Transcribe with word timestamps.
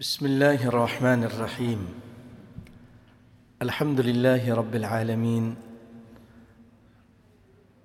بسم 0.00 0.26
الله 0.26 0.68
الرحمن 0.68 1.24
الرحيم 1.24 1.78
الحمد 3.62 4.00
لله 4.00 4.54
رب 4.54 4.74
العالمين 4.74 5.54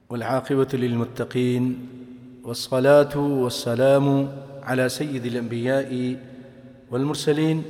والعاقبة 0.10 0.68
للمتقين 0.74 1.88
والصلاة 2.44 3.18
والسلام 3.18 4.30
على 4.64 4.90
سيد 4.90 5.26
الأنبياء 5.26 6.20
والمرسلين 6.92 7.64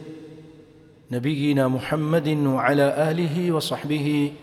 نبينا 1.12 1.68
محمد 1.68 2.28
وعلى 2.28 3.12
آله 3.12 3.52
وصحبه 3.52 4.34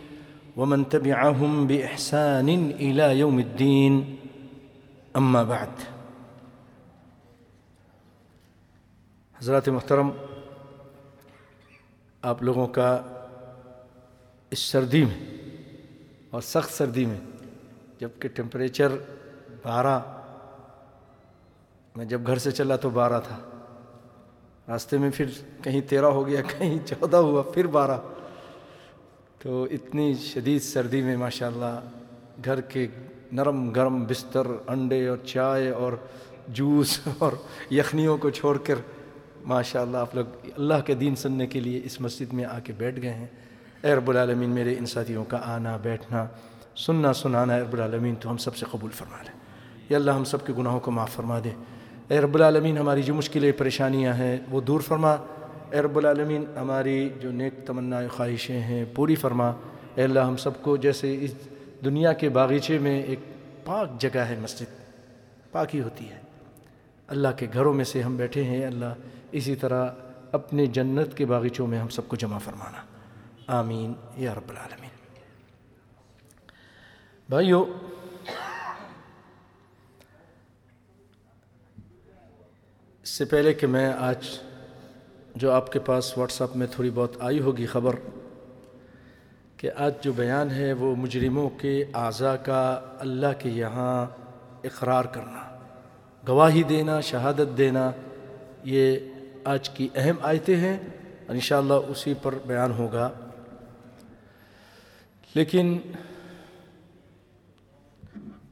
ومن 0.57 0.89
تبعهم 0.89 1.67
بإحسان 1.67 2.49
إلى 2.71 3.19
يوم 3.19 3.39
الدين 3.39 4.17
أما 5.17 5.43
بعد 5.43 5.98
حضرات 9.41 9.69
محترم، 9.69 10.11
آپ 12.23 12.43
لوگوں 12.43 12.67
کا 12.67 13.03
اس 14.51 14.59
سردی 14.59 15.05
میں 15.05 15.37
اور 16.31 16.41
سخت 16.41 16.73
سردی 16.73 17.05
میں، 17.05 17.21
جبکہ 18.01 18.29
ٹمپریچر 18.29 18.89
بارہ، 19.63 20.01
میں 21.97 22.05
جب 22.05 22.21
گھر 22.27 22.37
سے 22.37 22.51
چلا 22.51 22.77
تو 22.77 22.91
بارہ 22.91 23.21
تھا۔ 23.21 23.39
راستے 24.69 24.99
میں 24.99 25.11
پھر 25.15 25.27
کہیں 25.63 25.81
تیرہ 25.81 26.07
ہو 26.07 26.27
گیا، 26.27 26.43
کہیں 26.43 26.79
چودہ 26.87 27.17
ہوا، 27.17 27.43
پھر 27.43 27.67
بارہ۔ 27.67 27.99
تو 29.39 29.67
اتنی 29.71 30.15
شدید 30.15 30.63
سردی 30.63 31.03
میں 31.03 31.17
ماشاءاللہ 31.17 31.81
گھر 32.45 32.61
کے 32.61 32.87
نرم 33.33 33.71
گرم 33.71 34.05
بستر، 34.05 34.47
انڈے 34.67 35.07
اور 35.09 35.17
چائے 35.17 35.71
اور 35.71 35.93
جوس 36.49 37.01
اور 37.19 37.33
یخنیوں 37.71 38.19
کو 38.19 38.31
چھوڑ 38.31 38.59
کر 38.59 38.75
ماشاء 39.49 39.81
اللہ 39.81 39.97
آپ 39.97 40.15
لوگ 40.15 40.25
اللہ 40.57 40.75
کے 40.87 40.95
دین 40.95 41.17
سننے 41.17 41.47
کے 41.47 41.61
لیے 41.61 41.81
اس 41.85 42.01
مسجد 42.01 42.33
میں 42.33 42.45
آ 42.45 42.59
کے 42.65 42.73
بیٹھ 42.79 43.03
گئے 43.03 43.15
ہیں۔ 43.15 43.27
اے 43.83 43.95
رب 43.95 44.11
العالمین، 44.11 44.51
میرے 44.51 44.75
ان 44.79 44.87
ساتھیوں 44.87 45.25
کا 45.25 45.41
آنا 45.45 45.77
بیٹھنا، 45.77 46.27
سننا، 46.77 47.13
سنانا 47.13 47.55
اے 47.55 47.61
رب 47.61 47.73
العالمین، 47.73 48.15
تو 48.15 48.31
ہم 48.31 48.37
سب 48.37 48.57
سے 48.57 48.67
قبول 48.71 48.91
فرما 48.91 49.23
لیں 49.23 49.41
یا 49.89 49.97
اللہ، 49.97 50.11
ہم 50.11 50.25
سب 50.25 50.47
کے 50.47 50.53
گناہوں 50.59 50.81
کو 50.81 50.91
معاف 50.91 51.11
فرما 51.11 51.41
دے۔ 51.45 51.51
اے 52.09 52.21
رب 52.21 52.35
العالمین، 52.35 52.79
ہماری 52.79 53.03
جو 53.03 53.15
مشکلیں، 53.15 53.53
پریشانیاں 53.53 54.15
ہیں، 54.15 54.37
وہ 54.51 54.61
دور 54.61 54.81
فرما۔ 54.81 55.17
اے 55.71 55.81
رب 55.81 55.97
العالمین، 55.97 56.45
ہماری 56.61 57.09
جو 57.21 57.33
نیک 57.33 57.55
تمنا 57.67 58.01
خواہشیں 58.09 58.61
ہیں، 58.61 58.85
پوری 58.95 59.15
فرما۔ 59.15 59.49
اے 59.95 60.03
اللہ، 60.03 60.21
ہم 60.21 60.37
سب 60.37 60.63
کو 60.63 60.77
جیسے 60.77 61.17
اس 61.21 61.35
دنیا 61.85 62.13
کے 62.13 62.29
باغیچے 62.29 62.79
میں 62.79 63.03
ایک 63.03 63.21
پاک 63.65 64.01
جگہ 64.01 64.19
ہے 64.19 64.37
مسجد 64.41 64.65
پاکی 65.53 65.81
ہوتی 65.81 66.09
ہے۔ 66.09 66.19
اللہ 67.07 67.29
کے 67.37 67.47
گھروں 67.53 67.75
میں 67.75 67.85
سے 67.85 68.03
ہم 68.03 68.17
بیٹھے 68.17 68.45
ہیں۔ 68.45 68.67
اللہ 68.67 68.95
اسی 69.33 69.55
طرح 69.55 69.89
اپنے 70.33 70.67
جنت 70.67 71.17
کے 71.17 71.27
باغیچوں 71.27 71.67
میں 71.67 71.79
ہم 71.79 71.89
سب 71.89 72.09
کو 72.09 72.17
جمع 72.17 72.39
فرمانا۔ 72.39 72.83
آمین۔ 73.47 73.93
یا 74.17 74.35
رب 74.35 74.51
العالمین۔ 74.51 74.91
بھائیو، 77.29 77.65
اس 83.03 83.09
سے 83.09 83.25
پہلے 83.25 83.55
کہ 83.55 83.67
میں 83.67 83.93
آج 83.93 84.29
جو 85.35 85.53
آپ 85.53 85.73
کے 85.73 85.79
پاس 85.79 86.19
واٹس 86.19 86.43
اپ 86.43 86.57
میں 86.57 86.67
تھوڑی 86.71 86.91
بہت 86.91 87.17
آئی 87.21 87.41
ہوگی 87.41 87.67
خبر 87.67 87.97
کہ 89.57 89.71
آج 89.77 89.93
جو 90.01 90.13
بیان 90.13 90.51
ہے 90.51 90.73
وہ 90.73 90.97
مجرموں 90.97 91.51
کے 91.51 91.85
اعضاء 91.95 92.37
کا 92.37 92.81
اللہ 92.99 93.27
کے 93.39 93.49
یہاں 93.49 94.07
اقرار 94.65 95.05
کرنا، 95.05 95.59
گواہی 96.29 96.63
دینا، 96.63 97.01
شہادت 97.01 97.59
دینا، 97.59 97.91
یہ 98.65 98.97
آج 99.49 99.71
کی 99.71 99.89
اہم 99.95 100.17
آیتیں 100.23 100.57
ہیں 100.57 100.79
انشاءاللہ 101.29 101.75
اسی 101.75 102.15
پر 102.23 102.35
بیان 102.47 102.73
ہوگا۔ 102.73 103.11
لیکن 105.35 105.79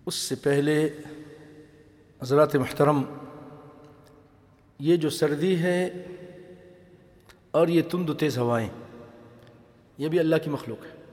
اس 0.06 0.14
سے 0.14 0.34
پہلے 0.34 0.88
حضرات 2.22 2.56
محترم، 2.56 3.02
یہ 4.78 4.96
جو 4.96 5.10
سردی 5.10 5.58
ہے 5.58 6.06
اور 7.50 7.68
یہ 7.68 7.82
تند 7.90 8.10
تیز 8.18 8.38
ہوائیں، 8.38 8.68
یہ 9.98 10.08
بھی 10.08 10.18
اللہ 10.18 10.36
کی 10.44 10.50
مخلوق 10.50 10.84
ہے۔ 10.84 11.04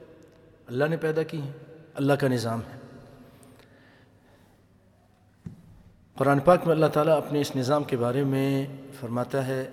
اللہ 0.66 0.84
نے 0.84 0.96
پیدا 0.96 1.22
کی 1.22 1.40
ہیں، 1.40 1.52
اللہ 1.94 2.12
کا 2.12 2.28
نظام 2.28 2.60
ہے۔ 2.60 2.83
قرآن 6.17 6.39
پاک 6.39 6.65
میں 6.65 6.73
اللہ 6.73 6.85
تعالیٰ 6.93 7.15
اپنے 7.17 7.41
اس 7.41 7.55
نظام 7.55 7.83
کے 7.83 7.97
بارے 7.97 8.23
میں 8.25 8.65
فرماتا 8.99 9.45
ہے 9.47 9.65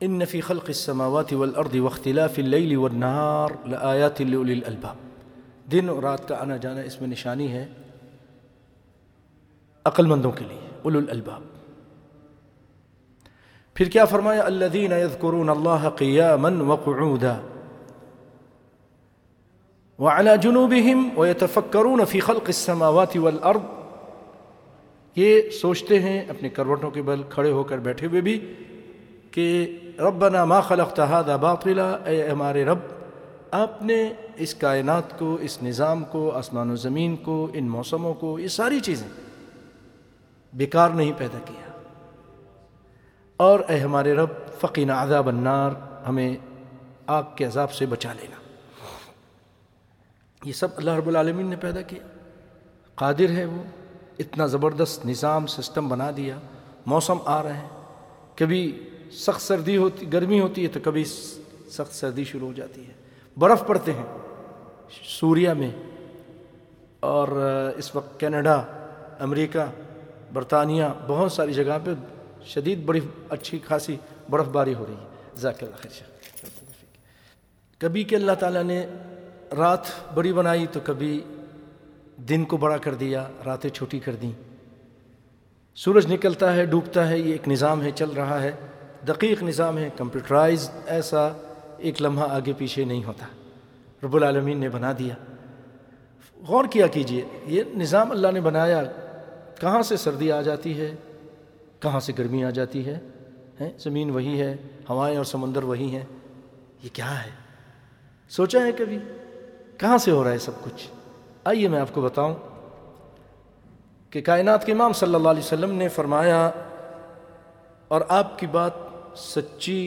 ان 0.00 0.18
نفی 0.18 0.40
خلق 0.40 0.64
السماوات 0.68 1.32
والارض 1.32 1.74
واختلاف 1.76 2.38
اللیل 2.38 2.76
والنہار 2.76 3.50
لآیات 3.66 4.20
لأولی 4.22 4.52
الالباب 4.52 5.02
دن 5.72 5.88
اور 5.88 6.02
رات 6.02 6.28
کا 6.28 6.40
آنا 6.40 6.56
جانا 6.56 6.80
اس 6.82 7.00
میں 7.00 7.08
نشانی 7.08 7.52
ہے 7.52 7.66
عقل 9.86 10.06
مندوں 10.06 10.32
کے 10.32 10.44
لیے 10.44 10.68
اولو 10.82 10.98
الالباب 10.98 11.42
پھر 13.76 13.88
کیا 13.88 14.04
فرمایا 14.06 14.42
الذین 14.44 14.92
یذکرون 14.94 15.48
اللہ 15.50 15.88
قیاما 15.96 16.50
وقعودا 16.64 17.40
وعلى 19.98 20.38
جنوبهم 20.38 21.18
ويتفكرون 21.18 22.04
یہ 25.19 25.49
سوچتے 25.49 25.99
ہیں 25.99 26.21
اپنے 26.21 26.49
کروٹوں 26.49 26.91
کے 26.91 27.01
بل 27.01 27.23
کھڑے 27.29 27.51
ہو 27.51 27.63
کر 27.63 27.77
بیٹھے 27.77 28.07
ہوئے 28.07 28.21
بھی 28.21 28.53
کہ 29.31 29.79
ربنا 29.99 30.45
ما 30.45 30.61
خلقت 30.61 30.99
هذا 30.99 31.35
باطلا، 31.35 31.97
اے 32.05 32.29
ہمارے 32.29 32.65
رب، 32.65 32.77
آپ 33.51 33.83
نے 33.83 34.13
اس 34.35 34.55
کائنات 34.55 35.19
کو، 35.19 35.37
اس 35.41 35.63
نظام 35.63 36.03
کو، 36.03 36.31
آسمان 36.31 36.71
و 36.71 36.75
زمین 36.75 37.15
کو، 37.15 37.47
ان 37.53 37.69
موسموں 37.69 38.13
کو، 38.13 38.39
یہ 38.39 38.47
ساری 38.47 38.79
چیزیں 38.79 39.07
بیکار 40.53 40.89
نہیں 40.89 41.11
پیدا 41.17 41.39
کیا۔ 41.45 41.71
اور 43.37 43.59
اے 43.67 43.79
ہمارے 43.79 44.13
رب 44.13 44.29
فقین 44.61 44.89
عذاب 44.89 45.27
النار، 45.27 45.71
ہمیں 46.07 46.35
آگ 47.07 47.23
کے 47.35 47.45
عذاب 47.45 47.71
سے 47.71 47.85
بچا 47.85 48.13
لینا۔ 48.13 48.35
یہ 50.45 50.53
سب 50.53 50.67
اللہ 50.77 50.91
رب 50.91 51.07
العالمین 51.07 51.45
نے 51.45 51.55
پیدا 51.55 51.81
کیا۔ 51.81 52.07
قادر 52.95 53.29
ہے 53.29 53.45
وہ۔ 53.45 53.63
اتنا 54.19 54.45
زبردست 54.45 55.05
نظام 55.05 55.47
سسٹم 55.47 55.89
بنا 55.89 56.09
دیا، 56.17 56.37
موسم 56.85 57.17
آ 57.25 57.41
رہے 57.43 57.53
ہیں 57.53 57.69
کبھی 58.35 58.61
سخت 59.11 59.41
سردی 59.41 59.77
ہوتی، 59.77 60.11
گرمی 60.13 60.39
ہوتی 60.39 60.63
ہے 60.63 60.67
تو 60.67 60.79
کبھی 60.83 61.03
سخت 61.03 61.95
سردی 61.95 62.23
شروع 62.23 62.47
ہو 62.47 62.53
جاتی 62.53 62.85
ہے۔ 62.87 62.93
برف 63.37 63.67
پڑتے 63.67 63.93
ہیں 63.93 64.05
سوریا 65.07 65.53
میں 65.53 65.71
اور 66.99 67.27
اس 67.77 67.95
وقت 67.95 68.19
کینیڈا، 68.19 68.55
امریکہ، 69.19 69.65
برطانیہ، 70.33 70.85
بہت 71.07 71.31
ساری 71.31 71.53
جگہ 71.53 71.77
پہ 71.83 71.91
شدید 72.45 72.85
بڑی 72.85 72.99
اچھی 73.29 73.59
خاصی 73.67 73.95
برف 74.29 74.47
باری 74.47 74.73
ہو 74.73 74.85
رہی 74.85 74.93
ہے۔ 74.93 75.07
ذاکر 75.37 75.65
اللہ 75.65 75.81
خیر 75.81 76.07
کبھی 77.81 78.03
کہ 78.03 78.15
اللہ 78.15 78.31
تعالیٰ 78.39 78.63
نے 78.63 78.85
رات 79.57 79.87
بڑی 80.13 80.33
بنائی 80.33 80.65
تو 80.71 80.79
کبھی 80.83 81.21
دن 82.19 82.45
کو 82.45 82.57
بڑا 82.57 82.77
کر 82.77 82.93
دیا، 82.93 83.27
راتیں 83.45 83.69
چھوٹی 83.69 83.99
کر 83.99 84.15
دیں۔ 84.15 84.31
سورج 85.75 86.13
نکلتا 86.13 86.55
ہے، 86.55 86.65
ڈوبتا 86.65 87.09
ہے، 87.09 87.19
یہ 87.19 87.31
ایک 87.31 87.47
نظام 87.47 87.81
ہے، 87.81 87.91
چل 87.91 88.09
رہا 88.09 88.41
ہے۔ 88.41 88.51
دقیق 89.07 89.43
نظام 89.43 89.77
ہے 89.77 89.89
کمپیوٹرائز 89.97 90.71
ایسا 90.85 91.29
ایک 91.77 92.01
لمحہ 92.01 92.29
آگے 92.29 92.53
پیچھے 92.57 92.83
نہیں 92.83 93.03
ہوتا۔ 93.03 93.25
رب 94.03 94.15
العالمین 94.15 94.57
نے 94.57 94.69
بنا 94.69 94.93
دیا۔ 94.99 95.15
غور 96.47 96.65
کیا 96.65 96.87
کیجیے، 96.87 97.23
یہ 97.45 97.63
نظام 97.75 98.11
اللہ 98.11 98.27
نے 98.31 98.41
بنایا، 98.41 98.83
کہاں 99.59 99.81
سے 99.81 99.97
سردی 99.97 100.31
آ 100.31 100.41
جاتی 100.41 100.79
ہے؟ 100.79 100.95
کہاں 101.79 101.99
سے 101.99 102.13
گرمی 102.17 102.43
آ 102.43 102.49
جاتی 102.49 102.85
ہے؟ 102.85 102.99
زمین 103.79 104.09
وہی 104.09 104.41
ہے، 104.41 104.57
ہوائیں 104.89 105.17
اور 105.17 105.25
سمندر 105.25 105.63
وہی 105.63 105.95
ہیں۔ 105.95 106.05
یہ 106.83 106.89
کیا 106.93 107.25
ہے؟ 107.25 107.29
سوچا 108.29 108.59
ہے 108.65 108.71
کبھی، 108.71 108.97
کہاں 109.77 109.97
سے 109.97 110.11
ہو 110.11 110.23
رہا 110.23 110.31
ہے 110.31 110.37
سب 110.37 110.51
کچھ؟ 110.61 110.98
آئیے 111.49 111.67
میں 111.67 111.79
آپ 111.79 111.93
کو 111.93 112.01
بتاؤں 112.01 112.35
کہ 114.09 114.21
کائنات 114.21 114.65
کے 114.65 114.71
امام 114.71 114.93
صلی 114.93 115.15
اللہ 115.15 115.27
علیہ 115.27 115.39
وسلم 115.39 115.71
نے 115.71 115.87
فرمایا، 115.87 116.49
اور 117.87 118.01
آپ 118.07 118.39
کی 118.39 118.47
بات 118.47 118.71
سچی، 119.15 119.81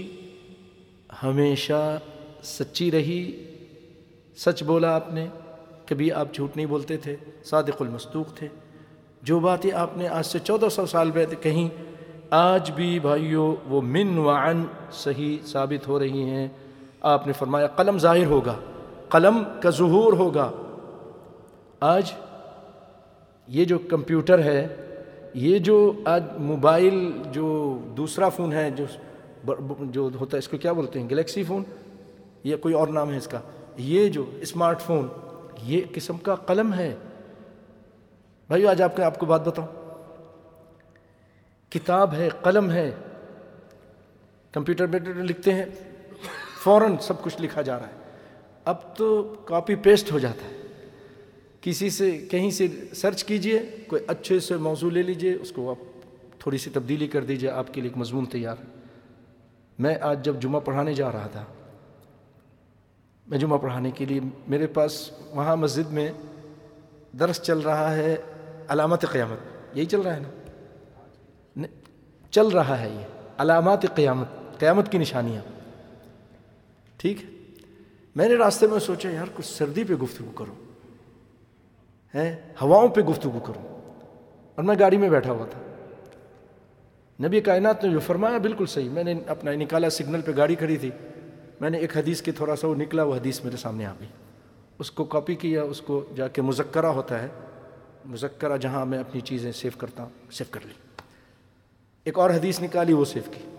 ہمیشہ 1.23 1.99
سچی 2.43 2.91
رہی۔ 2.91 3.23
سچ 4.37 4.62
بولا 4.62 4.94
آپ 4.94 5.12
نے، 5.12 5.26
کبھی 5.87 6.12
آپ 6.12 6.32
جھوٹ 6.32 6.56
نہیں 6.56 6.67
بولتے 6.67 6.97
تھے، 6.97 7.17
صادق 7.44 7.82
المصدوق 7.82 8.35
تھے۔ 8.35 8.49
جو 9.23 9.38
باتیں 9.41 9.70
آپ 9.75 9.97
نے 9.97 10.08
آج 10.08 10.26
سے 10.26 10.38
چودہ 10.38 10.69
سو 10.69 10.87
سال 10.87 11.11
پہلے 11.11 11.37
کہیں، 11.41 11.69
آج 12.31 12.70
بھی 12.70 12.99
بھائیوں 13.00 13.55
وہ 13.69 13.81
من 13.82 14.19
وعن 14.19 14.65
صحیح 14.93 15.37
ثابت 15.47 15.88
ہو 15.88 15.99
رہی 15.99 16.23
ہیں۔ 16.31 16.49
آپ 17.03 17.26
نے 17.26 17.32
فرمایا، 17.32 17.67
قلم 17.67 17.99
ظاہر 17.99 18.26
ہوگا، 18.26 18.56
قلم 19.08 19.43
کا 19.61 19.70
ظہور 19.70 20.12
ہوگا۔ 20.12 20.50
آج 21.82 22.12
یہ 23.46 23.64
جو 23.64 23.79
کمپیوٹر 23.79 24.38
ہے، 24.38 24.69
یہ 25.34 25.58
جو 25.58 25.93
آج 26.05 26.23
موبائل 26.38 27.12
جو 27.32 27.79
دوسرا 27.96 28.29
فون 28.29 28.52
ہے، 28.52 28.70
جو 28.70 28.84
جو 29.81 30.11
ہوتا 30.20 30.37
ہے، 30.37 30.38
اس 30.38 30.49
کو 30.49 30.58
کیا 30.58 30.73
بولتے 30.73 31.00
ہیں؟ 31.00 31.11
گلیکسی 31.11 31.43
فون 31.43 31.62
یا 32.44 32.56
کوئی 32.56 32.75
اور 32.75 32.88
نام 32.88 33.12
ہے 33.12 33.17
اس 33.17 33.26
کا؟ 33.26 33.40
یہ 33.76 34.08
جو 34.08 34.31
اسمارٹ 34.40 34.81
فون 34.81 35.08
یہ 35.62 35.82
قسم 35.94 36.17
کا 36.17 36.34
قلم 36.34 36.75
ہے۔ 36.75 36.94
بھائی 38.49 38.67
آج 38.67 38.82
آپ 38.82 39.00
آپ 39.00 39.19
کو 39.19 39.26
بات 39.26 39.49
بتاؤں۔ 39.49 39.69
کتاب 41.70 42.14
ہے، 42.14 42.29
قلم 42.43 42.70
ہے۔ 42.70 42.90
کمپیوٹر 44.52 44.87
پہ 44.87 44.96
لکھتے 45.08 45.55
ہیں۔ 45.55 45.67
فوراً 46.62 46.96
سب 47.00 47.23
کچھ 47.23 47.43
لکھا 47.43 47.62
جا 47.62 47.79
رہا 47.79 47.87
ہے۔ 47.87 48.12
اب 48.64 48.96
تو 48.96 49.34
کاپی 49.44 49.75
پیسٹ 49.75 50.12
ہو 50.12 50.19
جاتا 50.19 50.44
ہے۔ 50.44 50.62
کسی 51.62 51.91
سے 51.91 52.19
کہیں 52.19 52.50
سے 52.50 52.67
سرچ 52.94 53.25
کیجیے، 53.25 53.61
کوئی 53.87 54.03
اچھے 54.06 54.41
سے 54.41 54.56
موضوع 54.56 54.91
لے 54.91 55.03
لیجیے، 55.03 55.35
اس 55.35 55.53
کو 55.53 55.70
آپ 55.70 56.03
تھوڑی 56.38 56.59
سی 56.59 56.70
تبدیلی 56.70 57.09
کر 57.09 57.25
دیجیے، 57.25 57.50
آپ 57.50 57.75
کے 57.75 57.81
لیے 57.81 57.91
ایک 57.91 57.97
مضمون 57.97 58.26
تیار 58.26 58.56
ہے۔ 58.59 58.64
میں 59.79 59.94
آج 60.00 60.25
جب 60.25 60.41
جمعہ 60.41 60.61
پڑھانے 60.61 60.94
جا 60.94 61.12
رہا 61.12 61.26
تھا، 61.26 61.44
میں 63.26 63.38
جمعہ 63.38 63.59
پڑھانے 63.59 63.91
کے 63.91 64.05
لیے 64.05 64.20
میرے 64.49 64.67
پاس 64.67 65.11
وہاں 65.31 65.56
مسجد 65.56 65.93
میں 65.93 66.12
درس 67.19 67.43
چل 67.43 67.59
رہا 67.59 67.94
ہے 67.94 68.17
علامت 68.69 69.05
قیامت۔ 69.12 69.38
یہی 69.76 69.87
چل 69.87 70.00
رہا 70.00 70.17
ہے 70.17 70.20
نا؟ 70.20 70.29
چل 72.31 72.47
رہا 72.47 72.81
ہے 72.81 72.88
یہ۔ 72.88 73.05
علامات 73.38 73.94
قیامت 73.94 74.58
قیامت 74.58 74.93
کی 74.93 74.99
نشانیاں۔ 74.99 75.43
ٹھیک 76.97 77.25
ہے؟ 77.25 77.31
میں 78.17 78.29
نے 78.29 78.35
راستے 78.35 78.67
میں 78.67 78.79
سوچا، 78.79 79.11
یار 79.11 79.26
کچھ 79.35 79.47
سردی 79.47 79.85
پہ 79.85 79.94
گفتگو 79.94 80.31
کرو 80.31 80.55
ہے 82.14 82.43
ہواؤں 82.62 82.88
پہ 82.88 83.00
گفتگو 83.00 83.41
کروں۔ 83.41 83.73
اور 84.55 84.62
میں 84.62 84.76
گاڑی 84.79 84.97
میں 84.97 85.11
بیٹھا 85.11 85.32
ہوا 85.32 85.47
تھا۔ 85.47 85.61
نبی 87.26 87.41
کائنات 87.41 87.85
نے 87.85 87.91
جو 87.91 88.00
فرمایا 88.00 88.38
بالکل 88.38 88.67
صحیح، 88.67 88.91
میں 88.91 89.05
نے 89.05 89.14
اپنا 89.26 89.53
نکالا 89.53 89.91
سگنل 89.91 90.20
پہ 90.20 90.32
گاڑی 90.37 90.55
کھڑی 90.55 90.76
تھی۔ 90.76 90.91
میں 91.61 91.70
نے 91.70 91.79
ایک 91.79 91.97
حدیث 91.97 92.23
کی 92.23 92.32
تھوڑا 92.32 92.56
سا 92.56 92.69
وہ 92.69 92.75
نکلا، 92.75 93.03
وہ 93.03 93.14
حدیث 93.14 93.44
میرے 93.44 93.56
سامنے 93.56 93.87
آ 93.87 93.93
گئی۔ 94.00 94.09
اس 94.79 94.91
کو 94.91 95.05
کاپی 95.05 95.35
کیا، 95.35 95.62
اس 95.62 95.81
کو 95.81 96.05
جا 96.17 96.29
کے 96.29 96.43
مذکرہ 96.43 96.87
ہوتا 96.87 97.23
ہے۔ 97.23 97.29
مذکرہ 98.05 98.56
جہاں 98.56 98.87
میں 98.87 98.99
اپنی 98.99 99.20
چیزیں 99.20 99.53
سیو 99.53 99.70
کرتا 99.79 100.03
ہوں 100.03 100.32
سیو 100.32 100.47
کر 100.50 100.61
لی۔ 100.65 100.75
ایک 102.05 102.19
اور 102.19 102.31
حدیث 102.31 102.62
نکالی، 102.62 102.93
وہ 102.93 103.05
سیو 103.05 103.23
کی۔ 103.31 103.56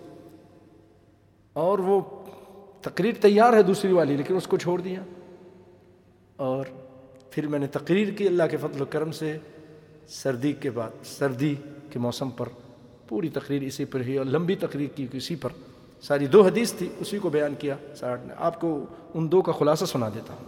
اور 1.54 1.80
وہ 1.80 2.02
تقریر 2.82 3.14
تیار 3.22 3.54
ہے 3.54 3.64
دوسری 3.64 3.94
والی، 3.94 4.18
لیکن 4.18 4.36
اس 4.36 4.48
کو 4.48 4.58
چھوڑ 4.58 4.82
دیا۔ 4.82 5.04
اور 6.36 6.66
پھر 7.34 7.48
میں 7.48 7.60
نے 7.60 7.68
تقریر 7.68 8.14
کی 8.14 8.28
اللہ 8.28 8.44
کے 8.52 8.58
فضل 8.58 8.82
و 8.82 8.86
کرم 8.86 9.12
سے 9.12 9.38
سردی 10.08 10.54
کے 10.54 10.70
بعد، 10.70 10.90
سردی 11.06 11.56
کے 11.90 12.00
موسم 12.00 12.30
پر 12.30 12.46
پوری 13.08 13.30
تقریر 13.30 13.62
اسی 13.62 13.86
پر 13.86 14.02
ہی 14.02 14.18
اور 14.18 14.26
لمبی 14.26 14.56
تقریر 14.56 14.88
کی 14.96 15.08
اسی 15.14 15.36
پر۔ 15.36 15.50
ساری 16.02 16.28
دو 16.28 16.42
حدیث 16.42 16.74
تھی، 16.74 16.90
اسی 17.00 17.20
کو 17.20 17.30
بیان 17.30 17.54
کیا 17.60 17.76
ساٹھ 17.96 18.28
نے۔ 18.28 18.34
آپ 18.38 18.62
کو 18.62 18.86
ان 19.14 19.32
دو 19.32 19.42
کا 19.42 19.52
خلاصہ 19.52 19.86
سنا 19.86 20.10
دیتا 20.10 20.34
ہوں۔ 20.34 20.46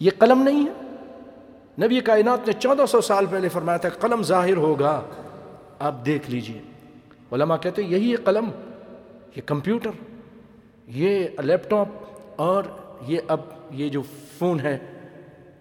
یہ 0.00 0.10
قلم 0.18 0.42
نہیں 0.42 0.66
ہے۔ 0.66 0.72
نبی 1.86 2.00
کائنات 2.00 2.46
نے 2.46 2.52
چودہ 2.52 2.86
سو 2.86 3.00
سال 3.00 3.26
پہلے 3.30 3.48
فرمایا 3.48 3.78
تھا، 3.78 3.88
قلم 3.88 4.22
ظاہر 4.22 4.56
ہوگا، 4.56 5.02
آپ 5.78 6.06
دیکھ 6.06 6.30
لیجیے۔ 6.30 6.60
علماء 7.32 7.56
کہتے 7.56 7.82
ہیں، 7.82 7.90
یہی 7.90 8.10
ہے 8.10 8.16
قلم، 8.16 8.50
یہ 9.36 9.42
کمپیوٹر، 9.46 9.90
یہ 10.86 11.28
لیپ 11.44 11.70
ٹاپ 11.70 11.88
اور 12.36 12.64
یہ 13.06 13.18
اب 13.28 13.40
یہ 13.70 13.88
جو 13.88 14.02
فون 14.38 14.60
ہے 14.60 14.78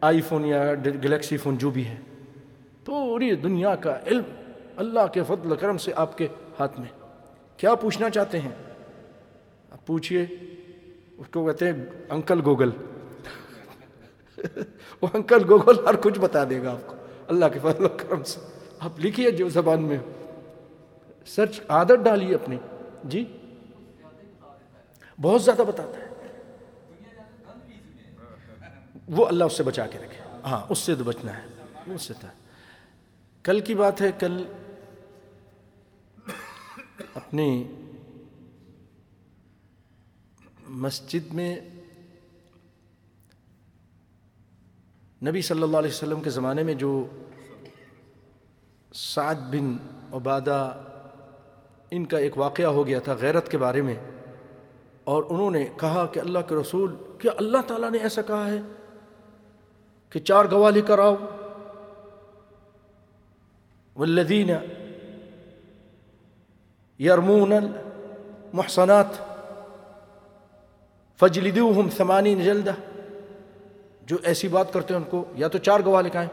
آئی 0.05 0.21
فون 0.21 0.45
یا 0.45 0.73
گلیکسی 0.73 1.37
فون 1.37 1.57
جو 1.57 1.69
بھی 1.69 1.87
ہے۔ 1.87 1.95
پوری 2.85 3.35
دنیا 3.35 3.75
کا 3.75 3.99
علم 4.05 4.23
اللہ 4.77 5.07
کے 5.13 5.23
فضل 5.23 5.55
کرم 5.55 5.77
سے 5.77 5.91
آپ 5.95 6.17
کے 6.17 6.27
ہاتھ 6.59 6.79
میں۔ 6.79 6.87
کیا 7.57 7.75
پوچھنا 7.75 8.09
چاہتے 8.09 8.39
ہیں؟ 8.39 8.51
آپ 9.71 9.85
پوچھئے۔ 9.85 10.25
اس 11.17 11.27
کو 11.27 11.45
کہتے 11.45 11.71
ہیں 11.71 11.85
انکل 12.09 12.41
گوگل۔ 12.45 12.69
وہ 15.01 15.07
انکل 15.13 15.41
گوگل 15.49 15.87
ہر 15.87 15.95
کچھ 15.95 16.19
بتا 16.19 16.43
دے 16.49 16.63
گا 16.63 16.71
آپ 16.71 16.87
کو۔ 16.87 16.95
اللہ 17.27 17.45
کے 17.53 17.59
فضل 17.59 17.87
کرم 17.97 18.23
سے۔ 18.23 18.39
آپ 18.79 18.99
لکھیے 18.99 19.31
جو 19.31 19.49
زبان 19.49 19.83
میں۔ 19.83 19.97
سرچ 21.25 21.61
عادت 21.69 22.03
ڈالیے 22.03 22.35
اپنی۔ 22.35 22.57
جی؟ 23.03 23.37
بہت 25.21 25.41
زیادہ 25.41 25.61
بتاتا 25.61 25.99
ہے۔ 25.99 26.04
وہ 29.07 29.25
اللہ 29.25 29.43
اس 29.43 29.57
سے 29.57 29.63
بچا 29.63 29.87
کے 29.87 29.99
رکھے۔ 29.99 30.39
ہاں۔ 30.45 30.65
اس 30.69 30.79
سے 30.79 30.95
تو 30.95 31.03
بچنا 31.03 31.37
ہے۔ 31.37 31.45
اس 31.93 32.01
سے 32.01 32.13
تھا۔ 32.19 32.31
کل 33.43 33.59
کی 33.59 33.75
بات 33.75 34.01
ہے 34.01 34.11
کل 34.19 34.43
اپنی 37.15 37.63
مسجد 40.67 41.33
میں 41.33 41.59
نبی 45.23 45.41
صلی 45.41 45.61
اللہ 45.61 45.77
علیہ 45.77 45.89
وسلم 45.89 46.21
کے 46.21 46.29
زمانے 46.29 46.63
میں 46.63 46.73
جو 46.73 47.07
سعد 48.93 49.35
بن 49.35 49.77
عبادہ 50.13 50.83
ان 51.91 52.05
کا 52.05 52.17
ایک 52.17 52.37
واقعہ 52.37 52.65
ہو 52.65 52.87
گیا 52.87 52.99
تھا 52.99 53.13
غیرت 53.13 53.51
کے 53.51 53.57
بارے 53.57 53.81
میں 53.81 53.95
اور 55.03 55.23
انہوں 55.29 55.51
نے 55.51 55.65
کہا 55.79 56.05
کہ 56.05 56.19
اللہ 56.19 56.39
کے 56.39 56.55
رسول 56.55 56.95
کیا 57.19 57.31
اللہ 57.37 57.57
تعالیٰ 57.67 57.91
نے 57.91 57.97
ایسا 57.97 58.21
کہا 58.21 58.47
ہے؟ 58.47 58.59
کہ 60.15 60.19
چار 60.19 60.45
گواہ 60.51 60.71
لے 60.71 60.81
کر 60.81 60.99
آؤ۔ 60.99 61.15
والذین 63.95 64.49
یرمون 66.99 67.53
المحصنات 67.53 69.05
فجلدوہم 71.19 71.89
ثمانین 71.89 72.43
جلدہ 72.43 72.71
جو 74.01 74.17
ایسی 74.23 74.47
بات 74.47 74.73
کرتے 74.73 74.93
ہیں 74.93 75.01
ان 75.01 75.09
کو، 75.09 75.23
یا 75.35 75.47
تو 75.47 75.57
چار 75.57 75.79
گواہ 75.85 76.01
لکھائیں 76.01 76.29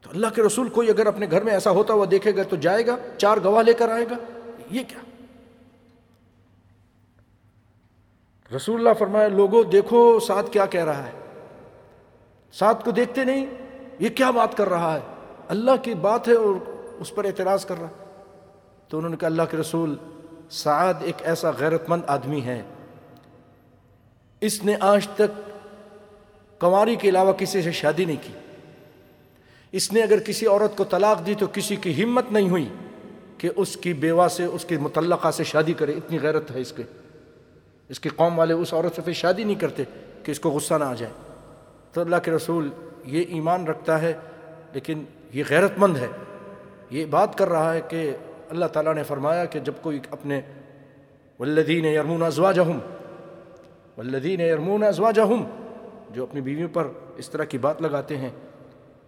تو 0.00 0.10
اللہ 0.10 0.26
کے 0.34 0.42
رسول 0.42 0.68
کوئی 0.68 0.90
اگر 0.90 1.06
اپنے 1.06 1.26
گھر 1.30 1.42
میں 1.42 1.52
ایسا 1.52 1.70
ہوتا 1.70 1.94
ہوا 1.94 2.06
دیکھے 2.10 2.36
گا 2.36 2.42
تو 2.42 2.56
جائے 2.56 2.86
گا، 2.86 2.96
چار 3.18 3.36
گواہ 3.44 3.62
لے 3.62 3.74
کر 3.74 3.88
آئے 3.88 4.04
گا۔ 4.10 4.16
یہ 4.70 4.82
کیا؟ 4.88 5.00
رسول 8.56 8.80
اللہ 8.80 8.98
فرمایا 8.98 9.28
لوگوں 9.28 9.64
دیکھو 9.64 10.20
ساتھ 10.20 10.50
کیا 10.50 10.66
کہہ 10.66 10.84
رہا 10.84 11.06
ہے۔ 11.06 11.19
ساتھ 12.52 12.84
کو 12.84 12.90
دیکھتے 12.90 13.24
نہیں، 13.24 13.46
یہ 13.98 14.08
کیا 14.08 14.30
بات 14.30 14.56
کر 14.56 14.68
رہا 14.68 14.94
ہے؟ 14.94 15.00
اللہ 15.48 15.70
کی 15.82 15.94
بات 15.94 16.28
ہے 16.28 16.32
اور 16.32 16.54
اس 17.00 17.14
پر 17.14 17.24
اعتراض 17.24 17.64
کر 17.64 17.74
رہا 17.80 17.88
تو 18.88 18.98
انہوں 18.98 19.10
نے 19.10 19.16
کہا، 19.16 19.26
اللہ 19.26 19.42
کے 19.50 19.56
رسول 19.56 19.96
سعد 20.50 20.94
ایک 21.00 21.14
ایسا 21.22 21.50
غیرت 21.58 21.88
مند 21.88 22.02
آدمی 22.06 22.42
ہے۔ 22.42 22.62
اس 24.40 24.64
نے 24.64 24.76
آج 24.80 25.08
تک 25.14 25.50
کنواری 26.60 26.96
کے 26.96 27.08
علاوہ 27.08 27.32
کسی 27.32 27.62
سے 27.62 27.72
شادی 27.72 28.04
نہیں 28.04 28.16
کی۔ 28.22 28.32
اس 29.72 29.92
نے 29.92 30.02
اگر 30.02 30.18
کسی 30.18 30.46
عورت 30.46 30.76
کو 30.76 30.84
طلاق 30.84 31.26
دی 31.26 31.34
تو 31.34 31.46
کسی 31.52 31.76
کی 31.76 32.04
ہمت 32.04 32.32
نہیں 32.32 32.50
ہوئی 32.50 32.68
کہ 33.38 33.50
اس 33.56 33.76
کی 33.76 33.92
بیوہ 33.92 34.28
سے، 34.28 34.44
اس 34.44 34.64
کی 34.64 34.76
متعلقہ 34.76 35.30
سے 35.30 35.44
شادی 35.44 35.72
کرے۔ 35.72 35.92
اتنی 35.92 36.20
غیرت 36.22 36.50
ہے 36.50 36.60
اس 36.60 36.72
کے۔ 36.72 36.82
اس 37.88 38.00
کی 38.00 38.08
قوم 38.08 38.38
والے 38.38 38.54
اس 38.54 38.74
عورت 38.74 38.96
سے 38.96 39.02
پھر 39.02 39.12
شادی 39.12 39.44
نہیں 39.44 39.60
کرتے 39.60 39.82
کہ 40.24 40.30
اس 40.30 40.40
کو 40.40 40.50
غصہ 40.50 40.74
نہ 40.74 40.84
آ 40.84 40.94
جائے۔ 40.94 41.29
تو 41.92 42.00
اللہ 42.00 42.16
کے 42.16 42.30
رسول 42.30 42.70
یہ 43.04 43.24
ایمان 43.28 43.66
رکھتا 43.66 44.02
ہے، 44.02 44.12
لیکن 44.72 45.04
یہ 45.32 45.44
غیرت 45.50 45.72
مند 45.76 45.96
ہے۔ 45.96 46.08
یہ 46.90 47.04
بات 47.04 47.38
کر 47.38 47.48
رہا 47.48 47.74
ہے 47.74 47.80
کہ 47.88 48.16
اللہ 48.50 48.66
تعالیٰ 48.66 48.94
نے 48.94 49.02
فرمایا 49.02 49.44
کہ 49.44 49.60
جب 49.60 49.72
کوئی 49.82 50.00
اپنے 50.10 50.40
والذین 51.38 51.84
یرمون 51.84 52.22
ازواجہم، 52.22 52.78
والذین 53.96 54.40
یرمون 54.40 54.82
ازواجہم، 54.82 55.44
جو 56.10 56.22
اپنی 56.22 56.40
بیویوں 56.40 56.68
پر 56.72 56.86
اس 57.16 57.30
طرح 57.30 57.44
کی 57.44 57.58
بات 57.58 57.82
لگاتے 57.82 58.16
ہیں، 58.16 58.30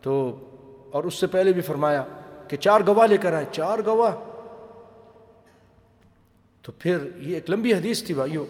تو 0.01 0.39
اور 0.93 1.05
اس 1.05 1.15
سے 1.15 1.27
پہلے 1.27 1.53
بھی 1.53 1.63
فرمایا 1.63 2.05
کہ 2.49 2.57
چار 2.57 2.81
گواہ 2.87 3.07
لے 3.07 3.17
کر 3.17 3.33
آئیں 3.33 3.47
چار 3.53 3.79
گواہ۔ 3.87 4.17
تو 6.63 6.73
پھر 6.79 6.99
یہ 7.17 7.35
ایک 7.35 7.51
لمبی 7.51 7.75
حدیث 7.75 8.05
تھی 8.05 8.15
بھائیو۔ 8.15 8.45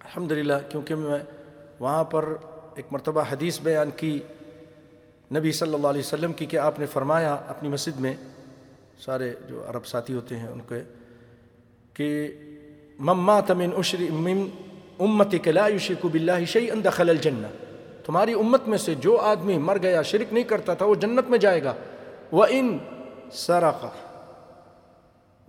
الحمدللہ، 0.00 0.54
کیونکہ 0.68 0.94
میں 0.94 1.18
وہاں 1.80 2.04
پر 2.04 2.28
ایک 2.78 2.86
مرتبہ 2.90 3.22
حدیث 3.32 3.60
بیان 3.60 3.90
کی، 3.96 4.18
نبی 5.34 5.52
صلی 5.52 5.74
اللہ 5.74 5.86
علیہ 5.86 6.00
وسلم 6.00 6.32
کی 6.32 6.46
کہ 6.46 6.56
آپ 6.56 6.78
نے 6.78 6.86
فرمایا 6.86 7.34
اپنی 7.34 7.68
مسجد 7.68 8.00
میں، 8.00 8.14
سارے 8.98 9.34
جو 9.48 9.64
عرب 9.68 9.86
ساتھی 9.86 10.14
ہوتے 10.14 10.36
ہیں 10.36 10.48
ان 10.48 10.60
کے، 10.68 10.82
کہ 11.94 12.28
ممات 12.98 13.50
من 13.50 13.70
عشر، 13.78 14.10
من 14.10 14.48
امت 14.98 15.48
لا 15.48 15.68
یشرک 15.68 16.06
باللہ 16.06 16.44
شیئا 16.44 16.74
دخل 16.84 17.08
الجنہ 17.08 17.46
تمہاری 18.06 18.32
امت 18.32 18.68
میں 18.68 18.78
سے 18.78 18.94
جو 18.94 19.16
آدمی 19.16 19.58
مر 19.58 19.78
گیا، 19.82 20.02
شرک 20.02 20.32
نہیں 20.32 20.44
کرتا 20.44 20.74
تھا، 20.74 20.86
وہ 20.86 20.94
جنت 20.94 21.30
میں 21.30 21.38
جائے 21.38 21.64
گا۔ 21.64 21.74
وہ 22.32 22.46
ان 22.50 22.78
سراقا 23.32 23.88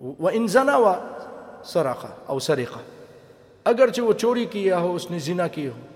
وَإِن 0.01 0.17
سَرَقَ، 0.24 0.24
وَإِن 0.24 0.48
زَنَا 0.48 0.77
وَسَرَقَ 0.77 2.07
او 2.25 2.39
سَرِقَ۔ 2.39 2.79
اگرچہ 3.63 4.01
وہ 4.01 4.13
چوری 4.13 4.45
کیا 4.45 4.79
ہو، 4.79 4.95
اس 4.95 5.12
نے 5.12 5.19
زنا 5.19 5.48
کی 5.48 5.67
ہو۔ 5.67 5.88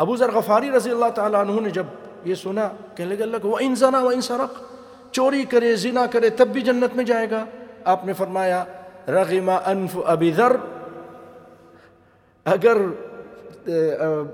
ابو 0.00 0.16
ذر 0.16 0.30
غفاری 0.30 0.70
رضی 0.70 0.90
اللہ 0.90 1.10
تعالیٰ 1.14 1.40
عنہ 1.40 1.60
نے 1.60 1.70
جب 1.70 1.86
یہ 2.24 2.34
سنا، 2.34 2.68
کہنے 2.96 3.14
لگے، 3.14 3.22
اللہ 3.22 3.36
کو 3.42 3.48
وہ 3.48 3.56
انسانا 3.60 3.98
وہ 3.98 4.10
انسرق 4.10 4.62
چوری 5.12 5.44
کرے، 5.44 5.76
زنا 5.76 6.06
کرے، 6.06 6.30
تب 6.30 6.48
بھی 6.48 6.60
جنت 6.60 6.96
میں 6.96 7.04
جائے 7.04 7.30
گا۔ 7.30 7.44
آپ 7.84 8.04
نے 8.06 8.12
فرمایا، 8.12 8.64
رغم 9.08 9.50
انف 9.64 9.98
ابی 10.04 10.32
ذر۔ 10.32 10.56
اگر 12.44 12.76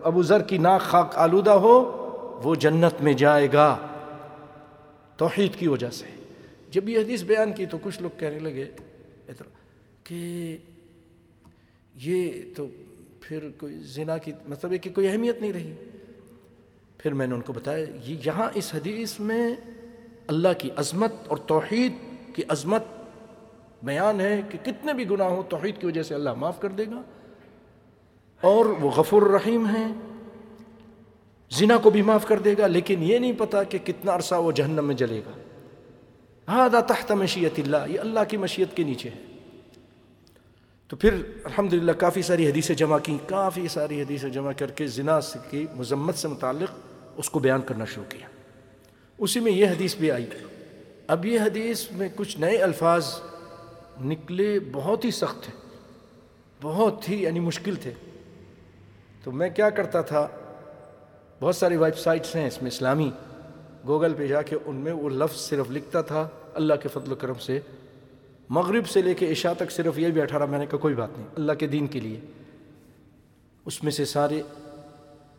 ابو 0.02 0.22
ذر 0.22 0.42
کی 0.42 0.58
ناک 0.58 0.80
خاک 0.80 1.12
آلودہ 1.14 1.50
ہو، 1.50 1.76
وہ 2.44 2.54
جنت 2.54 3.02
میں 3.02 3.12
جائے 3.12 3.48
گا۔ 3.52 3.76
توحید 5.16 5.54
کی 5.54 5.68
وجہ 5.68 5.90
سے۔ 5.90 6.06
جب 6.70 6.88
یہ 6.88 6.98
حدیث 6.98 7.22
بیان 7.22 7.52
کی 7.52 7.66
تو 7.66 7.78
کچھ 7.82 8.02
لوگ 8.02 8.18
کہنے 8.18 8.38
لگے 8.38 8.64
کہ 10.04 10.56
یہ 11.94 12.32
تو 12.56 12.66
پھر 13.28 13.48
کوئی 13.58 13.74
زنا 13.74 14.18
کی 14.18 14.32
مطلب 14.48 14.72
ہے 14.72 14.78
کہ 14.78 14.90
کوئی 14.90 15.08
اہمیت 15.08 15.40
نہیں 15.40 15.52
رہی۔ 15.52 15.74
پھر 16.98 17.14
میں 17.14 17.26
نے 17.26 17.34
ان 17.34 17.40
کو 17.40 17.52
بتایا، 17.52 17.84
یہ 18.04 18.16
یہاں 18.26 18.50
اس 18.54 18.74
حدیث 18.74 19.20
میں 19.20 19.54
اللہ 20.26 20.48
کی 20.58 20.70
عظمت 20.76 21.12
اور 21.26 21.36
توحید 21.36 21.92
کی 22.34 22.42
عظمت 22.48 22.82
بیان 23.82 24.20
ہے 24.20 24.40
کہ 24.50 24.58
کتنے 24.64 24.92
بھی 24.92 25.10
گناہ 25.10 25.26
ہو 25.26 25.42
توحید 25.42 25.80
کی 25.80 25.86
وجہ 25.86 26.02
سے 26.02 26.14
اللہ 26.14 26.34
معاف 26.34 26.60
کر 26.60 26.68
دے 26.68 26.86
گا۔ 26.86 27.02
اور 28.40 28.66
وہ 28.66 28.90
غفور 28.90 29.22
الرحیم 29.22 29.66
ہیں 29.66 29.94
زنا 31.50 31.76
کو 31.76 31.90
بھی 31.90 32.02
معاف 32.02 32.26
کر 32.26 32.38
دے 32.38 32.54
گا، 32.58 32.66
لیکن 32.66 33.02
یہ 33.02 33.18
نہیں 33.18 33.32
پتا 33.38 33.62
کہ 33.62 33.78
کتنا 33.78 34.14
عرصہ 34.14 34.34
وہ 34.34 34.52
جہنم 34.52 34.86
میں 34.86 34.94
جلے 34.94 35.22
گا۔ 35.26 35.30
ہاں 36.48 36.68
تحت 36.68 37.12
مشیت 37.12 37.58
اللہ، 37.58 37.90
یہ 37.90 38.00
اللہ 38.00 38.20
کی 38.28 38.36
مشیت 38.36 38.76
کے 38.76 38.82
نیچے 38.82 39.08
ہے۔ 39.08 39.25
تو 40.88 40.96
پھر 40.96 41.14
الحمدللہ 41.44 41.92
کافی 41.92 42.22
ساری 42.22 42.50
حدیثیں 42.50 42.74
جمع 42.74 42.98
کی 42.98 43.18
کافی 43.26 43.68
ساری 43.68 44.02
حدیثیں 44.02 44.28
جمع 44.28 44.52
کر 44.52 44.70
کے 44.70 44.86
زنا 44.86 45.20
کی 45.50 45.66
مذمت 45.74 46.14
سے 46.14 46.28
متعلق 46.28 46.68
اس 47.16 47.30
کو 47.30 47.38
بیان 47.38 47.60
کرنا 47.62 47.84
شروع 47.84 48.10
کیا۔ 48.10 48.26
اسی 49.18 49.40
میں 49.40 49.52
یہ 49.52 49.66
حدیث 49.66 49.96
بھی 49.96 50.10
آئی۔ 50.10 50.26
اب 51.06 51.26
یہ 51.26 51.40
حدیث 51.40 51.90
میں 51.90 52.08
کچھ 52.16 52.38
نئے 52.38 52.56
الفاظ 52.56 53.06
نکلے 54.00 54.60
بہت 54.72 55.04
ہی 55.04 55.10
سخت 55.10 55.42
تھے، 55.42 55.52
بہت 56.62 57.08
ہی 57.08 57.22
یعنی 57.22 57.40
مشکل 57.40 57.74
تھے۔ 57.74 57.92
تو 59.24 59.32
میں 59.32 59.50
کیا 59.50 59.70
کرتا 59.70 60.00
تھا، 60.02 60.28
بہت 61.40 61.56
ساری 61.56 61.76
ویب 61.76 61.98
سائٹس 61.98 62.36
ہیں 62.36 62.46
اس 62.46 62.62
میں 62.62 62.70
اسلامی۔ 62.70 63.10
گوگل 63.86 64.14
پہ 64.14 64.26
جا 64.26 64.42
کے 64.42 64.56
ان 64.64 64.76
میں 64.76 64.92
وہ 64.92 65.08
لفظ 65.08 65.40
صرف 65.40 65.70
لکھتا 65.70 66.02
تھا 66.02 66.28
اللہ 66.54 66.74
کے 66.74 66.88
فضل 66.88 67.12
و 67.12 67.14
کرم 67.14 67.34
سے۔ 67.34 67.60
مغرب 68.48 68.86
سے 68.86 69.02
لے 69.02 69.14
کے 69.14 69.32
عشاء 69.32 69.52
تک 69.52 69.70
صرف 69.70 69.98
یہ 69.98 70.08
بھی 70.08 70.20
اٹھارہ 70.20 70.46
مہینے 70.46 70.66
کا 70.66 70.76
کوئی 70.76 70.94
بات 70.94 71.08
نہیں، 71.16 71.26
اللہ 71.36 71.52
کے 71.52 71.66
دین 71.66 71.86
کے 71.86 72.00
لیے۔ 72.00 72.20
اس 73.64 73.82
میں 73.82 73.92
سے 73.92 74.04
سارے 74.04 74.42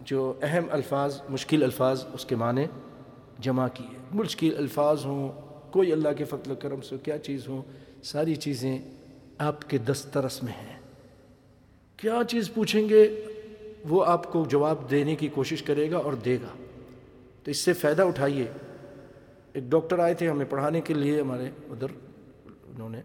جو 0.01 0.33
اہم 0.41 0.63
الفاظ، 0.71 1.21
مشکل 1.29 1.63
الفاظ 1.63 2.05
اس 2.13 2.25
کے 2.25 2.35
معنی 2.35 2.65
جمع 3.39 3.67
کیے۔ 3.73 3.97
مشکل 4.11 4.57
الفاظ 4.57 5.05
ہوں، 5.05 5.31
کوئی 5.71 5.91
اللہ 5.91 6.09
کے 6.17 6.23
فضل 6.23 6.51
و 6.51 6.55
کرم 6.55 6.81
سے 6.81 6.95
کیا 7.03 7.17
چیز 7.17 7.47
ہوں، 7.47 7.61
ساری 8.03 8.35
چیزیں 8.35 8.77
آپ 9.37 9.69
کے 9.69 9.77
دسترس 9.77 10.43
میں 10.43 10.53
ہیں۔ 10.53 10.79
کیا 11.97 12.19
چیز 12.29 12.51
پوچھیں 12.53 12.89
گے؟ 12.89 13.25
وہ 13.89 14.05
آپ 14.05 14.31
کو 14.31 14.45
جواب 14.49 14.91
دینے 14.91 15.15
کی 15.15 15.27
کوشش 15.27 15.63
کرے 15.63 15.91
گا 15.91 15.97
اور 15.97 16.13
دے 16.13 16.35
گا۔ 16.35 16.63
تو 17.43 17.51
اس 17.51 17.57
سے 17.57 17.73
فائدہ 17.73 18.01
اٹھائیے۔ 18.01 18.45
ایک 19.53 19.63
ڈاکٹر 19.63 19.99
آئے 19.99 20.13
تھے 20.13 20.29
ہمیں 20.29 20.45
پڑھانے 20.49 20.81
کے 20.81 20.93
لیے 20.93 21.21
ہمارے 21.21 21.49
ادھر۔ 21.69 22.06
انہوں 22.77 22.89
نے۔ 22.89 23.01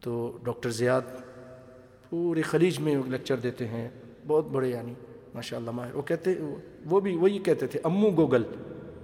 تو 0.00 0.38
ڈاکٹر 0.44 0.70
زیاد 0.70 1.00
پورے 2.10 2.42
خلیج 2.42 2.80
میں 2.80 2.94
لیکچر 3.06 3.36
دیتے 3.36 3.68
ہیں، 3.68 3.88
بہت 4.26 4.46
بڑے 4.46 4.68
یعنی 4.68 4.94
ماشاء 5.34 5.56
اللہ 5.56 5.70
ماہر۔ 5.70 5.94
وہ 5.94 6.02
کہتے، 6.02 6.34
وہ 6.84 7.00
بھی 7.00 7.16
وہی 7.16 7.38
کہتے 7.38 7.66
تھے، 7.66 7.80
امو 7.84 8.10
گوگل۔ 8.10 8.42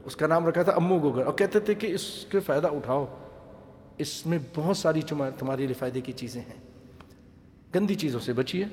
اس 0.04 0.16
کا 0.16 0.26
نام 0.26 0.47
رکھا 0.47 0.62
تھا 0.62 0.73
امو 0.73 0.99
گوگل۔ 0.99 1.23
اور 1.23 1.35
کہتے 1.35 1.61
تھے 1.61 1.75
کہ 1.75 1.87
اس 1.87 2.26
کے 2.30 2.40
فائدہ 2.40 2.66
اٹھاؤ۔ 2.66 3.06
اس 3.99 4.26
میں 4.26 4.38
بہت 4.54 4.76
ساری 4.76 5.00
تمہارے 5.02 5.64
لیے 5.64 5.75
فائدے 5.75 6.00
کی 6.00 6.12
چیزیں 6.12 6.40
ہیں۔ 6.40 6.61
گندی 7.75 7.95
چیزوں 7.95 8.21
سے 8.21 8.33
بچیے 8.33 8.64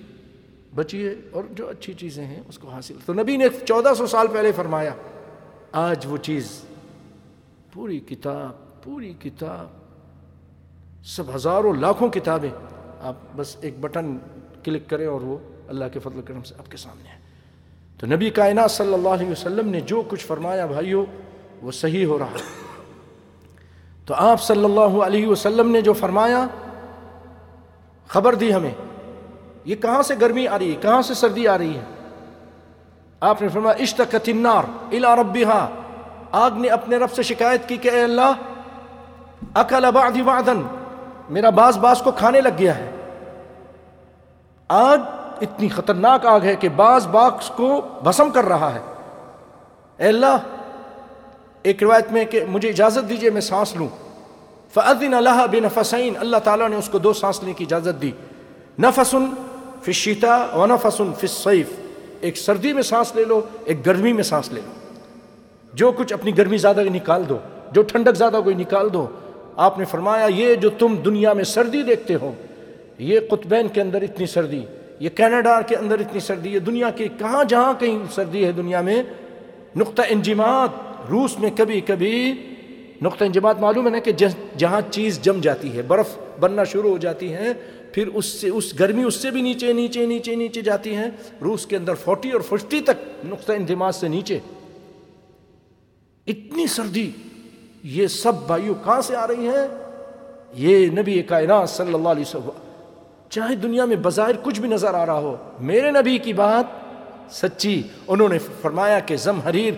بچیے 0.75 1.15
اور 1.31 1.43
جو 1.51 1.69
اچھی 1.69 1.93
چیزیں 1.93 2.25
ہیں 2.25 2.41
اس 2.47 2.59
کو 2.59 2.67
حاصل۔ 2.67 2.93
تو 3.05 3.13
نبی 3.13 3.37
نے 3.37 3.45
چودہ 3.65 3.93
سو 3.97 4.07
سال 4.07 4.27
پہلے 4.33 4.51
فرمایا، 4.51 4.95
آج 5.71 6.05
وہ 6.05 6.17
چیز، 6.17 6.61
پوری 7.73 7.99
کتاب 7.99 8.83
پوری 8.83 9.13
کتاب 9.13 9.82
سب 11.05 11.23
ہزاروں 11.35 11.73
لاکھوں 11.73 12.09
کتابیں 12.09 12.49
آپ 13.01 13.15
بس 13.35 13.55
ایک 13.61 13.79
بٹن 13.79 14.17
کلک 14.63 14.89
کریں 14.89 15.07
اور 15.07 15.21
وہ 15.21 15.37
اللہ 15.67 15.85
کے 15.93 15.99
فضل 15.99 16.21
کرم 16.21 16.41
سے 16.41 16.55
آپ 16.59 16.71
کے 16.71 16.77
سامنے 16.77 17.09
ہے 17.09 17.19
تو 17.99 18.07
نبی 18.07 18.29
کائنات 18.29 18.71
صلی 18.71 18.93
اللہ 18.93 19.09
علیہ 19.09 19.29
وسلم 19.29 19.69
نے 19.69 19.81
جو 19.81 20.01
کچھ 20.09 20.25
فرمایا 20.25 20.65
بھائیو، 20.65 21.05
وہ 21.61 21.71
صحیح 21.71 22.05
ہو 22.05 22.19
رہا 22.19 22.37
تو 24.05 24.13
آپ 24.13 24.41
صلی 24.41 24.63
اللہ 24.65 24.97
علیہ 25.03 25.27
وسلم 25.27 25.71
نے 25.71 25.81
جو 25.81 25.93
فرمایا، 25.93 26.47
خبر 28.07 28.35
دی 28.35 28.53
ہمیں۔ 28.53 28.73
یہ 29.65 29.75
کہاں 29.75 30.01
سے 30.01 30.15
گرمی 30.21 30.47
آ 30.47 30.59
رہی 30.59 30.71
ہے؟ 30.71 30.75
کہاں 30.81 31.01
سے 31.01 31.13
سردی 31.13 31.47
آ 31.47 31.57
رہی 31.57 31.75
ہے؟ 31.75 31.83
آپ 33.19 33.41
نے 33.41 33.47
فرمایا 33.47 33.75
اشتقت 33.79 34.29
النار 34.29 34.63
الى 34.91 35.11
ربها 35.21 35.67
آگ 36.31 36.51
نے 36.51 36.67
اپنے 36.67 36.97
رب 36.97 37.11
سے 37.11 37.23
شکایت 37.23 37.67
کی 37.67 37.77
کہ 37.77 37.91
اے 37.91 38.03
اللہ، 38.03 38.31
اکل 39.53 39.85
بعدی 39.93 40.21
بعدن 40.21 40.61
میرا 41.29 41.49
باز 41.49 41.77
باز 41.77 41.99
کو 41.99 42.11
کھانے 42.11 42.41
لگ 42.41 42.49
گیا 42.59 42.77
ہے۔ 42.77 42.91
آگ 44.67 44.97
اتنی 45.41 45.69
خطرناک 45.69 46.25
آگ 46.25 46.41
ہے 46.43 46.55
کہ 46.55 46.69
باز 46.69 47.07
باغ 47.07 47.37
کو 47.55 47.81
بسم 48.03 48.29
کر 48.29 48.45
رہا 48.45 48.73
ہے۔ 48.73 48.79
اے 49.97 50.07
اللہ، 50.07 50.37
ایک 51.61 51.83
روایت 51.83 52.11
میں 52.11 52.25
کہ 52.25 52.45
مجھے 52.49 52.69
اجازت 52.69 53.09
دیجیے 53.09 53.29
میں 53.29 53.41
سانس 53.41 53.75
لوں۔ 53.75 53.87
فعدین 54.73 55.13
اللہ 55.13 55.45
بن 55.51 55.83
فسعین 55.83 56.13
اللہ 56.17 56.37
تعالیٰ 56.37 56.69
نے 56.69 56.75
اس 56.75 56.89
کو 56.89 56.97
دو 56.97 57.13
سانس 57.13 57.39
لینے 57.39 57.53
کی 57.53 57.63
اجازت 57.63 58.01
دی۔ 58.01 58.11
نفسن 58.79 59.25
فی 59.81 59.91
الشیطہ 59.91 60.55
و 60.55 60.65
نفسن 60.65 61.13
فی 61.19 61.27
الصیف 61.27 61.69
ایک 62.21 62.37
سردی 62.37 62.73
میں 62.73 62.81
سانس 62.81 63.15
لے 63.15 63.25
لو، 63.25 63.41
ایک 63.65 63.85
گرمی 63.85 64.13
میں 64.13 64.23
سانس 64.23 64.51
لے 64.51 64.61
لو۔ 64.65 64.71
جو 65.73 65.91
کچھ 65.91 66.13
اپنی 66.13 66.37
گرمی 66.37 66.57
زیادہ 66.57 66.79
نکال 66.79 67.29
دو، 67.29 67.37
جو 67.71 67.81
ٹھنڈک 67.81 68.15
زیادہ 68.15 68.41
کوئی 68.43 68.55
نکال 68.55 68.93
دو۔ 68.93 69.07
آپ 69.55 69.79
نے 69.79 69.85
فرمایا، 69.85 70.25
یہ 70.25 70.55
جو 70.55 70.69
تم 70.69 70.95
دنیا 70.95 71.33
میں 71.33 71.43
سردی 71.43 71.83
دیکھتے 71.83 72.15
ہو، 72.15 72.31
یہ 72.97 73.19
قطبین 73.29 73.67
کے 73.67 73.81
اندر 73.81 74.01
اتنی 74.01 74.25
سردی، 74.25 74.61
یہ 74.99 75.09
کینیڈا 75.09 75.61
کے 75.61 75.75
اندر 75.75 75.99
اتنی 75.99 76.19
سردی 76.19 76.53
ہے 76.53 76.59
دنیا 76.59 76.89
کے 76.89 77.07
کہاں 77.19 77.43
جہاں 77.43 77.73
کہیں 77.79 77.99
سردی 78.11 78.45
ہے 78.45 78.51
دنیا 78.51 78.81
میں، 78.81 79.03
نقطہ 79.75 80.01
انجمات 80.09 80.69
روس 81.09 81.39
میں 81.39 81.49
کبھی 81.57 81.81
کبھی 81.81 82.33
نقطہ 83.01 83.23
انجمات 83.23 83.59
معلوم 83.59 83.85
ہے 83.85 83.91
نا 83.91 83.99
کہ 83.99 84.11
جہاں 84.57 84.81
چیز 84.91 85.21
جم 85.21 85.39
جاتی 85.41 85.77
ہے، 85.77 85.81
برف 85.81 86.17
بننا 86.39 86.63
شروع 86.63 86.89
ہو 86.89 86.97
جاتی 86.97 87.33
ہے، 87.33 87.53
پھر 87.91 88.07
اس 88.07 88.25
سے 88.25 88.49
اس 88.49 88.79
گرمی 88.79 89.03
اس 89.03 89.15
سے 89.15 89.31
بھی 89.31 89.41
نیچے 89.41 89.73
نیچے 89.73 90.05
نیچے 90.05 90.35
نیچے 90.35 90.61
جاتی 90.61 90.95
ہیں 90.95 91.09
روس 91.41 91.65
کے 91.65 91.77
اندر 91.77 91.93
فورٹی 91.93 92.31
اور 92.31 92.41
ففٹی 92.41 92.81
تک 92.81 93.25
نقطہ 93.25 93.51
انجمات 93.51 93.95
سے 93.95 94.07
نیچے۔ 94.07 94.39
اتنی 96.27 96.67
سردی۔ 96.67 97.11
یہ 97.83 98.07
سب 98.07 98.33
بھائیو 98.47 98.73
کہاں 98.83 99.01
سے 99.01 99.15
آ 99.15 99.27
رہی 99.27 99.47
ہیں؟ 99.47 99.67
یہ 100.53 100.89
نبی 100.89 101.21
کائنات 101.21 101.69
صلی 101.69 101.93
اللہ 101.93 102.09
علیہ 102.09 102.23
وسلم، 102.27 102.49
چاہے 103.29 103.55
دنیا 103.55 103.85
میں 103.85 103.95
بظاہر 103.95 104.35
کچھ 104.43 104.59
بھی 104.59 104.69
نظر 104.69 104.93
آ 104.93 105.05
رہا 105.05 105.17
ہو، 105.17 105.35
میرے 105.59 105.91
نبی 105.91 106.17
کی 106.17 106.33
بات 106.33 106.65
سچی، 107.33 107.81
انہوں 108.07 108.29
نے 108.29 108.37
فرمایا 108.61 108.99
کہ 108.99 109.15
زم 109.15 109.39
حریر 109.39 109.73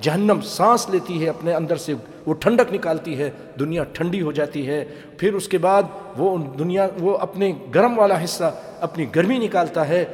جہنم 0.00 0.40
سانس 0.40 0.88
لیتی 0.90 1.22
ہے، 1.22 1.28
اپنے 1.28 1.54
اندر 1.54 1.76
سے 1.76 1.94
وہ 2.26 2.34
ٹھنڈک 2.34 2.72
نکالتی 2.72 3.18
ہے، 3.18 3.30
دنیا 3.60 3.84
ٹھنڈی 3.92 4.22
ہو 4.22 4.32
جاتی 4.32 4.66
ہے، 4.66 4.84
پھر 5.18 5.34
اس 5.34 5.48
کے 5.48 5.58
بعد 5.58 5.82
وہ 6.16 6.36
دنیا، 6.58 6.88
وہ 7.00 7.16
اپنے 7.18 7.52
گرم 7.74 7.98
والا 7.98 8.24
حصہ، 8.24 8.50
اپنی 8.80 9.06
گرمی 9.16 9.38
نکالتا 9.38 9.88
ہے، 9.88 10.04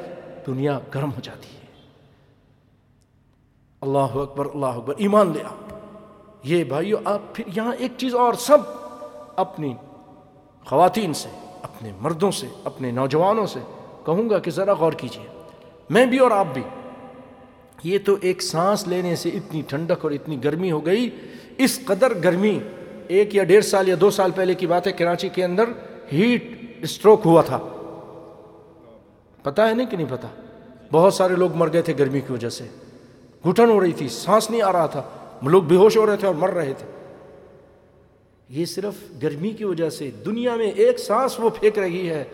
دنیا 0.46 0.78
گرم 0.94 1.10
ہو 1.10 1.20
جاتی 1.22 1.54
ہے۔ 1.54 1.66
اللہ 3.82 4.16
اکبر 4.22 4.46
اللہ 4.54 4.66
اکبر، 4.66 4.94
ایمان 4.96 5.32
لے 5.32 5.42
آپ 5.44 5.69
یہ 6.42 6.64
بھائیو، 6.64 6.96
آپ 7.04 7.20
پھر 7.34 7.44
یہاں 7.56 7.74
ایک 7.78 7.92
چیز 7.96 8.14
اور، 8.14 8.34
سب 8.34 8.58
اپنی 9.36 9.74
خواتین 10.66 11.14
سے، 11.14 11.28
اپنے 11.62 11.92
مردوں 12.00 12.30
سے، 12.30 12.46
اپنے 12.64 12.90
نوجوانوں 12.90 13.46
سے 13.46 13.60
کہوں 14.06 14.30
گا 14.30 14.38
کہ 14.38 14.50
ذرا 14.50 14.72
غور 14.72 14.92
کیجیے 14.92 15.26
میں 15.90 16.06
بھی 16.06 16.18
اور 16.18 16.30
آپ 16.30 16.46
بھی، 16.54 16.62
یہ 17.84 17.98
تو 18.04 18.16
ایک 18.20 18.42
سانس 18.42 18.88
لینے 18.88 19.16
سے 19.16 19.28
اتنی 19.28 19.62
ٹھنڈک 19.68 20.04
اور 20.04 20.10
اتنی 20.10 20.44
گرمی 20.44 20.70
ہو 20.70 20.86
گئی۔ 20.86 21.10
اس 21.58 21.80
قدر 21.84 22.12
گرمی 22.24 22.58
ایک 23.08 23.34
یا 23.34 23.44
ڈیڑھ 23.44 23.64
سال 23.64 23.88
یا 23.88 23.94
دو 24.00 24.10
سال 24.10 24.30
پہلے 24.30 24.54
کی 24.54 24.66
بات 24.66 24.86
ہے، 24.86 24.92
کراچی 24.92 25.28
کے 25.28 25.44
اندر 25.44 25.64
ہیٹ 26.12 26.56
اسٹروک 26.80 27.20
ہوا 27.24 27.42
تھا۔ 27.42 27.58
پتا 29.42 29.68
ہے 29.68 29.74
نہیں 29.74 29.86
کہ 29.86 29.96
نہیں 29.96 30.06
پتا؟ 30.10 30.28
بہت 30.92 31.14
سارے 31.14 31.36
لوگ 31.36 31.54
مر 31.54 31.72
گئے 31.72 31.82
تھے 31.82 31.94
گرمی 31.98 32.20
کی 32.20 32.32
وجہ 32.32 32.48
سے۔ 32.48 32.64
گھٹن 33.48 33.70
ہو 33.70 33.80
رہی 33.80 33.92
تھی، 33.92 34.08
سانس 34.08 34.50
نہیں 34.50 34.62
آ 34.62 34.72
رہا 34.72 34.86
تھا۔ 34.86 35.02
لوگ 35.48 35.62
بے 35.62 35.76
ہوش 35.76 35.96
ہو 35.96 36.06
رہے 36.06 36.16
تھے 36.16 36.26
اور 36.26 36.34
مر 36.34 36.50
رہے 36.50 36.72
تھے۔ 36.78 36.86
یہ 38.48 38.64
صرف 38.64 38.94
گرمی 39.22 39.50
کی 39.50 39.64
وجہ 39.64 39.90
سے 39.90 40.10
دنیا 40.24 40.56
میں 40.56 40.66
ایک 40.66 40.98
سانس 40.98 41.40
وہ 41.40 41.50
پھینک 41.50 41.78
رہی 41.78 42.10
ہے۔ 42.10 42.24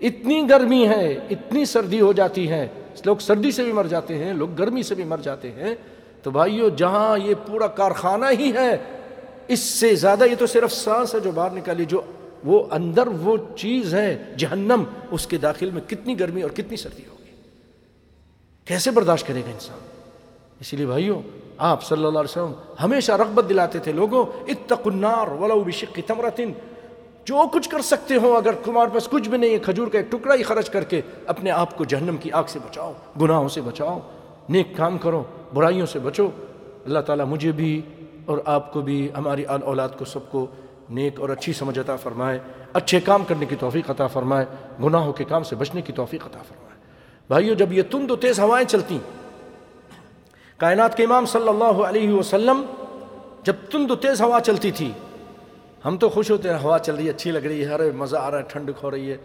اتنی 0.00 0.46
گرمی 0.50 0.88
ہے، 0.88 1.12
اتنی 1.30 1.64
سردی 1.64 2.00
ہو 2.00 2.12
جاتی 2.12 2.50
ہے۔ 2.50 2.68
لوگ 3.04 3.16
سردی 3.16 3.50
سے 3.50 3.64
بھی 3.64 3.72
مر 3.72 3.84
جاتے 3.84 4.18
ہیں، 4.18 4.32
لوگ 4.32 4.48
گرمی 4.50 4.82
سے 4.82 4.94
بھی 4.94 5.04
مر 5.04 5.18
جاتے 5.18 5.50
ہیں۔ 5.50 5.74
تو 6.22 6.30
بھائیو، 6.30 6.68
جہاں 6.68 7.18
یہ 7.18 7.34
پورا 7.46 7.66
کارخانہ 7.66 8.24
ہی 8.38 8.52
ہے، 8.52 8.76
اس 9.48 9.60
سے 9.60 9.94
زیادہ 9.94 10.24
یہ 10.24 10.34
تو 10.38 10.46
صرف 10.46 10.72
سانس 10.72 11.14
ہے 11.14 11.20
جو 11.20 11.30
باہر 11.30 11.50
نکالی، 11.50 11.84
جو 11.84 12.00
وہ 12.44 12.66
اندر 12.70 13.06
وہ 13.06 13.36
چیز 13.56 13.94
ہے، 13.94 14.34
جہنم، 14.38 14.84
اس 15.10 15.26
کے 15.26 15.36
داخل 15.36 15.70
میں 15.70 15.82
کتنی 15.88 16.20
گرمی 16.20 16.42
اور 16.42 16.50
کتنی 16.50 16.76
سردی 16.76 17.02
ہوگی۔ 17.10 17.30
کیسے 18.64 18.90
برداشت 18.90 19.26
کرے 19.26 19.40
گا 19.40 19.50
انسان؟ 19.50 19.78
اسی 20.60 20.76
لیے 20.76 20.86
بھائیوں 20.86 21.22
آپ 21.58 21.84
صلی 21.84 22.04
اللہ 22.04 22.18
علیہ 22.18 22.42
وسلم 22.42 22.52
ہمیشہ 22.84 23.12
رغبت 23.12 23.48
دلاتے 23.48 23.78
تھے 23.78 23.92
لوگوں 23.92 24.26
اتق 24.48 24.86
النار 24.86 25.28
ولو 25.28 25.60
بشق 25.60 26.00
تمرتن 26.06 26.52
جو 27.24 27.42
کچھ 27.52 27.68
کر 27.68 27.80
سکتے 27.80 28.14
ہو 28.14 28.36
اگر 28.36 28.52
تمہارے 28.64 28.90
پاس 28.94 29.08
کچھ 29.08 29.28
بھی 29.28 29.38
نہیں 29.38 29.54
ہے، 29.54 29.58
کھجور 29.58 29.88
کا 29.88 29.98
ایک 29.98 30.12
ٹکڑا 30.12 30.34
ہی 30.34 30.42
خرچ 30.42 30.70
کر 30.70 30.84
کے 30.84 31.00
اپنے 31.26 31.50
آپ 31.50 31.76
کو 31.78 31.84
جہنم 31.84 32.16
کی 32.16 32.32
آگ 32.32 32.44
سے 32.48 32.58
بچاؤ، 32.58 32.92
گناہوں 33.20 33.48
سے 33.48 33.60
بچاؤ، 33.60 33.98
نیک 34.48 34.76
کام 34.76 34.98
کرو، 34.98 35.22
برائیوں 35.54 35.86
سے 35.86 35.98
بچو۔ 35.98 36.28
اللہ 36.84 36.98
تعالیٰ 36.98 37.26
مجھے 37.26 37.52
بھی 37.52 37.82
اور 38.26 38.38
آپ 38.44 38.72
کو 38.72 38.80
بھی، 38.80 39.08
ہماری 39.16 39.46
آل 39.46 39.60
اولاد 39.62 39.88
کو 39.98 40.04
سب 40.04 40.30
کو 40.30 40.46
نیک 40.90 41.20
اور 41.20 41.28
اچھی 41.28 41.52
سمجھ 41.52 41.78
عطا 41.78 41.96
فرمائے۔ 41.96 42.38
اچھے 42.72 43.00
کام 43.00 43.24
کرنے 43.24 43.46
کی 43.46 43.56
توفیق 43.56 43.90
عطا 43.90 44.06
فرمائے۔ 44.06 44.46
گناہوں 44.82 45.12
کے 45.12 45.24
کام 45.24 45.42
سے 45.42 45.56
بچنے 45.56 45.82
کی 45.82 45.92
توفیق 45.92 46.26
عطا 46.26 46.38
فرمائے۔ 46.48 46.80
بھائیو، 47.28 47.54
جب 47.54 47.72
یہ 47.72 47.82
تند 47.90 48.10
و 48.10 48.16
تیز 48.16 48.40
ہوائیں 48.40 48.66
چلتی 48.68 48.98
کائنات 50.58 50.96
کے 50.96 51.04
امام 51.04 51.26
صلی 51.26 51.48
اللہ 51.48 51.64
علیہ 51.64 52.12
وسلم 52.12 52.62
جب 53.42 53.52
تند 53.70 53.90
و 53.90 53.96
تیز 53.96 54.22
ہوا 54.22 54.40
چلتی 54.40 54.70
تھی، 54.70 54.92
ہم 55.84 55.96
تو 55.96 56.08
خوش 56.08 56.30
ہوتے 56.30 56.48
ہیں، 56.48 56.56
ہوا 56.62 56.78
چل 56.78 56.94
رہی 56.94 57.04
ہے، 57.04 57.10
اچھی 57.10 57.30
لگ 57.30 57.38
رہی 57.38 57.64
ہے، 57.64 57.74
ارے 57.74 57.90
مزہ 57.90 58.16
آ 58.16 58.30
رہا 58.30 58.38
ہے، 58.38 58.42
ٹھنڈ 58.48 58.70
کھو 58.80 58.90
رہی 58.90 59.10
ہے، 59.10 59.16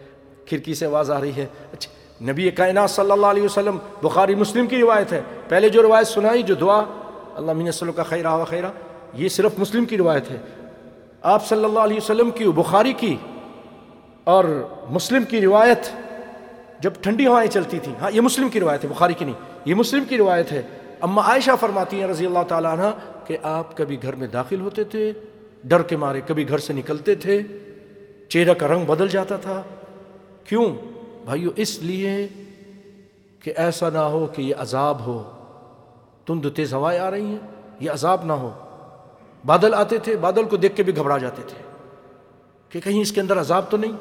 کھڑکی 0.46 0.74
سے 0.74 0.86
آواز 0.86 1.10
آ 1.10 1.20
رہی 1.20 1.32
ہے۔ 1.36 1.46
اچھا 1.72 1.90
نبی 2.24 2.50
کائنات 2.50 2.90
صلی 2.90 3.10
اللہ 3.10 3.26
علیہ 3.26 3.42
وسلم، 3.42 3.78
بخاری 4.02 4.34
مسلم 4.34 4.66
کی 4.66 4.80
روایت 4.80 5.12
ہے۔ 5.12 5.22
پہلے 5.48 5.68
جو 5.68 5.82
روایت 5.82 6.06
سنائی، 6.06 6.42
جو 6.42 6.54
دعا، 6.54 6.82
اللہ 7.34 7.52
مین 7.52 7.70
صلی 7.70 7.92
کا 7.96 8.02
خیرہ 8.02 8.28
و 8.28 8.44
خیرہ، 8.44 8.70
یہ 9.14 9.28
صرف 9.28 9.58
مسلم 9.58 9.84
کی 9.84 9.98
روایت 9.98 10.30
ہے۔ 10.30 10.36
آپ 11.22 11.46
صلی 11.46 11.64
اللہ 11.64 11.78
علیہ 11.78 11.96
وسلم 11.96 12.30
کی، 12.30 12.44
بخاری 12.44 12.92
کی 12.92 13.16
اور 14.24 14.44
مسلم 14.90 15.24
کی 15.24 15.40
روایت 15.40 15.90
جب 16.80 16.92
ٹھنڈی 17.00 17.26
ہوائیں 17.26 17.50
چلتی 17.50 17.78
تھیں۔ 17.78 17.94
ہاں 18.00 18.10
یہ 18.14 18.20
مسلم 18.20 18.48
کی 18.48 18.60
روایت 18.60 18.84
ہے، 18.84 18.88
بخاری 18.88 19.14
کی 19.14 19.24
نہیں، 19.24 19.60
یہ 19.64 19.74
مسلم 19.74 20.04
کی 20.04 20.18
روایت 20.18 20.52
ہے۔ 20.52 20.62
اما 21.04 21.22
عائشہ 21.22 21.50
فرماتی 21.60 22.00
ہیں 22.00 22.08
رضی 22.08 22.26
اللہ 22.26 22.42
تعالیٰ 22.48 22.72
عنہ 22.72 22.86
کہ 23.26 23.36
آپ 23.42 23.76
کبھی 23.76 24.02
گھر 24.02 24.14
میں 24.14 24.28
داخل 24.28 24.60
ہوتے 24.60 24.84
تھے، 24.84 25.12
ڈر 25.64 25.82
کے 25.82 25.96
مارے 25.96 26.20
کبھی 26.26 26.48
گھر 26.48 26.58
سے 26.58 26.72
نکلتے 26.72 27.14
تھے، 27.14 27.42
چہرہ 28.28 28.54
کا 28.54 28.68
رنگ 28.68 28.84
بدل 28.84 29.08
جاتا 29.08 29.36
تھا۔ 29.36 29.62
کیوں؟ 30.44 30.74
بھائیو، 31.24 31.50
اس 31.56 31.78
لیے 31.78 32.28
کہ 33.40 33.52
ایسا 33.56 33.90
نہ 33.90 33.98
ہو 33.98 34.26
کہ 34.26 34.42
یہ 34.42 34.54
عذاب 34.58 35.06
ہو۔ 35.06 35.30
تند 36.26 36.46
تیز 36.56 36.74
ہوائیں 36.74 37.00
آ 37.00 37.10
رہی 37.10 37.24
ہیں، 37.24 37.38
یہ 37.80 37.90
عذاب 37.90 38.24
نہ 38.24 38.32
ہو۔ 38.32 38.50
بادل 39.46 39.74
آتے 39.74 39.98
تھے، 39.98 40.16
بادل 40.16 40.44
کو 40.44 40.56
دیکھ 40.56 40.76
کے 40.76 40.82
بھی 40.82 40.96
گھبرا 40.96 41.18
جاتے 41.18 41.42
تھے 41.46 41.62
کہ 42.68 42.80
کہیں 42.80 43.00
اس 43.00 43.12
کے 43.12 43.20
اندر 43.20 43.40
عذاب 43.40 43.70
تو 43.70 43.76
نہیں۔ 43.76 43.92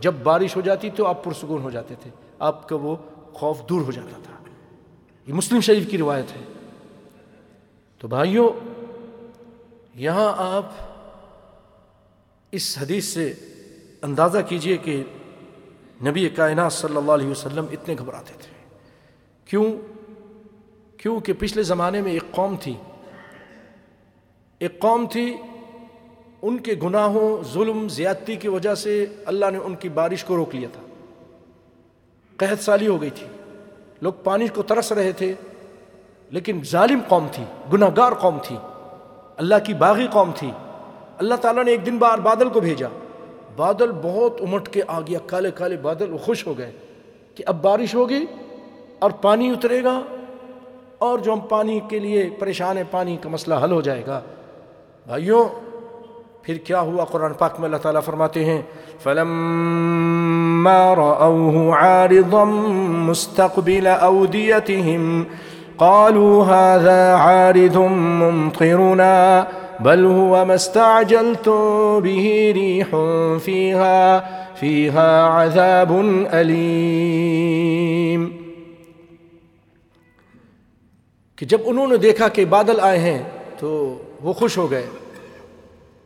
جب 0.00 0.14
بارش 0.22 0.56
ہو 0.56 0.60
جاتی 0.60 0.90
تو 0.90 1.06
آپ 1.06 1.24
پرسکون 1.24 1.62
ہو 1.62 1.70
جاتے 1.70 1.94
تھے، 2.02 2.10
آپ 2.38 2.68
کا 2.68 2.76
وہ 2.76 2.96
خوف 3.32 3.68
دور 3.68 3.80
ہو 3.80 3.92
جاتا 3.92 4.20
تھا۔ 4.22 4.39
یہ 5.30 5.34
مسلم 5.34 5.60
شریف 5.60 5.90
کی 5.90 5.98
روایت 5.98 6.24
ہے۔ 6.32 6.42
تو 7.98 8.08
بھائیوں 8.08 8.48
یہاں 9.94 10.32
آپ 10.36 10.66
اس 12.52 12.78
حدیث 12.80 13.04
سے 13.04 13.34
اندازہ 14.02 14.38
کیجیے 14.48 14.76
کہ 14.76 15.02
نبی 16.06 16.28
کائنات 16.28 16.72
صلی 16.72 16.96
اللہ 16.96 17.12
علیہ 17.12 17.30
وسلم 17.30 17.64
اتنے 17.72 17.94
گھبراتے 17.98 18.32
تھے۔ 18.38 18.78
کیوں؟ 19.44 19.72
کیوں 20.96 21.20
کہ 21.20 21.32
پچھلے 21.38 21.62
زمانے 21.62 22.02
میں 22.02 22.12
ایک 22.12 22.30
قوم 22.30 22.56
تھی۔ 22.60 22.74
ایک 24.58 24.78
قوم 24.78 25.06
تھی، 25.06 25.36
ان 26.42 26.58
کے 26.58 26.74
گناہوں، 26.82 27.52
ظلم، 27.54 27.88
زیادتی 27.88 28.36
کی 28.36 28.48
وجہ 28.48 28.74
سے 28.74 29.06
اللہ 29.24 29.46
نے 29.52 29.58
ان 29.58 29.74
کی 29.74 29.88
بارش 29.88 30.24
کو 30.24 30.36
روک 30.36 30.54
لیا 30.54 30.68
تھا۔ 30.72 30.82
قحط 32.36 32.62
سالی 32.62 32.86
ہو 32.86 33.00
گئی 33.00 33.10
تھی۔ 33.10 33.26
لوگ 34.02 34.12
پانی 34.24 34.48
کو 34.48 34.62
ترس 34.62 34.92
رہے 34.92 35.12
تھے، 35.12 35.34
لیکن 36.30 36.60
ظالم 36.64 37.00
قوم 37.08 37.26
تھی 37.32 37.44
گناہ 37.72 37.88
گار 37.96 38.12
قوم 38.12 38.38
تھی، 38.42 38.56
اللہ 39.36 39.54
کی 39.64 39.74
باغی 39.74 40.06
قوم 40.12 40.30
تھی۔ 40.36 40.50
اللہ 41.18 41.34
تعالیٰ 41.34 41.64
نے 41.64 41.70
ایک 41.70 41.86
دن 41.86 41.98
بار 41.98 42.18
بادل 42.18 42.48
کو 42.48 42.60
بھیجا۔ 42.60 42.88
بادل 43.56 43.90
بہت 44.02 44.40
امٹ 44.40 44.68
کے 44.68 44.82
آ 44.86 45.00
گیا، 45.00 45.18
کالے 45.26 45.50
کالے 45.50 45.76
بادل، 45.76 46.12
وہ 46.12 46.18
خوش 46.18 46.46
ہو 46.46 46.58
گئے 46.58 46.72
کہ 47.34 47.44
اب 47.46 47.62
بارش 47.62 47.94
ہوگی 47.94 48.24
اور 48.98 49.10
پانی 49.10 49.50
اترے 49.50 49.82
گا 49.84 50.00
اور 50.98 51.18
جو 51.18 51.32
ہم 51.32 51.40
پانی 51.40 51.80
کے 51.88 51.98
لیے 51.98 52.30
پریشان 52.38 52.76
ہیں، 52.76 52.84
پانی 52.90 53.16
کا 53.16 53.28
مسئلہ 53.28 53.54
حل 53.64 53.72
ہو 53.72 53.80
جائے 53.80 54.02
گا۔ 54.06 54.20
بھائیوں 55.06 55.44
پھر 56.42 56.54
کیا 56.54 56.80
ہوا 56.80 57.04
قرآن 57.04 57.32
پاک 57.32 57.54
میں 57.58 57.64
اللہ 57.64 57.76
تعالیٰ 57.76 58.02
فرماتے 58.02 58.44
ہیں؟ 58.44 58.62
فلما 59.02 60.94
رأوه 60.94 61.70
عارضا 61.72 62.44
مستقبل 62.88 63.88
أوديتهم، 64.00 65.22
قالوا 65.76 66.44
هذا 66.46 67.16
عارض 67.16 67.76
ممطرنا، 67.76 69.44
بل 69.80 70.04
هو 70.04 70.44
ما 70.44 70.54
استعجلتم 70.54 71.98
به 72.02 72.52
ريح 72.54 72.96
فيها 73.44 74.20
فيها 74.56 75.42
عذاب 75.42 75.92
أليم۔ 76.32 78.28
کہ 81.36 81.46
جب 81.46 81.58
انہوں 81.64 81.86
نے 81.86 81.96
دیکھا 81.96 82.28
کہ 82.28 82.44
بادل 82.44 82.80
آئے 82.80 82.98
ہیں 82.98 83.22
تو 83.58 83.98
وہ 84.22 84.32
خوش 84.32 84.58
ہو 84.58 84.70
گئے۔ 84.70 84.86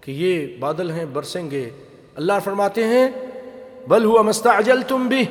کہ 0.04 0.12
یہ 0.12 0.46
بادل 0.60 0.90
ہیں، 0.90 1.04
برسیں 1.04 1.50
گے۔ 1.50 1.70
اللہ 2.16 2.32
فرماتے 2.44 2.84
ہیں، 2.84 3.08
بل 3.88 4.04
ہوا 4.04 4.22
مستعجل 4.22 4.82
تم 4.88 5.08
بھی 5.08 5.24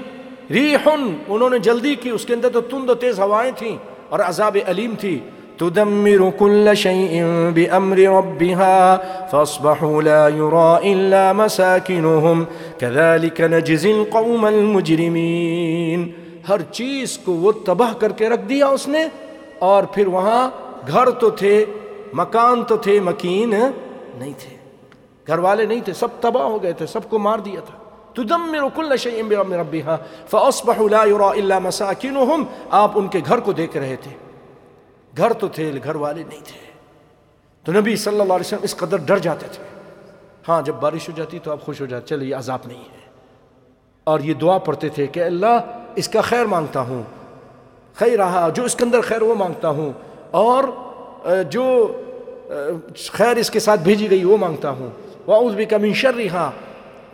ریحن، 0.52 1.18
انہوں 1.28 1.50
نے 1.50 1.60
جلدی 1.60 1.96
کی، 1.96 2.10
اس 2.10 2.26
کے 2.26 2.34
اندر 2.34 2.50
تو 2.50 2.62
تند 2.62 2.90
و 2.90 2.94
تیز 2.94 3.20
ہوائیں 3.20 3.52
تھیں 3.58 3.78
اور 4.10 4.20
عذاب 4.20 4.58
علیم 4.68 4.94
تھی۔ 5.00 5.20
تدمر 5.58 6.30
كل 6.40 6.70
شيء 6.76 7.24
بأمر 7.56 7.98
ربها 7.98 8.96
فاصبحوا 9.32 10.02
لا 10.02 10.28
يرى 10.28 10.94
إلا 10.94 11.32
مساكنهم 11.32 12.44
كذلك 12.78 13.42
نجزي 13.42 13.92
القوم 13.92 14.46
المجرمين 14.46 16.08
ہر 16.50 16.62
چیز 16.72 17.18
کو 17.18 17.34
وہ 17.34 17.52
تباہ 17.66 17.94
کر 17.94 18.12
کے 18.12 18.30
رکھ 18.30 18.42
دیا 18.42 18.68
اس 18.68 18.88
نے۔ 18.88 19.08
اور 19.60 19.84
پھر 19.84 20.08
وہاں 20.08 20.50
گھر 20.88 21.10
تو 21.10 21.30
تھے، 21.30 21.66
مکان 22.14 22.64
تو 22.64 22.78
تھے، 22.78 23.00
مکین 23.00 23.50
نہیں 24.16 24.34
تھے۔ 24.38 24.53
گھر 25.28 25.40
والے 25.40 25.66
نہیں 25.66 25.82
تھے، 25.82 25.94
سب 25.94 26.08
تباہ 26.22 26.44
ہو 26.44 26.64
گئے 26.64 26.74
تھے، 26.74 26.86
سب 26.86 27.10
کو 27.10 27.20
مار 27.20 27.40
دیا 27.40 27.60
تھا۔ 27.60 27.78
تدمر 28.14 28.68
كل 28.76 28.98
شيء 28.98 29.24
بأمر 29.24 29.58
ربها 29.58 29.96
فاصبحوا 30.30 30.88
لا 30.92 31.04
يرى 31.04 31.42
الا 31.42 31.60
مساكنهم 31.60 32.44
آپ 32.70 32.92
ان 32.96 33.08
کے 33.08 33.20
گھر 33.28 33.40
کو 33.40 33.52
دیکھ 33.52 33.78
رہے 33.78 33.96
تھے۔ 34.02 34.12
گھر 35.18 35.34
تو 35.34 35.48
تھے 35.48 35.72
گھر 35.84 35.96
والے 35.96 36.24
نہیں 36.30 36.42
تھے۔ 36.44 36.72
تو 37.64 37.72
نبی 37.72 37.96
صلی 37.96 38.14
اللہ 38.14 38.34
علیہ 38.34 38.46
وسلم 38.46 38.60
اس 38.64 38.78
قدر 38.78 38.98
ڈر 38.98 39.18
جاتے 39.18 39.46
تھے۔ 39.52 39.64
ہاں 40.48 40.62
جب 40.62 40.74
بارش 40.74 41.10
ہو 41.10 41.14
جاتی 41.18 41.40
تو 41.40 41.52
آپ 41.52 41.62
خوش 41.62 41.82
ہو 41.82 41.86
جاتے 41.86 42.08
چلے 42.08 42.26
یہ 42.26 42.36
عذاب 42.36 42.60
نہیں 42.66 42.82
ہے۔ 42.82 43.10
اور 44.04 44.20
یہ 44.20 44.34
دعا 44.34 44.58
پڑھتے 44.58 44.90
تھے 44.90 45.08
کہ 45.08 45.24
اللہ 45.24 45.82
اس 45.96 46.08
کا 46.08 46.22
خیر 46.22 46.46
مانگتا 46.46 46.82
ہوں۔ 46.82 47.04
خیر 47.96 48.18
رہا، 48.18 48.50
جو 48.50 48.64
اس 48.64 48.76
کے 48.76 48.84
اندر 48.84 49.02
خیر 49.02 49.22
وہ 49.22 49.36
مانگتا 49.36 49.70
ہوں۔ 49.70 49.92
اور 50.32 50.64
جو 51.50 51.94
خیر 53.12 53.38
اس 53.38 53.52
کے 53.52 53.60
ساتھ 53.60 53.82
بھیجی 53.82 54.10
گئی 54.10 54.24
وہ 54.24 54.38
مانگتا 54.38 54.70
ہوں۔ 54.70 54.90
واؤز 55.28 55.54
بھی 55.54 55.66
کمی 55.66 55.94
شرحا 55.94 56.52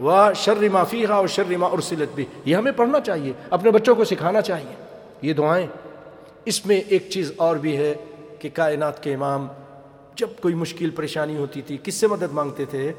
و 0.03 0.33
شر 0.35 0.69
ما 0.69 0.83
فیحا 0.83 1.13
اور 1.13 1.27
شر 1.27 1.57
ما 1.57 1.67
ارسلت 1.67 2.15
بھی 2.15 2.25
یہ 2.45 2.55
ہمیں 2.55 2.71
پڑھنا 2.71 2.99
چاہیے، 2.99 3.33
اپنے 3.49 3.71
بچوں 3.71 3.95
کو 3.95 4.03
سکھانا 4.03 4.41
چاہیے۔ 4.41 4.75
یہ 5.21 5.33
دعائیں۔ 5.33 5.67
اس 6.45 6.65
میں 6.65 6.81
ایک 6.87 7.09
چیز 7.09 7.31
اور 7.37 7.55
بھی 7.55 7.77
ہے 7.77 7.93
کہ 8.39 8.49
کائنات 8.53 9.03
کے 9.03 9.13
امام 9.13 9.47
جب 10.15 10.27
کوئی 10.41 10.53
مشکل 10.53 10.89
پریشانی 10.89 11.37
ہوتی 11.37 11.61
تھی، 11.61 11.77
کس 11.83 11.95
سے 11.95 12.07
مدد 12.07 12.31
مانگتے 12.31 12.65
تھے؟ 12.65 12.91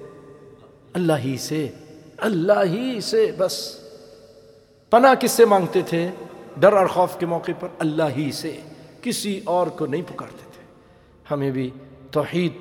اللہ 0.93 1.13
ہی 1.25 1.37
سے، 1.39 1.69
اللہ 2.17 2.65
ہی 2.65 3.01
سے 3.01 3.31
بس۔ 3.39 3.77
پناہ 4.91 5.15
کس 5.15 5.31
سے 5.31 5.45
مانگتے 5.45 5.81
تھے؟ 5.83 6.09
ڈر 6.57 6.73
اور 6.73 6.87
خوف 6.87 7.19
کے 7.19 7.27
موقع 7.27 7.53
پر 7.61 7.69
اللہ 7.79 8.03
ہی 8.17 8.33
سے۔ 8.33 8.57
کسی 9.03 9.41
اور 9.45 9.67
کو 9.67 9.87
نہیں 9.87 10.03
پکارتے 10.15 10.45
تھے۔ 10.53 10.63
ہمیں 11.31 11.51
بھی 11.51 11.71
توحید، 12.11 12.53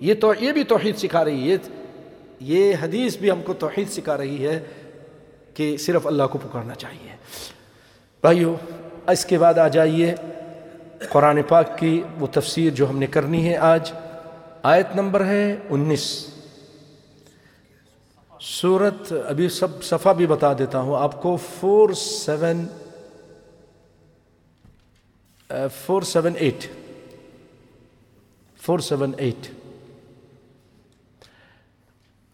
یہ 0.00 0.14
تو، 0.14 0.32
یہ 0.40 0.52
بھی 0.52 0.64
توحید 0.64 0.96
سکھا 0.96 1.24
رہی 1.24 1.52
ہے۔ 1.52 1.56
یہ 2.40 2.74
حدیث 2.82 3.16
بھی 3.16 3.30
ہم 3.30 3.42
کو 3.42 3.54
توحید 3.54 3.90
سکھا 3.90 4.16
رہی 4.16 4.46
ہے 4.46 4.64
کہ 5.54 5.76
صرف 5.76 6.06
اللہ 6.06 6.22
کو 6.32 6.38
پکارنا 6.38 6.74
چاہیے۔ 6.74 7.16
بھائیو، 8.20 8.56
اس 9.06 9.24
کے 9.24 9.38
بعد 9.38 9.54
آ 9.54 9.68
جائیے 9.68 10.14
قرآن 11.10 11.42
پاک 11.42 11.78
کی 11.78 12.02
وہ 12.18 12.26
تفسیر 12.32 12.72
جو 12.72 12.90
ہم 12.90 12.98
نے 12.98 13.06
کرنی 13.06 13.48
ہے 13.48 13.56
آج۔ 13.56 13.92
آیت 14.62 14.86
نمبر 14.94 15.26
ہے 15.26 15.56
انیس۔ 15.70 16.26
صورت 18.40 19.12
ابھی 19.26 19.48
سب 19.48 19.84
صفحہ 19.84 20.12
بھی 20.12 20.26
بتا 20.26 20.52
دیتا 20.52 20.80
ہوں۔ 20.80 20.96
آپ 20.98 21.22
کو 21.22 21.36
four 21.36 21.92
seven 21.92 22.66
four 25.86 26.02
seven 26.02 26.32
eight. 26.36 26.66
Four 28.62 28.78
seven 28.78 29.12
eight. 29.16 29.57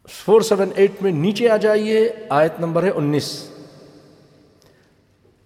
Four 0.08 0.40
seven 0.40 0.70
eight 0.76 0.90
میں 1.00 1.12
نیچے 1.12 1.50
آ 1.50 1.56
جائیے، 1.56 2.08
آیت 2.28 2.52
نمبر 2.60 2.82
ہے 2.82 2.90
انیس۔ 2.90 3.48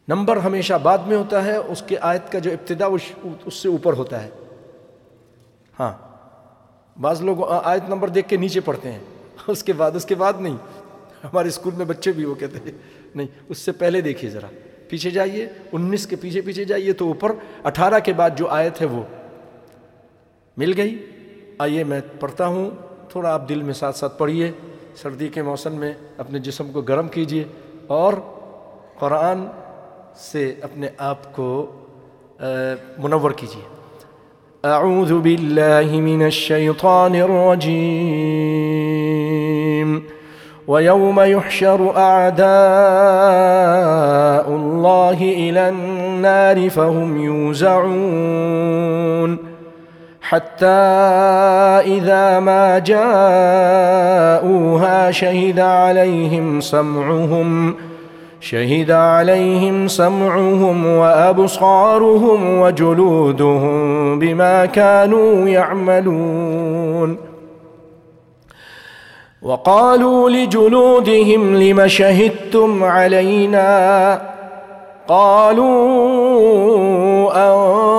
نمبر 0.08 0.36
ہمیشہ 0.36 0.74
بعد 0.82 0.98
میں 0.98 1.16
ہوتا 1.16 1.44
ہے، 1.44 1.56
اس 1.56 1.82
کے 1.86 1.96
آیت 2.00 2.32
کا 2.32 2.38
جو 2.38 2.50
ابتدا 2.50 2.86
اس 3.44 3.54
سے 3.54 3.68
اوپر 3.68 3.92
ہوتا 3.92 4.24
ہے۔ 4.24 4.30
ہاں۔ 5.80 5.92
بعض 7.00 7.22
لوگ 7.22 7.44
آیت 7.64 7.82
نمبر 7.88 8.08
دیکھ 8.08 8.28
کے 8.28 8.36
نیچے 8.36 8.60
پڑھتے 8.60 8.92
ہیں۔ 8.92 9.00
اس 9.46 9.62
کے 9.62 9.72
بعد، 9.72 9.90
اس 9.94 10.04
کے 10.04 10.14
بعد 10.14 10.32
نہیں۔ 10.40 10.56
ہمارے 11.24 11.48
اسکول 11.48 11.74
میں 11.76 11.86
بچے 11.86 12.12
بھی 12.12 12.24
وہ 12.24 12.34
کہتے 12.34 12.58
ہیں۔ 12.58 12.78
نہیں، 13.14 13.26
اس 13.48 13.58
سے 13.58 13.72
پہلے 13.72 14.00
دیکھیے 14.00 14.30
ذرا۔ 14.30 14.46
پیچھے 14.88 15.10
جائیے، 15.10 15.48
انیس 15.72 16.06
کے 16.06 16.16
پیچھے 16.16 16.40
پیچھے 16.40 16.64
جائیے 16.64 16.92
تو 16.92 17.06
اوپر، 17.06 17.32
اٹھارہ 17.64 17.98
کے 17.98 18.12
بعد 18.12 18.30
جو 18.36 18.48
آیت 18.48 18.80
ہے 18.80 18.86
وہ 18.86 19.02
مل 20.56 20.72
گئی۔ 20.76 21.06
آئیے، 21.58 21.84
میں 21.84 22.00
پڑھتا 22.20 22.46
ہوں۔ 22.46 22.70
تھوڑا 23.12 23.34
آپ 23.34 23.48
دل 23.48 23.62
میں 23.62 23.74
ساتھ 23.74 23.96
ساتھ 23.96 24.18
پڑھیے، 24.18 24.52
سردی 25.02 25.28
کے 25.28 25.42
موسم 25.42 25.74
میں 25.74 25.92
اپنے 26.18 26.38
جسم 26.38 26.72
کو 26.72 26.80
گرم 26.80 27.08
کیجیے 27.08 27.44
اور 27.86 28.12
قرآن 28.98 29.46
سے 30.16 30.54
اپنے 30.62 30.88
آپ 30.98 31.36
کو 31.36 31.66
منور 32.98 33.30
کیجیے۔ 33.30 33.62
اعوذ 34.64 35.12
باللہ 35.12 35.92
من 35.92 36.22
الشیطان 36.22 37.14
الرجیم۔ 37.14 39.98
ويوم 40.68 41.20
يحشر 41.20 41.80
أعداء 41.96 44.54
الله 44.54 45.22
إلى 45.22 45.58
النار 45.58 46.56
فهم 46.74 47.20
يوزعون 47.20 49.36
حتى 50.28 50.66
إذا 51.96 52.40
ما 52.40 52.78
جاءوها 54.38 54.40
شهد 55.10 55.60
عليهم 55.60 56.60
سمعهم 56.60 57.74
شهد 58.40 58.90
عليهم 58.90 59.88
سمعهم 59.88 60.86
وأبصارهم 60.86 62.60
وجلودهم 62.60 64.18
بما 64.18 64.66
كانوا 64.66 65.48
يعملون. 65.48 67.18
وقالوا 69.42 70.30
لجلودهم 70.30 71.56
لم 71.56 71.86
شهدتم 71.86 72.84
علينا؟ 72.84 74.20
قالوا 75.08 75.68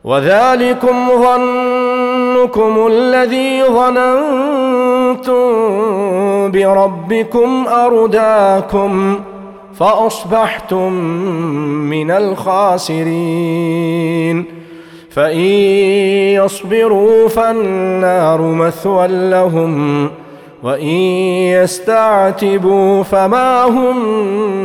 وذلكم 0.04 1.08
ظنكم 1.10 2.88
الذي 2.88 3.64
ظننتم 3.64 5.44
بربكم 6.52 7.68
أرداكم 7.68 9.20
فأصبحتم 9.76 10.94
من 11.90 12.12
الخاسرين. 12.12 13.44
فإن 15.14 15.40
يصبروا 16.36 17.28
فالنار 17.30 18.42
مثوى 18.42 19.08
لهم 19.08 20.12
وإن 20.64 20.98
يستعتبوا 21.54 23.04
فما 23.04 23.64
هم 23.64 23.98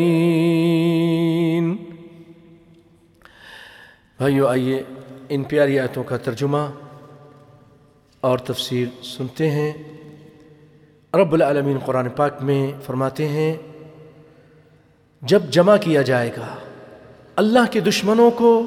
بھائیو 4.19 4.47
آئیے 4.47 4.83
ان 5.29 5.43
پیاری 5.43 5.79
آیتوں 5.79 6.03
کا 6.03 6.17
ترجمہ 6.17 6.63
اور 8.21 8.37
تفصیل 8.37 8.89
سنتے 9.03 9.49
ہیں 9.51 9.73
رب 11.13 11.33
العالمين 11.33 11.77
قرآن 11.85 12.09
پاک 12.15 12.33
میں 12.41 12.71
فرماتے 12.85 13.27
ہیں 13.27 13.53
جب 15.21 15.41
جمع 15.51 15.77
کیا 15.81 16.01
جائے 16.01 16.29
گا 16.37 16.55
اللہ 17.39 17.71
کے 17.71 17.79
دشمنوں 17.79 18.31
کو 18.31 18.61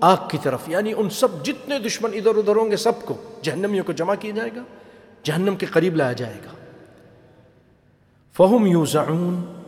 آگ 0.00 0.16
کی 0.28 0.38
طرف 0.42 0.60
یعنی 0.68 0.92
ان 0.96 1.10
سب 1.10 1.44
جتنے 1.44 1.78
دشمن 1.78 2.10
ادھر 2.14 2.36
ادھر 2.36 2.56
ہوں 2.56 2.70
گے 2.70 2.76
سب 2.76 2.92
کو 3.04 3.14
جہنمیوں 3.42 3.84
کو 3.84 3.92
جمع 3.92 4.14
کیا 4.20 4.30
جائے 4.36 4.50
گا، 4.56 4.62
جہنم 5.22 5.56
کے 5.56 5.66
قریب 5.66 5.96
لایا 5.96 6.12
جائے 6.12 6.34
گا۔ 6.34 6.50
فہم 8.36 8.66
یوزعون، 8.66 9.62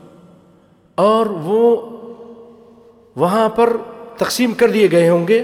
اور 0.95 1.27
وہ 1.27 1.91
وہاں 3.17 3.49
پر 3.49 3.77
تقسیم 4.17 4.53
کر 4.53 4.71
دیے 4.71 4.91
گئے 4.91 5.09
ہوں 5.09 5.29
گے 5.29 5.39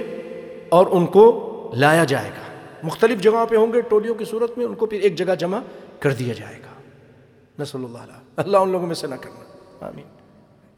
اور 0.68 0.86
ان 0.90 1.06
کو 1.06 1.54
لایا 1.76 2.04
جائے 2.04 2.30
گا۔ 2.30 2.76
مختلف 2.82 3.20
جگہوں 3.20 3.46
پہ 3.46 3.56
ہوں 3.56 3.72
گے، 3.72 3.80
ٹولیوں 3.80 4.14
کی 4.14 4.24
صورت 4.24 4.58
میں 4.58 4.66
ان 4.66 4.74
کو 4.74 4.86
پھر 4.86 5.00
ایک 5.00 5.16
جگہ 5.16 5.34
جمع 5.34 5.58
کر 6.00 6.12
دیا 6.12 6.34
جائے 6.34 6.56
گا۔ 6.56 6.80
نسل 7.62 7.84
اللہ 7.84 7.98
علیہ 7.98 8.20
اللہ 8.36 8.56
ان 8.56 8.70
لوگوں 8.70 8.86
میں 8.86 8.94
سے 8.94 9.06
نہ 9.06 9.14
کرنا۔ 9.14 9.86
آمین۔ 9.86 10.04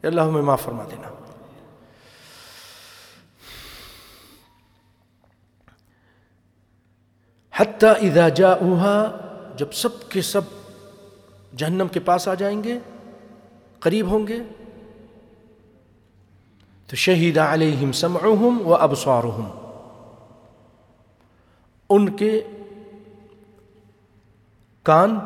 اللہ 0.03 0.21
ہمیں 0.21 0.41
معاف 0.41 0.61
فرما 0.61 0.83
دینا۔ 0.91 1.30
حتیٰ 7.55 7.93
اذا 8.01 8.29
جاؤها 8.29 9.17
جب 9.57 9.71
سب 9.73 10.09
کے 10.09 10.21
سب 10.21 10.41
جہنم 11.57 11.87
کے 11.91 11.99
پاس 11.99 12.27
آ 12.27 12.33
جائیں 12.33 12.63
گے، 12.63 12.79
قریب 13.79 14.07
ہوں 14.07 14.27
گے، 14.27 14.39
تو 16.87 16.95
شہید 16.95 17.37
علیہم 17.37 17.91
سمعہم 17.91 18.67
و 18.67 18.75
ابصارہم۔ 18.75 19.49
ان 21.89 22.09
کے 22.09 22.41
کان، 24.83 25.19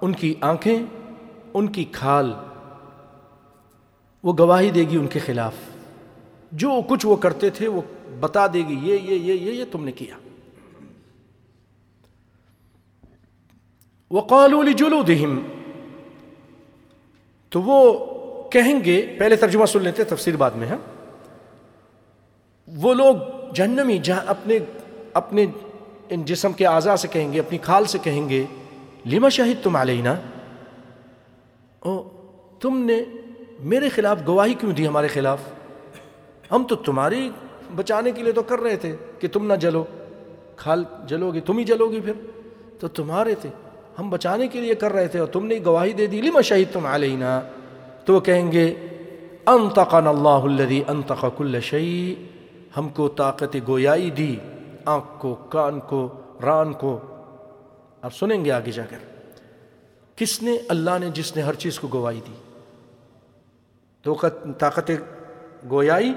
ان 0.00 0.12
کی 0.12 0.34
آنکھیں، 0.40 0.82
ان 1.54 1.66
کی 1.66 1.84
کھال، 1.84 2.32
وہ 4.22 4.32
گواہی 4.38 4.70
دے 4.70 4.80
گی 4.80 4.96
ان 4.96 5.06
کے 5.06 5.18
خلاف۔ 5.18 5.54
جو 6.52 6.80
کچھ 6.88 7.06
وہ 7.06 7.16
کرتے 7.16 7.50
تھے 7.50 7.68
وہ 7.68 7.80
بتا 8.20 8.46
دے 8.46 8.58
گی، 8.68 8.78
یہ 8.82 8.94
یہ 8.94 9.14
یہ 9.14 9.32
یہ 9.32 9.52
یہ 9.52 9.64
تم 9.72 9.84
نے 9.84 9.92
کیا۔ 9.92 10.27
وقالوا 14.10 14.62
لجلودہم 14.62 15.42
تو 17.48 17.62
وہ 17.62 18.04
کہیں 18.50 18.84
گے، 18.84 19.16
پہلے 19.18 19.36
ترجمہ 19.36 19.66
سن 19.66 19.82
لیتے 19.82 20.04
تفسیر 20.04 20.36
بعد 20.36 20.50
میں 20.50 20.68
ہے 20.68 20.74
وہ 22.66 22.94
لوگ 22.94 23.16
جہنمی، 23.54 23.98
جہاں 23.98 24.20
اپنے 24.26 24.58
اپنے 25.12 25.46
ان 26.10 26.24
جسم 26.24 26.52
کے 26.52 26.66
اعضاء 26.66 26.96
سے 26.96 27.08
کہیں 27.08 27.32
گے، 27.32 27.40
اپنی 27.40 27.58
کھال 27.58 27.84
سے 27.84 27.98
کہیں 28.02 28.28
گے، 28.28 28.44
لما 29.06 29.28
شاہد 29.28 29.64
تم 29.64 29.76
علینا؟ 29.76 30.14
او، 31.80 32.02
تم 32.60 32.78
نے 32.78 33.04
میرے 33.60 33.88
خلاف 33.88 34.18
گواہی 34.26 34.54
کیوں 34.54 34.72
دی 34.72 34.88
ہمارے 34.88 35.08
خلاف؟ 35.08 35.38
ہم 36.52 36.64
تو 36.64 36.76
تمہاری 36.76 37.30
بچانے 37.76 38.10
کے 38.10 38.22
لیے 38.22 38.32
تو 38.32 38.42
کر 38.42 38.58
رہے 38.58 38.76
تھے 38.76 38.96
کہ 39.18 39.28
تم 39.28 39.46
نہ 39.46 39.54
جلو۔ 39.54 39.84
کھال 40.56 40.84
جلو 41.06 41.32
گی 41.32 41.40
تم 41.40 41.58
ہی 41.58 41.64
جلو 41.64 41.88
گی 41.88 42.00
پھر۔ 42.00 42.12
تو 42.80 42.88
تمہارے 42.88 43.34
تھے۔ 43.34 43.48
ہم 43.98 44.10
بچانے 44.10 44.48
کے 44.48 44.60
لیے 44.60 44.74
کر 44.74 44.92
رہے 44.92 45.08
تھے 45.08 45.18
اور 45.18 45.28
تم 45.28 45.46
نے 45.46 45.58
گواہی 45.64 45.92
دے 45.92 46.06
دی 46.06 46.20
لما 46.20 46.40
شاہد 46.40 46.72
تم 46.72 46.86
علینا؟ 46.86 47.40
تو 48.04 48.14
وہ 48.14 48.20
کہیں 48.20 48.52
گے 48.52 48.74
انتقن 49.46 50.06
اللہ 50.06 50.28
الذي 50.28 50.82
انتق 50.88 51.24
كل 51.36 51.60
شيء 51.60 52.14
ہم 52.76 52.88
کو 52.88 53.08
طاقت 53.08 53.56
گویائی 53.68 54.10
دی، 54.10 54.36
آنکھ 54.84 55.06
کو، 55.18 55.34
کان 55.34 55.80
کو، 55.80 56.20
ران 56.42 56.72
کو۔ 56.72 56.98
آپ 58.02 58.14
سنیں 58.14 58.44
گے 58.44 58.50
آگے 58.50 58.70
جا 58.70 58.84
کر، 58.90 58.98
کس 60.16 60.42
نے 60.42 60.58
اللہ 60.68 60.90
نے، 61.00 61.10
جس 61.14 61.36
نے 61.36 61.42
ہر 61.42 61.54
چیز 61.54 61.78
کو 61.78 61.88
گواہی 61.92 62.20
دی؟ 62.28 62.32
تو 64.02 64.14
طاقت 64.58 64.90
گویائی، 65.70 66.12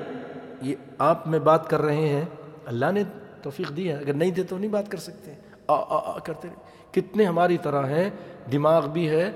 یہ 0.61 0.75
آپ 0.97 1.27
میں 1.27 1.39
بات 1.39 1.69
کر 1.69 1.81
رہے 1.81 2.09
ہیں، 2.09 2.25
اللہ 2.65 2.91
نے 2.91 3.03
توفیق 3.41 3.75
دی 3.75 3.89
ہے، 3.89 3.93
اگر 3.93 4.13
نہیں 4.13 4.31
دے 4.31 4.43
تو 4.43 4.57
نہیں 4.57 4.71
بات 4.71 4.91
کر 4.91 4.97
سکتے۔ 4.97 5.33
آ 5.67 5.73
آ 5.73 6.15
آ، 6.15 6.19
کرتے 6.19 6.47
رہے۔ 6.47 6.71
کتنے 6.91 7.25
ہماری 7.25 7.57
طرح 7.57 7.87
ہیں، 7.87 8.09
دماغ 8.51 8.87
بھی 8.87 9.09
ہے، 9.09 9.31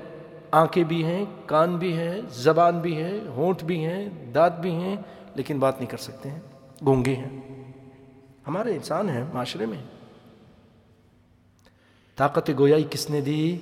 آنکھیں 0.52 0.84
بھی 0.84 1.04
ہیں، 1.04 1.26
کان 1.46 1.78
بھی 1.78 1.98
ہیں، 1.98 2.22
زبان 2.30 2.80
بھی 2.80 3.04
ہے 3.04 3.20
ہونٹ 3.28 3.64
بھی 3.64 3.86
ہیں، 3.86 4.10
دانت 4.34 4.60
بھی 4.60 4.72
ہیں، 4.72 4.96
لیکن 5.36 5.60
بات 5.60 5.78
نہیں 5.78 5.90
کر 5.90 5.98
سکتے 5.98 6.30
ہیں، 6.32 6.40
گونگے 6.86 7.16
ہیں۔ 7.16 7.42
ہمارے 8.48 8.74
انسان 8.74 9.10
ہیں، 9.10 9.24
معاشرے 9.34 9.66
میں۔ 9.66 9.84
طاقت 12.16 12.52
گویائی 12.60 12.88
کس 12.90 13.10
نے 13.10 13.22
دی؟ 13.22 13.58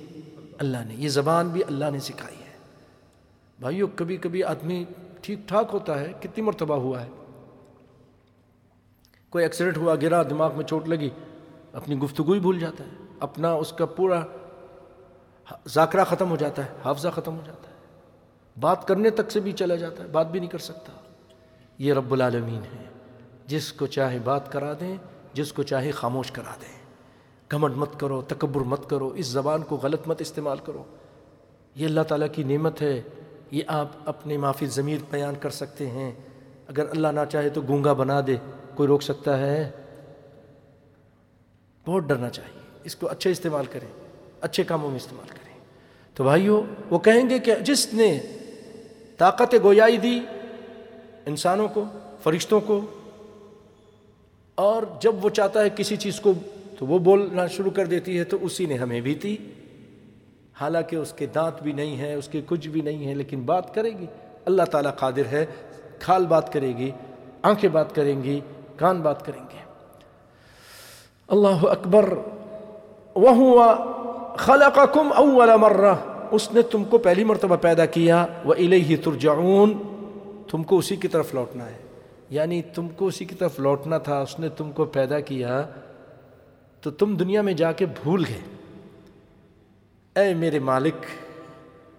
اللہ 0.58 0.76
نے۔ 0.86 0.94
یہ 0.98 1.08
زبان 1.08 1.48
بھی 1.48 1.62
اللہ 1.64 1.84
نے 1.92 1.98
سکھائی 1.98 2.36
ہے۔ 2.36 2.56
بھائیو، 3.60 3.86
کبھی 3.96 4.16
کبھی 4.16 4.44
آدمی 4.44 4.84
ٹھیک 5.20 5.38
ٹھاک 5.46 5.70
ہوتا 5.72 6.00
ہے، 6.00 6.12
کتنی 6.20 6.42
مرتبہ 6.42 6.74
ہوا 6.74 7.02
ہے۔ 7.02 7.08
کوئی 9.30 9.44
ایکسیڈنٹ 9.44 9.76
ہوا، 9.76 9.94
گرا، 9.94 10.22
دماغ 10.22 10.56
میں 10.56 10.64
چوٹ 10.64 10.88
لگی، 10.88 11.10
اپنی 11.72 11.98
گفتگو 11.98 12.32
ہی 12.32 12.40
بھول 12.40 12.58
جاتا 12.58 12.84
ہے۔ 12.84 13.03
اپنا 13.20 13.52
اس 13.52 13.72
کا 13.72 13.86
پورا 13.86 14.22
ذاکرہ 15.68 16.04
ختم 16.04 16.30
ہو 16.30 16.36
جاتا 16.36 16.64
ہے، 16.64 16.68
حافظہ 16.84 17.08
ختم 17.08 17.36
ہو 17.36 17.40
جاتا 17.44 17.68
ہے۔ 17.68 17.74
بات 18.60 18.88
کرنے 18.88 19.10
تک 19.10 19.30
سے 19.30 19.40
بھی 19.40 19.52
چلا 19.52 19.74
جاتا 19.74 20.02
ہے، 20.02 20.08
بات 20.08 20.30
بھی 20.30 20.40
نہیں 20.40 20.50
کر 20.50 20.58
سکتا۔ 20.58 20.92
یہ 21.78 21.94
رب 21.94 22.12
العالمین 22.12 22.62
ہے۔ 22.62 22.84
جس 23.46 23.72
کو 23.72 23.86
چاہے 23.86 24.18
بات 24.18 24.52
کرا 24.52 24.72
دیں، 24.80 24.96
جس 25.32 25.52
کو 25.52 25.62
چاہے 25.62 25.90
خاموش 25.90 26.30
کرا 26.30 26.54
دیں۔ 26.60 26.84
گھمنڈ 27.50 27.76
مت 27.76 28.00
کرو، 28.00 28.22
تکبر 28.22 28.60
مت 28.60 28.90
کرو، 28.90 29.08
اس 29.08 29.26
زبان 29.26 29.62
کو 29.62 29.76
غلط 29.76 30.00
مت 30.06 30.20
استعمال 30.20 30.58
کرو۔ 30.64 30.84
یہ 31.74 31.86
اللہ 31.86 32.00
تعالیٰ 32.00 32.28
کی 32.32 32.42
نعمت 32.42 32.82
ہے۔ 32.82 33.02
یہ 33.50 33.62
آپ 33.66 33.88
اپنے 34.04 34.36
معافی 34.36 34.66
ضمیر 34.66 34.98
بیان 35.10 35.34
کر 35.40 35.50
سکتے 35.50 35.90
ہیں۔ 35.90 36.12
اگر 36.68 36.88
اللہ 36.88 37.08
نہ 37.08 37.20
چاہے 37.32 37.48
تو 37.48 37.62
گونگا 37.68 37.92
بنا 37.92 38.20
دے، 38.26 38.36
کوئی 38.74 38.86
روک 38.86 39.02
سکتا 39.02 39.38
ہے؟ 39.38 39.70
بہت 41.86 42.02
ڈرنا 42.02 42.30
چاہیے۔ 42.30 42.53
اس 42.84 42.96
کو 42.96 43.08
اچھے 43.08 43.30
استعمال 43.30 43.66
کریں، 43.66 43.88
اچھے 44.40 44.64
کاموں 44.64 44.88
میں 44.88 44.96
استعمال 44.96 45.28
کریں۔ 45.28 45.58
تو 46.14 46.24
بھائیو، 46.24 46.62
وہ 46.90 46.98
کہیں 46.98 47.30
گے 47.30 47.38
کہ 47.38 47.54
جس 47.54 47.94
نے 47.94 48.20
طاقت 49.18 49.54
گویائی 49.62 49.96
دی 49.96 50.20
انسانوں 51.26 51.68
کو، 51.68 51.84
فرشتوں 52.22 52.60
کو، 52.60 52.80
اور 54.54 54.82
جب 55.00 55.24
وہ 55.24 55.30
چاہتا 55.30 55.60
ہے 55.60 55.68
کسی 55.76 55.96
چیز 55.96 56.20
کو 56.20 56.32
تو 56.78 56.86
وہ 56.86 56.98
بولنا 56.98 57.46
شروع 57.46 57.70
کر 57.70 57.86
دیتی 57.86 58.18
ہے 58.18 58.24
تو 58.24 58.36
اسی 58.40 58.66
نے 58.66 58.74
ہمیں 58.74 59.00
بھی 59.00 59.14
دی۔ 59.14 59.36
حالانکہ 60.60 60.96
اس 60.96 61.12
کے 61.12 61.26
دانت 61.26 61.62
بھی 61.62 61.72
نہیں 61.72 61.98
ہے 61.98 62.14
اس 62.14 62.28
کے 62.28 62.40
کچھ 62.46 62.68
بھی 62.68 62.80
نہیں 62.80 63.06
ہے 63.06 63.14
لیکن 63.14 63.40
بات 63.40 63.74
کرے 63.74 63.90
گی۔ 63.90 64.06
اللہ 64.44 64.62
تعالیٰ 64.62 64.94
قادر 64.94 65.26
ہے، 65.32 65.46
کھال 66.00 66.26
بات 66.26 66.52
کرے 66.52 66.76
گی، 66.76 66.90
آنکھیں 67.42 67.70
بات 67.70 67.94
کریں 67.94 68.22
گی، 68.22 68.40
کان 68.76 69.00
بات 69.00 69.26
کریں 69.26 69.42
گے۔ 69.42 69.58
اللہ 71.28 71.66
اکبر۔ 71.66 72.18
وہ 73.14 73.74
خلقکم 74.36 75.12
اول 75.16 75.50
مرہ 75.56 75.94
اس 76.30 76.52
نے 76.52 76.62
تم 76.62 76.84
کو 76.84 76.98
پہلی 76.98 77.24
مرتبہ 77.24 77.56
پیدا 77.56 77.86
کیا۔ 77.86 78.26
وہ 78.44 78.54
الہی 78.54 78.96
ترجعون۔ 78.96 79.72
تم 80.50 80.62
کو 80.62 80.78
اسی 80.78 80.96
کی 80.96 81.08
طرف 81.08 81.34
لوٹنا 81.34 81.66
ہے۔ 81.66 81.78
یعنی 82.30 82.62
تم 82.62 82.88
کو 82.88 83.06
اسی 83.06 83.24
کی 83.24 83.34
طرف 83.34 83.60
لوٹنا 83.60 83.98
تھا، 83.98 84.20
اس 84.20 84.40
نے 84.40 84.48
تم 84.48 84.72
کو 84.72 84.84
پیدا 84.84 85.20
کیا۔ 85.20 85.62
تو 86.80 86.90
تم 86.90 87.16
دنیا 87.16 87.42
میں 87.42 87.52
جا 87.52 87.72
کے 87.72 87.86
بھول 87.86 88.24
گئے۔ 88.28 88.40
اے 90.22 90.34
میرے 90.34 90.58
مالک، 90.58 90.94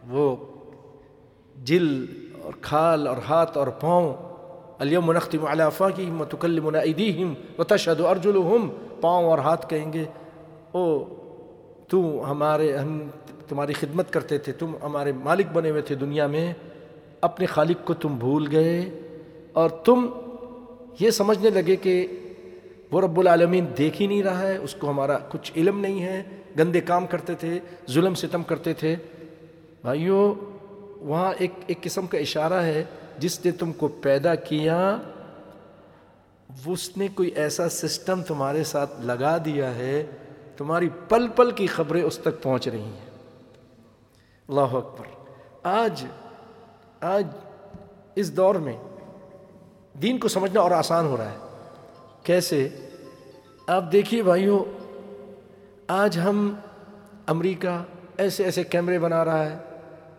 وہ 0.08 0.36
جل 1.63 2.06
اور 2.41 2.54
کھال 2.62 3.08
اور 3.08 3.17
ہاتھ 3.30 3.58
اور 3.58 3.67
پاؤں۔ 3.67 4.13
الیم 4.80 5.12
نختم 5.12 5.45
علی 5.45 5.62
افواہہم 5.62 6.21
وتکلمنا 6.21 6.80
ایدیہم 6.80 7.34
وتشہد 7.58 8.01
ارجلہم 8.01 8.69
پاؤں 9.01 9.25
اور 9.25 9.39
ہاتھ 9.39 9.69
کہیں 9.69 9.93
گے۔ 9.93 10.06
او 10.75 10.83
تو 11.88 11.99
ہمارے 12.29 12.75
ہم 12.77 12.97
تمہاری 13.47 13.73
خدمت 13.73 14.11
کرتے 14.13 14.38
تھے، 14.38 14.51
تم 14.51 14.75
ہمارے 14.83 15.11
مالک 15.11 15.47
بنے 15.53 15.69
ہوئے 15.69 15.81
تھے 15.81 15.95
دنیا 15.95 16.27
میں، 16.27 16.53
اپنے 17.21 17.45
خالق 17.45 17.85
کو 17.88 17.93
تم 17.93 18.17
بھول 18.19 18.47
گئے 18.51 18.89
اور 19.53 19.69
تم 19.69 20.07
یہ 20.99 21.09
سمجھنے 21.11 21.49
لگے 21.49 21.75
کہ 21.75 21.95
وہ 22.91 23.01
رب 23.01 23.19
العالمین 23.19 23.65
دیکھ 23.77 24.01
ہی 24.01 24.07
نہیں 24.07 24.23
رہا 24.23 24.47
ہے، 24.47 24.57
اس 24.57 24.75
کو 24.75 24.89
ہمارا 24.89 25.17
کچھ 25.29 25.51
علم 25.55 25.79
نہیں 25.79 26.01
ہے، 26.03 26.21
گندے 26.59 26.81
کام 26.81 27.05
کرتے 27.07 27.35
تھے، 27.35 27.59
ظلم 27.91 28.15
ستم 28.15 28.43
کرتے 28.43 28.73
تھے۔ 28.73 28.95
بھائیو، 29.81 30.33
وہاں 30.99 31.33
ایک 31.38 31.51
ایک 31.67 31.81
قسم 31.81 32.07
کا 32.07 32.17
اشارہ 32.17 32.61
ہے، 32.63 32.83
جس 33.19 33.45
نے 33.45 33.51
تم 33.51 33.71
کو 33.73 33.88
پیدا 34.01 34.35
کیا 34.49 34.77
اس 36.65 36.95
نے 36.97 37.07
کوئی 37.15 37.29
ایسا 37.29 37.69
سسٹم 37.69 38.21
تمہارے 38.23 38.63
ساتھ 38.63 39.01
لگا 39.01 39.38
دیا 39.45 39.75
ہے 39.75 40.05
تمہاری 40.57 40.89
پل 41.09 41.27
پل 41.27 41.51
کی 41.51 41.67
خبریں 41.67 42.03
اس 42.03 42.17
تک 42.17 42.43
پہنچ 42.43 42.67
رہی 42.67 42.81
ہیں۔ 42.81 43.09
اللہ 44.47 44.61
اکبر۔ 44.61 45.05
آج 45.63 46.05
آج 47.01 47.27
اس 48.15 48.37
دور 48.37 48.55
میں 48.55 48.77
دین 50.01 50.17
کو 50.17 50.27
سمجھنا 50.27 50.61
اور 50.61 50.71
آسان 50.71 51.05
ہو 51.05 51.17
رہا 51.17 51.31
ہے۔ 51.31 51.37
کیسے؟ 52.23 52.69
آپ 53.67 53.91
دیکھیے 53.91 54.23
بھائیوں، 54.23 54.59
آج 55.87 56.19
ہم 56.19 56.55
امریکہ 57.25 57.83
ایسے 58.17 58.43
ایسے 58.43 58.63
کیمرے 58.63 58.99
بنا 58.99 59.25
رہا 59.25 59.45
ہے، 59.45 59.57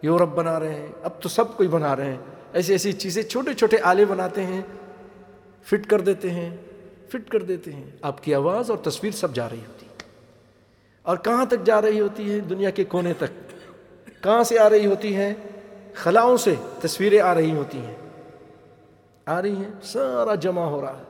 یورپ 0.03 0.29
بنا 0.29 0.61
رہے 0.61 0.75
ہیں، 0.75 0.87
اب 1.03 1.11
تو 1.23 1.29
سب 1.29 1.57
کوئی 1.57 1.69
بنا 1.69 1.97
رہے 1.97 2.11
ہیں۔ 2.11 2.19
ایسی 2.53 2.73
ایسی 2.73 2.93
چیزیں 2.93 3.23
چھوٹے 3.23 3.55
چھوٹے 3.55 3.77
آلے 3.83 4.05
بناتے 4.05 4.47
ہیں، 4.47 4.61
فٹ 5.63 5.87
کر 5.87 6.01
دیتے 6.01 6.31
ہیں، 6.31 6.57
فٹ 7.09 7.31
کر 7.31 7.43
دیتے 7.43 7.73
ہیں۔ 7.73 7.91
آپ 8.03 8.25
کی 8.25 8.35
آواز 8.35 8.71
اور 8.71 8.79
تصویر 8.79 9.11
سب 9.11 9.35
جا 9.35 9.49
رہی 9.49 9.59
ہوتی 9.59 9.76
اور 11.07 11.17
کہاں 11.17 11.45
تک 11.45 11.65
جا 11.65 11.83
رہی 11.83 12.01
ہوتی 12.01 12.33
ہے 12.33 12.41
دنیا 12.41 12.71
کے 12.71 12.85
کونے 12.85 13.13
تک؟ 13.13 13.53
کہاں 14.23 14.43
سے 14.43 14.59
آ 14.59 14.71
رہی 14.71 14.87
ہوتی 14.87 15.17
ہیں؟ 15.17 15.35
خلاؤں 15.95 16.37
سے 16.37 16.55
تصویریں 16.81 17.21
آ 17.21 17.35
رہی 17.35 17.57
ہوتی 17.57 17.79
ہیں۔ 17.79 17.95
آ 19.27 19.43
رہی 19.43 19.57
ہیں، 19.57 19.71
سارا 19.83 20.35
جمع 20.35 20.65
ہو 20.65 20.81
رہا 20.81 20.99
ہے۔ 20.99 21.05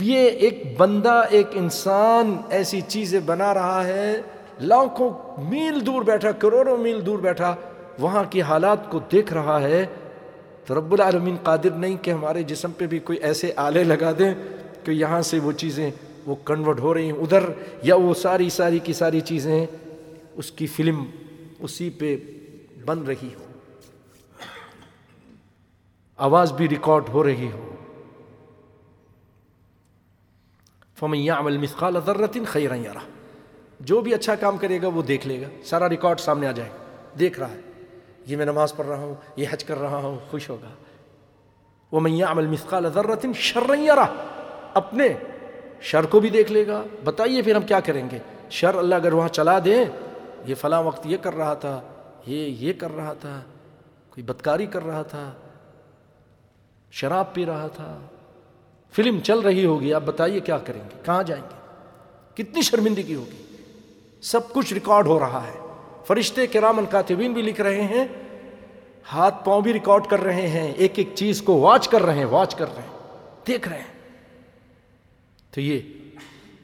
یہ 0.00 0.28
ایک 0.30 0.80
بندہ، 0.80 1.24
ایک 1.30 1.46
انسان 1.52 2.36
ایسی 2.50 2.80
چیزیں 2.80 3.20
بنا 3.20 3.54
رہا 3.54 3.86
ہے۔ 3.86 4.20
لاکھوں 4.60 5.40
میل 5.50 5.86
دور 5.86 6.02
بیٹھا، 6.02 6.32
کروڑوں 6.32 6.76
میل 6.76 7.06
دور 7.06 7.18
بیٹھا 7.18 7.56
وہاں 7.98 8.24
کی 8.30 8.42
حالات 8.42 8.90
کو 8.90 9.00
دیکھ 9.12 9.32
رہا 9.32 9.60
ہے۔ 9.60 9.86
تو 10.66 10.78
رب 10.78 10.92
العالمین 10.92 11.36
قادر 11.42 11.70
نہیں 11.70 11.96
کہ 12.02 12.10
ہمارے 12.10 12.42
جسم 12.42 12.70
پہ 12.70 12.86
بھی 12.86 12.98
کوئی 12.98 13.18
ایسے 13.18 13.52
آلے 13.56 13.84
لگا 13.84 14.12
دیں 14.18 14.34
کہ 14.84 14.90
یہاں 14.90 15.22
سے 15.22 15.38
وہ 15.38 15.52
چیزیں 15.52 15.90
وہ 16.26 16.34
کنورٹ 16.44 16.80
ہو 16.80 16.94
رہی 16.94 17.04
ہیں 17.04 17.18
ادھر 17.18 17.44
یا 17.82 17.96
وہ 17.96 18.14
ساری 18.14 18.50
ساری 18.50 18.78
کی 18.78 18.92
ساری 18.92 19.20
چیزیں 19.20 19.66
اس 20.34 20.52
کی 20.52 20.66
فلم 20.66 21.04
اسی 21.58 21.90
پہ 21.90 22.16
بن 22.84 23.02
رہی 23.02 23.28
ہو 23.38 23.46
آواز 26.16 26.52
بھی 26.52 26.68
ریکارڈ 26.68 27.08
ہو 27.08 27.24
رہی 27.24 27.50
ہو۔ 27.52 27.74
فمن 30.98 31.18
يعمل 31.18 31.58
مثقال 31.58 31.96
ذرة 32.06 32.44
خيرا 32.46 32.74
يره۔ 32.74 33.00
جو 33.80 34.00
بھی 34.00 34.14
اچھا 34.14 34.34
کام 34.34 34.56
کرے 34.56 34.82
گا 34.82 34.88
وہ 34.88 35.02
دیکھ 35.02 35.26
لے 35.26 35.40
گا۔ 35.40 35.46
سارا 35.64 35.88
ریکارڈ 35.88 36.20
سامنے 36.20 36.46
آ 36.46 36.52
جائے 36.52 36.70
گا۔ 36.70 36.76
دیکھ 37.18 37.38
رہا 37.38 37.50
ہے۔ 37.50 37.60
یہ 38.26 38.36
میں 38.36 38.46
نماز 38.46 38.76
پڑھ 38.76 38.86
رہا 38.86 38.96
ہوں، 38.96 39.14
یہ 39.36 39.46
حج 39.50 39.64
کر 39.64 39.78
رہا 39.78 39.96
ہوں، 39.96 40.18
خوش 40.30 40.50
ہوگا۔ 40.50 40.70
وہ 41.92 42.00
میاں 42.00 42.28
عمل 42.28 42.46
مثقال 42.46 42.86
ذرۃ 42.94 43.32
شررا 43.34 44.24
اپنے 44.74 45.08
شر 45.80 46.06
کو 46.06 46.20
بھی 46.20 46.30
دیکھ 46.30 46.52
لے 46.52 46.66
گا۔ 46.66 46.82
بتائیے 47.04 47.42
پھر 47.42 47.56
ہم 47.56 47.62
کیا 47.62 47.80
کریں 47.80 48.10
گے؟ 48.10 48.18
شر 48.50 48.74
اللہ 48.74 48.94
اگر 48.94 49.12
وہاں 49.12 49.28
چلا 49.28 49.58
دیں 49.64 49.84
یہ 50.44 50.54
فلاں 50.54 50.82
وقت 50.82 51.06
یہ 51.06 51.16
کر 51.16 51.36
رہا 51.36 51.54
تھا، 51.54 51.80
یہ 52.26 52.36
یہ 52.36 52.72
کر 52.72 52.96
رہا 52.96 53.12
تھا، 53.12 53.40
کوئی 54.10 54.24
بدکاری 54.24 54.66
کر 54.66 54.86
رہا 54.86 55.02
تھا، 55.02 55.32
شراب 56.90 57.34
پی 57.34 57.46
رہا 57.46 57.66
تھا۔ 57.66 57.98
فلم 58.92 59.20
چل 59.20 59.38
رہی 59.38 59.64
ہوگی، 59.66 59.94
آپ 59.94 60.02
بتائیے 60.04 60.40
کیا 60.40 60.58
کریں 60.58 60.80
گے؟ 60.80 60.98
کہاں 61.04 61.22
جائیں 61.22 61.42
گے؟ 61.42 61.56
کتنی 62.34 62.62
شرمندگی 62.62 63.14
ہوگی۔ 63.14 63.42
سب 64.22 64.52
کچھ 64.52 64.74
ریکارڈ 64.74 65.06
ہو 65.06 65.18
رہا 65.18 65.46
ہے۔ 65.46 65.58
فرشتے 66.04 66.46
کے 66.46 66.60
رامن 66.60 66.86
کاتبین 66.86 67.32
بھی 67.32 67.42
لکھ 67.42 67.60
رہے 67.60 67.82
ہیں، 67.82 68.04
ہاتھ 69.12 69.44
پاؤں 69.44 69.62
بھی 69.62 69.72
ریکارڈ 69.72 70.06
کر 70.06 70.20
رہے 70.20 70.46
ہیں، 70.46 70.72
ایک 70.72 70.92
ایک 70.94 71.10
چیز 71.14 71.42
کو 71.42 71.58
واچ 71.58 71.88
کر 71.88 72.02
رہے 72.02 72.14
ہیں، 72.14 72.24
واچ 72.24 72.54
کر 72.54 72.66
رہے 72.74 72.82
ہیں، 72.82 72.98
دیکھ 73.46 73.68
رہے 73.68 73.78
ہیں۔ 73.78 73.95
تو 75.56 75.62
یہ 75.62 75.80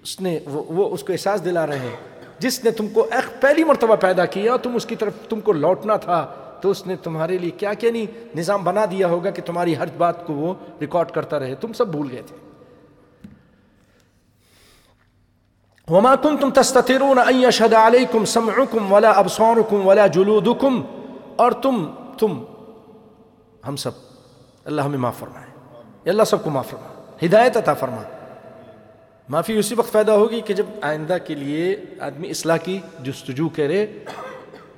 اس 0.02 0.20
نے 0.20 0.38
وہ 0.44 0.62
وہ 0.68 0.94
اس 0.94 1.04
کو 1.04 1.12
احساس 1.12 1.44
دلا 1.44 1.66
رہے 1.66 1.78
ہیں۔ 1.78 1.96
جس 2.38 2.64
نے 2.64 2.70
تم 2.70 2.88
کو 2.88 3.06
ایک 3.10 3.42
پہلی 3.42 3.64
مرتبہ 3.64 3.96
پیدا 3.96 4.24
کیا 4.24 4.56
تم 4.56 4.76
اس 4.76 4.86
کی 4.86 4.96
طرف، 4.96 5.12
تم 5.28 5.40
کو 5.40 5.52
لوٹنا 5.52 5.96
تھا، 5.96 6.34
تو 6.60 6.70
اس 6.70 6.86
نے 6.86 6.96
تمہارے 6.96 7.38
لیے 7.38 7.50
کیا 7.50 7.74
کیا 7.74 7.90
نہیں؟ 7.90 8.36
نظام 8.36 8.64
بنا 8.64 8.84
دیا 8.90 9.06
ہوگا 9.06 9.30
کہ 9.30 9.42
تمہاری 9.42 9.76
ہر 9.76 9.84
بات 9.96 10.26
کو 10.26 10.32
وہ 10.32 10.54
ریکارڈ 10.80 11.10
کرتا 11.10 11.38
رہے۔ 11.38 11.54
تم 11.54 11.72
سب 11.72 11.88
بھول 11.88 12.08
گئے 12.12 12.22
تھے۔ 12.22 12.36
وما 15.88 16.16
كنتم 16.16 16.50
تستترون 16.50 17.18
ان 17.18 17.34
يشهد 17.34 17.72
عليكم 17.72 18.24
سمعكم 18.24 18.92
ولا 18.92 19.10
ابصاركم 19.10 19.86
ولا 19.86 20.06
جلودكم۔ 20.06 20.82
اور 21.36 21.52
تم 21.52 21.90
تم، 22.18 22.44
ہم 23.68 23.76
سب، 23.76 23.90
اللہ 24.64 24.82
ہمیں 24.82 24.98
معاف 24.98 25.18
فرمائے۔ 25.18 25.46
اللہ 26.10 26.22
سب 26.22 26.44
کو 26.44 26.50
معاف 26.50 26.70
فرما 26.70 27.16
ہدایت 27.26 27.56
عطا 27.56 27.74
فرما 27.74 28.02
معافی 29.28 29.58
اسی 29.58 29.74
وقت 29.74 29.92
پیدا 29.92 30.16
ہوگی 30.16 30.40
کہ 30.40 30.54
جب 30.54 30.66
آئندہ 30.80 31.16
کے 31.26 31.34
لیے 31.34 31.76
آدمی 31.98 32.30
اصلاح 32.30 32.56
کی 32.56 32.78
جستجو 33.04 33.48
کرے، 33.48 33.86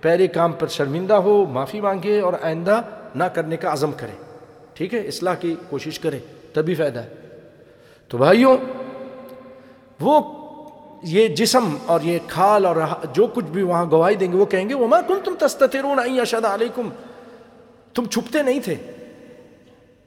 پہلے 0.01 0.27
کام 0.27 0.53
پر 0.53 0.67
شرمندہ 0.67 1.15
ہو، 1.15 1.47
معافی 1.47 1.81
مانگے 1.81 2.21
اور 2.21 2.33
آئندہ 2.43 2.81
نہ 3.15 3.25
کرنے 3.25 3.57
کا 3.57 3.73
عزم 3.73 3.93
کرے۔ 3.93 4.23
ٹھیک 4.75 4.95
ہے؟ 4.95 5.01
اصلاح 5.01 5.35
کی 5.35 5.55
کوشش 5.71 5.99
کرے، 5.99 6.19
تبھی 6.53 6.75
فائدہ 6.75 6.99
ہے۔ 6.99 7.09
تو 8.09 8.19
بھائیوں، 8.19 8.57
وہ 10.01 10.21
یہ 11.03 11.29
جسم 11.29 11.77
اور 11.87 12.01
یہ 12.01 12.19
کھال 12.29 12.67
اور 12.67 12.77
جو 13.13 13.27
کچھ 13.27 13.45
بھی 13.45 13.63
وہاں 13.63 13.91
گواہی 13.91 14.15
دیں 14.15 14.33
گے، 14.33 14.37
وہ 14.37 14.47
کہیں 14.47 14.69
گے 14.69 14.75
وہ 14.75 14.89
ماں 14.89 15.03
کن 15.09 15.15
تم 15.25 15.35
تسترون 15.39 16.21
اشد 16.21 16.45
علیکم 16.45 16.89
تم 17.95 18.05
چھپتے 18.05 18.43
نہیں 18.43 18.61
تھے۔ 18.61 18.75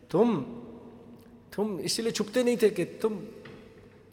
تم 0.09 0.43
تم 1.55 1.77
اسی 1.83 2.01
لیے 2.01 2.11
چھپتے 2.11 2.43
نہیں 2.43 2.55
تھے 2.55 2.69
کہ 2.69 2.85
تم 3.01 3.17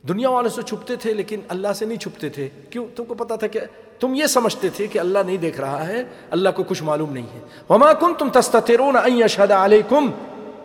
دنیا 0.09 0.31
والوں 0.31 0.51
سے 0.51 0.63
چھپتے 0.63 0.97
تھے 0.97 1.15
لیکن 1.15 1.41
اللہ 1.49 1.73
سے 1.73 1.85
نہیں 1.85 1.99
چھپتے 1.99 2.29
تھے۔ 2.29 2.49
کیوں؟ 2.71 2.87
تم 2.97 3.05
کو 3.05 3.15
پتا 3.15 3.37
تھا 3.37 3.47
کہ 3.47 3.61
تم 4.01 4.15
یہ 4.15 4.27
سمجھتے 4.27 4.69
تھے 4.69 4.87
کہ 4.87 4.99
اللہ 4.99 5.19
نہیں 5.27 5.37
دیکھ 5.37 5.61
رہا 5.61 5.87
ہے، 5.87 6.05
اللہ 6.31 6.49
کو 6.57 6.63
کچھ 6.63 6.83
معلوم 6.83 7.13
نہیں 7.13 7.27
ہے۔ 7.35 7.41
وما 7.69 7.93
کن 7.93 8.15
تم 8.19 8.29
تسترون 8.29 8.97
اشد 8.97 9.51
علیکم 9.51 10.11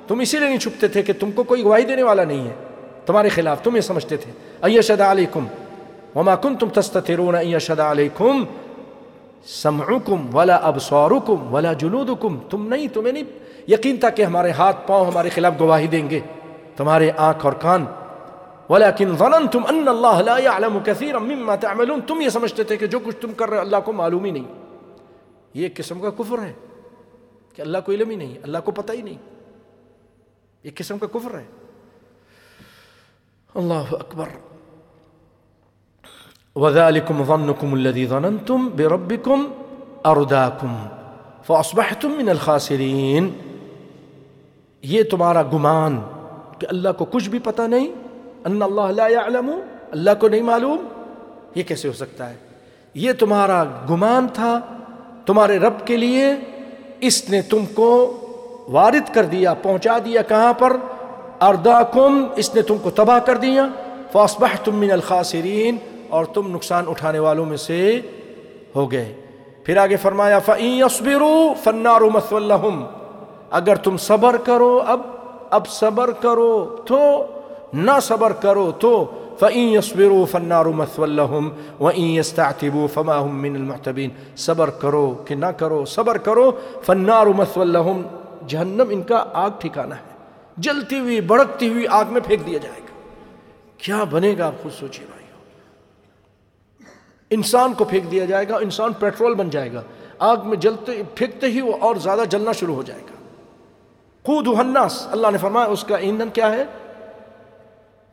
تم 0.08 0.20
اسی 0.20 0.40
لیے 0.40 0.48
نہیں 0.48 0.58
چھپتے 0.58 0.88
تھے 0.88 1.02
کہ 1.02 1.14
تم 1.20 1.32
کو 1.32 1.44
کوئی 1.44 1.64
گواہی 1.64 1.86
دینے 1.86 2.04
والا 2.04 2.24
نہیں 2.24 2.48
ہے۔ 2.48 2.54
تمہارے 3.06 3.30
خلاف 3.30 3.62
تم 3.62 3.76
یہ 3.76 3.82
سمجھتے 3.82 4.18
تھے۔ 4.18 4.32
اشد 4.62 5.02
علیکم 5.02 5.48
وما 6.16 6.36
کنتم 6.36 6.70
تستترون 6.70 7.36
ان 7.36 7.48
يشهد 7.48 7.80
عليكم۔ 7.80 8.44
سمعكم 9.48 10.36
ولا 10.36 10.56
ابصاركم 10.56 11.54
ولا 11.54 11.74
جلودكم۔ 11.74 12.40
تم 12.50 12.68
نہیں، 12.68 12.88
تمہیں 12.88 13.14
نہیں 13.14 13.24
یقین 13.68 13.98
تھا 13.98 14.10
کہ 14.10 14.24
ہمارے 14.24 14.52
ہاتھ، 14.52 14.88
پاؤں 14.88 15.06
ہمارے 15.06 15.30
خلاف 15.30 15.54
گواہی 15.60 15.88
دیں 15.88 16.10
گے۔ 16.10 16.20
تمہارے 16.78 17.12
آنکھ 17.18 17.46
اور 17.46 17.54
کان 17.54 17.86
ولكن 18.70 19.16
ظننتم 19.16 19.64
أن 19.66 19.88
الله 19.88 20.22
لا 20.22 20.38
يعلم 20.38 20.80
كثيرا 20.86 21.20
مما 21.20 21.56
تعملون. 21.56 22.02
تم 22.08 22.22
يسمجتے 22.22 22.78
کہ 22.78 22.88
جو 22.88 23.00
کچھ 23.06 23.18
تم 23.22 23.32
کر 23.38 23.50
رہے 23.50 23.60
اللہ 23.60 23.80
کو 23.86 23.92
معلوم 23.94 24.26
ہی 24.26 24.32
نہیں 24.32 24.46
یہ 25.54 25.64
ایک 25.64 25.76
قسم 25.78 26.00
کا 26.00 26.10
کفر 26.18 26.40
ہے 26.44 26.54
کہ 27.56 27.62
اللہ 27.62 27.78
کو 27.86 27.92
علم 27.92 28.10
ہی 28.10 28.16
نہیں 28.16 28.36
اللہ 28.44 28.58
کو 28.66 28.72
پتہ 28.72 28.92
ہی 28.94 29.02
نہیں 29.02 29.18
ایک 30.64 30.76
قسم 30.78 30.98
کا 30.98 31.08
کفر 31.14 31.38
ہے 31.38 31.46
اللہ 33.56 33.94
اکبر 34.00 34.30
وذلكم 36.56 37.24
ظنكم 37.24 37.74
الذي 37.74 38.06
ظننتم 38.08 38.70
بربكم 38.76 39.40
أرداكم. 40.06 40.74
فأصبحتم 41.44 42.12
من 42.18 42.30
الخاسرين. 42.30 43.30
یہ 44.84 45.04
تمہارا 45.12 45.44
گمان 45.54 46.00
کہ 46.60 46.68
اللہ 46.70 46.92
کو 46.98 47.06
کچھ 47.06 47.30
بھی 47.30 47.40
پتہ 47.40 47.62
نہیں 47.62 47.88
ان 48.46 48.62
اللہ 48.62 48.92
لا 48.96 49.08
يعلم، 49.08 49.52
اللہ 49.92 50.10
کو 50.20 50.28
نہیں 50.28 50.42
معلوم، 50.42 50.86
یہ 51.56 51.64
کیسے 51.64 51.88
ہو 51.88 51.94
سکتا 51.94 52.30
ہے؟ 52.30 52.36
یہ 52.96 53.14
تمہارا 53.20 53.64
گمان 53.90 54.28
تھا، 54.34 54.60
تمہارے 55.26 55.58
رب 55.60 55.86
کے 55.86 55.98
لیے، 55.98 56.34
اس 57.00 57.30
نے 57.30 57.42
تم 57.42 57.66
کو 57.74 57.92
وارد 58.72 59.14
کر 59.14 59.26
دیا، 59.26 59.54
پہنچا 59.54 59.98
دیا 60.06 60.22
کہاں 60.22 60.54
پر؟ 60.54 60.78
ارداکم 61.42 62.26
اس 62.36 62.56
نے 62.56 62.62
تم 62.62 62.78
کو 62.78 62.90
تباہ 62.92 63.20
کر 63.20 63.38
دیا۔ 63.38 63.68
فاصبحتم 64.12 64.76
من 64.76 64.92
الخاسرین، 64.92 65.78
اور 66.10 66.26
تم 66.26 66.56
نقصان 66.56 66.84
اٹھانے 66.88 67.20
والوں 67.20 67.46
میں 67.46 67.58
سے 67.58 68.02
ہو 68.76 68.92
گئے۔ 68.92 69.14
پھر 69.64 69.78
آگے 69.78 69.96
فرمایا 69.96 70.40
فنار 70.40 72.02
اگر 73.52 73.76
تم 73.76 73.98
صبر 73.98 74.38
کرو، 74.38 74.82
اب 74.86 75.02
اب 75.50 75.68
صبر 75.68 76.12
کرو 76.12 76.78
تو 76.86 77.00
نہ 77.74 78.00
صبر 78.02 78.34
کرو 78.42 78.72
تو 78.80 78.92
فعین 79.40 79.80
فنار 80.32 80.66
فما 82.94 83.22
من 83.24 83.56
المحتبین 83.56 84.10
صبر 84.38 84.70
کرو 84.80 85.12
کہ 85.28 85.36
نہ 85.36 85.46
کرو، 85.58 85.84
صبر 85.86 86.18
کرو 86.18 86.52
فنار 86.86 87.28
مسلحم 87.38 88.02
جہنم 88.48 88.90
ان 88.90 89.02
کا 89.04 89.24
آگ 89.34 89.50
ٹھکانا 89.60 89.96
ہے، 89.96 90.18
جلتی 90.58 91.00
ہوئی 91.00 91.22
بڑکتی 91.22 91.70
ہوئی 91.70 91.86
آگ 91.90 92.06
میں 92.10 92.22
پھینک 92.22 92.46
دیا 92.46 92.58
جائے 92.58 92.80
گا۔ 92.80 92.94
کیا 93.78 94.04
بنے 94.12 94.36
گا 94.38 94.48
آپ 94.48 94.62
خود 94.64 94.72
سوچیے 94.80 95.06
بھائی 95.06 95.18
انسان 97.32 97.74
کو 97.74 97.84
پھینک 97.86 98.12
دیا 98.12 98.26
جائے 98.26 98.48
گا، 98.50 98.58
انسان 98.58 98.94
پیٹرول 99.00 99.34
بن 99.36 99.50
جائے 99.50 99.74
گا، 99.74 99.82
آگ 100.20 100.38
میں 100.44 100.58
جلتے، 100.58 101.02
پھینکتے 101.16 101.48
ہی 101.48 101.62
وہ 101.62 101.74
اور 101.82 101.96
زیادہ 101.96 102.24
جلنا 102.30 102.52
شروع 102.52 102.76
ہو 102.76 102.84
جائے 102.84 103.02
گا۔ 103.02 103.16
خود 104.26 104.48
الناس، 104.58 105.08
اللہ 105.12 105.32
نے 105.32 105.38
فرمایا 105.38 105.68
اس 105.68 105.84
کا 105.84 105.96
ایندھن 105.98 106.30
کیا 106.34 106.52
ہے؟ 106.52 106.66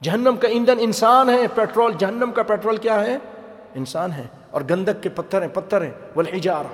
جہنم 0.03 0.37
کا 0.41 0.49
ایندھن 0.49 0.77
انسان 0.81 1.31
ہے، 1.31 1.47
پیٹرول، 1.55 1.93
جہنم 1.99 2.31
کا 2.35 2.43
پیٹرول 2.43 2.77
کیا 2.77 3.05
ہے؟ 3.07 3.19
انسان 3.75 4.13
ہے۔ 4.13 4.27
اور 4.51 4.63
گندک 4.71 5.03
کے 5.03 5.09
پتھر 5.09 5.43
ہیں 5.43 5.49
پتھر 5.49 5.83
ہیں۔ 5.83 5.91
بولے 6.15 6.37
ہجارہ 6.37 6.67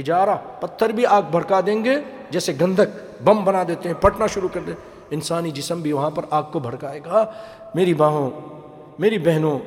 ہجارہ 0.00 0.36
پتھر 0.60 0.88
بھی 0.88 1.06
آگ 1.06 1.22
بھڑکا 1.30 1.60
دیں 1.66 1.84
گے، 1.84 1.94
جیسے 2.30 2.52
گندک 2.60 3.22
بم 3.24 3.44
بنا 3.44 3.62
دیتے 3.68 3.88
ہیں، 3.88 4.02
پھٹنا 4.02 4.26
شروع 4.26 4.48
کر 4.52 4.60
دیں 4.66 4.74
انسانی 5.10 5.50
جسم 5.50 5.80
بھی 5.80 5.92
وہاں 5.92 6.10
پر 6.10 6.24
آگ 6.30 6.42
کو 6.42 6.58
بھڑکائے 6.58 7.00
گا۔ 7.06 7.32
میری 7.74 7.94
باہوں، 7.94 8.30
میری 8.98 9.18
بہنوں 9.18 9.58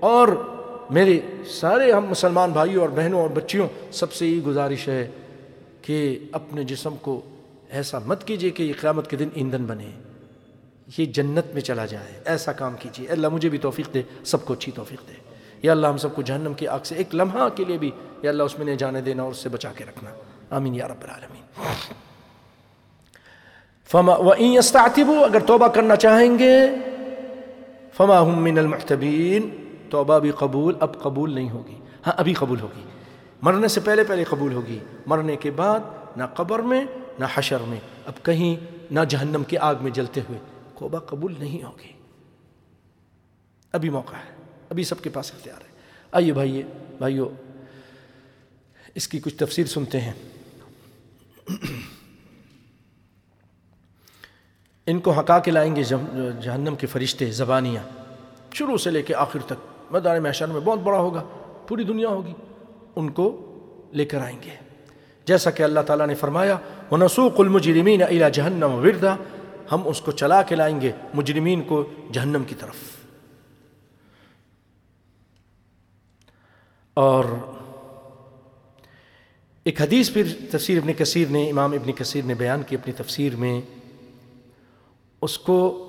اور 0.00 0.28
میرے 0.90 1.20
سارے 1.46 1.92
ہم 1.92 2.06
مسلمان 2.06 2.50
بھائیوں 2.50 2.80
اور 2.80 2.88
بہنوں 2.88 3.20
اور 3.20 3.30
بچیوں، 3.30 3.68
سب 3.92 4.12
سے 4.12 4.26
یہ 4.26 4.40
گزارش 4.40 4.88
ہے 4.88 5.10
کہ 5.82 6.18
اپنے 6.32 6.64
جسم 6.64 6.94
کو 6.96 7.20
ایسا 7.70 7.98
مت 8.06 8.24
کیجیے 8.24 8.50
کہ 8.50 8.62
یہ 8.62 8.72
قیامت 8.80 9.10
کے 9.10 9.16
دن 9.16 9.28
ایندھن 9.34 9.64
بنے۔ 9.64 9.90
یہ 10.98 11.06
جنت 11.06 11.46
میں 11.52 11.60
چلا 11.60 11.86
جائے 11.86 12.20
ایسا 12.24 12.52
کام 12.52 12.74
کیجیے۔ 12.78 13.08
اللہ 13.08 13.28
مجھے 13.28 13.48
بھی 13.48 13.58
توفیق 13.58 13.94
دے، 13.94 14.02
سب 14.24 14.44
کو 14.44 14.52
اچھی 14.52 14.72
توفیق 14.72 15.08
دے۔ 15.08 15.12
یا 15.62 15.72
اللہ 15.72 15.86
ہم 15.86 15.96
سب 15.96 16.14
کو 16.14 16.22
جہنم 16.22 16.54
کی 16.54 16.68
آگ 16.68 16.78
سے 16.84 16.94
ایک 16.94 17.14
لمحہ 17.14 17.48
کے 17.48 17.64
لیے 17.64 17.78
بھی 17.78 17.90
یا 18.22 18.30
اللہ 18.30 18.42
اس 18.42 18.58
میں 18.58 18.66
نہیں 18.66 18.76
جانے 18.76 19.00
دینا 19.00 19.22
اور 19.22 19.30
اس 19.30 19.36
سے 19.36 19.48
بچا 19.48 19.72
کے 19.76 19.84
رکھنا۔ 19.84 20.10
آمین 20.50 20.74
یا 20.74 20.88
رب 20.88 21.02
العالمین۔ 21.02 21.42
فما 23.84 24.14
وَإِن 24.14 24.58
اگر 25.08 25.40
توبہ 25.46 25.68
کرنا 25.68 25.96
چاہیں 25.96 26.38
گے، 26.38 26.60
فما 27.96 28.24
هم 28.30 28.42
من 28.42 28.58
المحتبین 28.58 29.50
توبہ 29.90 30.18
بھی 30.18 30.30
قبول، 30.30 30.74
اب 30.80 31.02
قبول 31.02 31.34
نہیں 31.34 31.50
ہوگی۔ 31.50 31.76
ہاں 32.06 32.12
ابھی 32.16 32.34
قبول 32.34 32.60
ہوگی۔ 32.60 32.82
مرنے 33.42 33.68
سے 33.68 33.80
پہلے 33.80 34.04
پہلے 34.04 34.24
قبول 34.24 34.52
ہوگی۔ 34.52 34.78
مرنے 35.06 35.36
کے 35.36 35.50
بعد 35.50 35.80
نہ 36.16 36.24
قبر 36.34 36.58
میں، 36.58 36.84
نہ 37.18 37.24
حشر 37.34 37.60
میں۔ 37.66 37.78
اب 38.06 38.24
کہیں 38.24 38.56
نہ 38.90 39.00
جہنم 39.08 39.42
کی 39.44 39.58
آگ 39.58 39.74
میں 39.80 39.90
جلتے 39.90 40.20
ہوئے۔ 40.20 40.53
توبہ 40.84 40.98
قبول 40.98 41.34
نہیں 41.38 41.62
ہوگی۔ 41.62 41.92
ابھی 43.72 43.90
موقع 43.90 44.16
ہے، 44.16 44.34
ابھی 44.68 44.84
سب 44.84 45.00
کے 45.02 45.10
پاس 45.10 45.32
اختیار 45.34 45.60
ہے۔ 45.60 45.66
آئیے 46.12 46.32
بھائیے، 46.32 46.62
بھائیو، 46.98 47.28
اس 48.94 49.08
کی 49.08 49.18
کچھ 49.18 49.36
تفسیر 49.36 49.66
سنتے 49.66 50.00
ہیں۔ 50.00 50.12
ان 54.86 55.00
کو 55.00 55.10
حقا 55.10 55.38
کے 55.38 55.50
لائیں 55.50 55.76
گے 55.76 55.82
جہنم 56.42 56.76
کے 56.76 56.86
فرشتے، 56.86 57.30
زبانیاں۔ 57.30 57.82
شروع 58.52 58.76
سے 58.76 58.90
لے 58.90 59.02
کے 59.02 59.14
آخر 59.14 59.38
تک۔ 59.46 59.92
میدان 59.92 60.22
محشر 60.22 60.46
میں 60.46 60.60
بہت 60.60 60.78
بڑا 60.78 60.98
ہوگا، 60.98 61.24
پوری 61.68 61.84
دنیا 61.84 62.08
ہوگی۔ 62.08 62.34
ان 62.96 63.10
کو 63.10 63.54
لے 63.92 64.04
کر 64.04 64.18
آئیں 64.18 64.38
گے۔ 64.42 64.50
جیسا 65.24 65.50
کہ 65.50 65.62
اللہ 65.62 65.80
تعالیٰ 65.80 66.06
نے 66.06 66.14
فرمایا 66.14 66.58
وہ 66.90 66.96
نسوق 66.96 67.40
المجرمین 67.40 68.02
الا 68.02 68.28
جہنم 68.28 68.74
وردا۔ 68.74 69.16
ہم 69.72 69.82
اس 69.84 70.00
کو 70.00 70.12
چلا 70.12 70.42
کے 70.42 70.56
لائیں 70.56 70.80
گے 70.80 70.92
مجرمین 71.14 71.62
کو 71.62 71.90
جہنم 72.12 72.44
کی 72.44 72.54
طرف۔ 72.54 72.76
اور 76.94 77.24
ایک 79.64 79.82
حدیث 79.82 80.12
پھر 80.12 80.28
تفسیر 80.50 80.78
ابن 80.78 80.92
کثیر 80.92 81.28
نے، 81.30 81.50
امام 81.50 81.72
ابن 81.72 81.92
کثیر 81.92 82.24
نے 82.24 82.34
بیان 82.34 82.62
کی 82.62 82.76
اپنی 82.76 82.92
تفسیر 82.92 83.36
میں۔ 83.36 83.60
اس 85.22 85.38
کو 85.38 85.80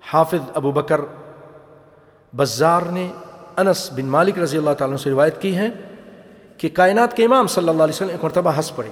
حافظ 0.00 0.50
ابو 0.54 0.72
بکر 0.72 1.00
بزار 2.36 2.82
نے 2.82 3.12
انس 3.56 3.92
بن 3.92 4.06
مالک 4.06 4.38
رضی 4.38 4.58
اللہ 4.58 4.70
تعالیٰ 4.70 4.96
سے 4.96 5.10
روایت 5.10 5.42
کی 5.42 5.56
ہے 5.56 5.68
کہ 6.56 6.68
کائنات 6.68 7.16
کے 7.16 7.24
امام 7.24 7.46
صلی 7.46 7.68
اللہ 7.68 7.82
علیہ 7.82 7.94
وسلم 7.94 8.08
ایک 8.08 8.24
مرتبہ 8.24 8.56
ہنس 8.56 8.76
پڑے، 8.76 8.90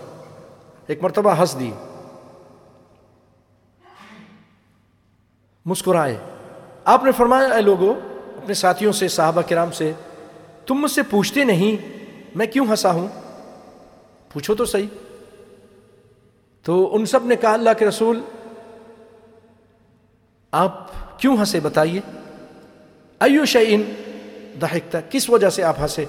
ایک 0.86 1.02
مرتبہ 1.02 1.40
ہنس 1.40 1.60
دی۔ 1.60 1.70
مسکرائے۔ 5.66 6.16
آپ 6.84 7.04
نے 7.04 7.12
فرمایا، 7.12 7.48
اے 7.48 7.62
لوگوں 7.62 7.94
اپنے 8.36 8.54
ساتھیوں 8.54 8.92
سے، 8.92 9.08
صحابہ 9.08 9.42
کرام 9.48 9.70
سے، 9.70 9.92
تم 10.66 10.74
مجھ 10.74 10.90
سے 10.90 11.02
پوچھتے 11.02 11.44
نہیں، 11.44 11.88
میں 12.34 12.46
کیوں 12.46 12.66
ہنسا 12.66 12.90
ہوں؟ 12.90 13.08
پوچھو 14.32 14.54
تو 14.54 14.64
صحیح۔ 14.64 14.86
تو 16.62 16.94
ان 16.94 17.06
سب 17.06 17.26
نے 17.26 17.36
کہا، 17.36 17.52
اللہ 17.52 17.70
کے 17.78 17.86
رسول، 17.86 18.20
آپ 20.52 20.86
کیوں 21.20 21.36
ہنسے 21.36 21.60
بتائیے؟ 21.60 22.00
ایو 23.20 23.44
شعین 23.44 23.82
دہکتا 24.60 25.00
کس 25.00 25.30
وجہ 25.30 25.50
سے 25.50 25.62
آپ 25.62 25.80
ہنسے؟ 25.80 26.04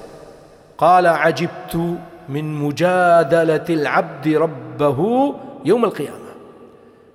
قال، 0.75 1.05
عجبت 1.05 1.75
من 2.29 2.45
مجادلت 2.45 3.69
العبد 3.69 4.27
ربه 4.27 5.03
يوم 5.65 5.83
القیامہ۔ 5.83 6.37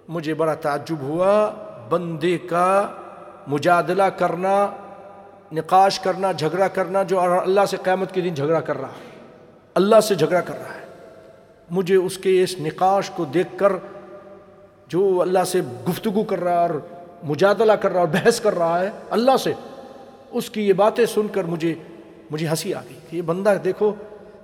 مجھے 0.09 0.35
بڑا 0.35 0.55
تعجب 0.55 0.97
ہوا۔ 1.03 1.53
بندے 1.93 2.39
کا 2.39 2.89
مجادلہ 3.47 4.03
کرنا، 4.03 4.67
نقاش 5.53 6.01
کرنا، 6.01 6.33
جھگڑا 6.33 6.69
کرنا 6.69 7.03
جو 7.03 7.21
اللہ 7.21 7.61
سے 7.69 7.77
قیامت 7.83 8.13
کے 8.13 8.21
دن 8.21 8.35
جھگڑا 8.35 8.61
کر 8.61 8.81
رہا 8.81 8.89
ہے۔ 8.89 9.11
اللہ 9.75 10.01
سے 10.01 10.15
جھگڑا 10.15 10.41
کر 10.41 10.55
رہا 10.55 10.75
ہے۔ 10.75 10.87
مجھے 11.71 11.97
اس 11.97 12.19
کے 12.19 12.43
اس 12.43 12.55
نقاش 12.61 13.11
کو 13.11 13.25
دیکھ 13.25 13.59
کر 13.59 13.73
جو 14.89 15.19
اللہ 15.21 15.45
سے 15.47 15.61
گفتگو 15.89 16.23
کر 16.23 16.41
رہا 16.41 16.53
ہے 16.53 16.59
اور 16.59 16.71
مجادلہ 17.23 17.73
کر 17.73 17.93
رہا 17.93 18.01
ہے 18.01 18.07
اور 18.07 18.25
بحث 18.25 18.41
کر 18.41 18.59
رہا 18.59 18.81
ہے، 18.81 18.91
اللہ 19.11 19.37
سے، 19.37 19.53
اس 20.31 20.51
کی 20.51 20.69
یہ 20.69 20.73
باتیں 20.73 21.07
سن 21.07 21.29
کر 21.29 21.45
مجھے 21.45 21.75
مجھے 22.31 22.47
ہنسی 22.47 22.75
آ 22.75 22.81
گئی 22.91 22.99
کہ 23.11 23.17
یہ 23.17 23.23
بندہ 23.23 23.55
دیکھو، 23.65 23.95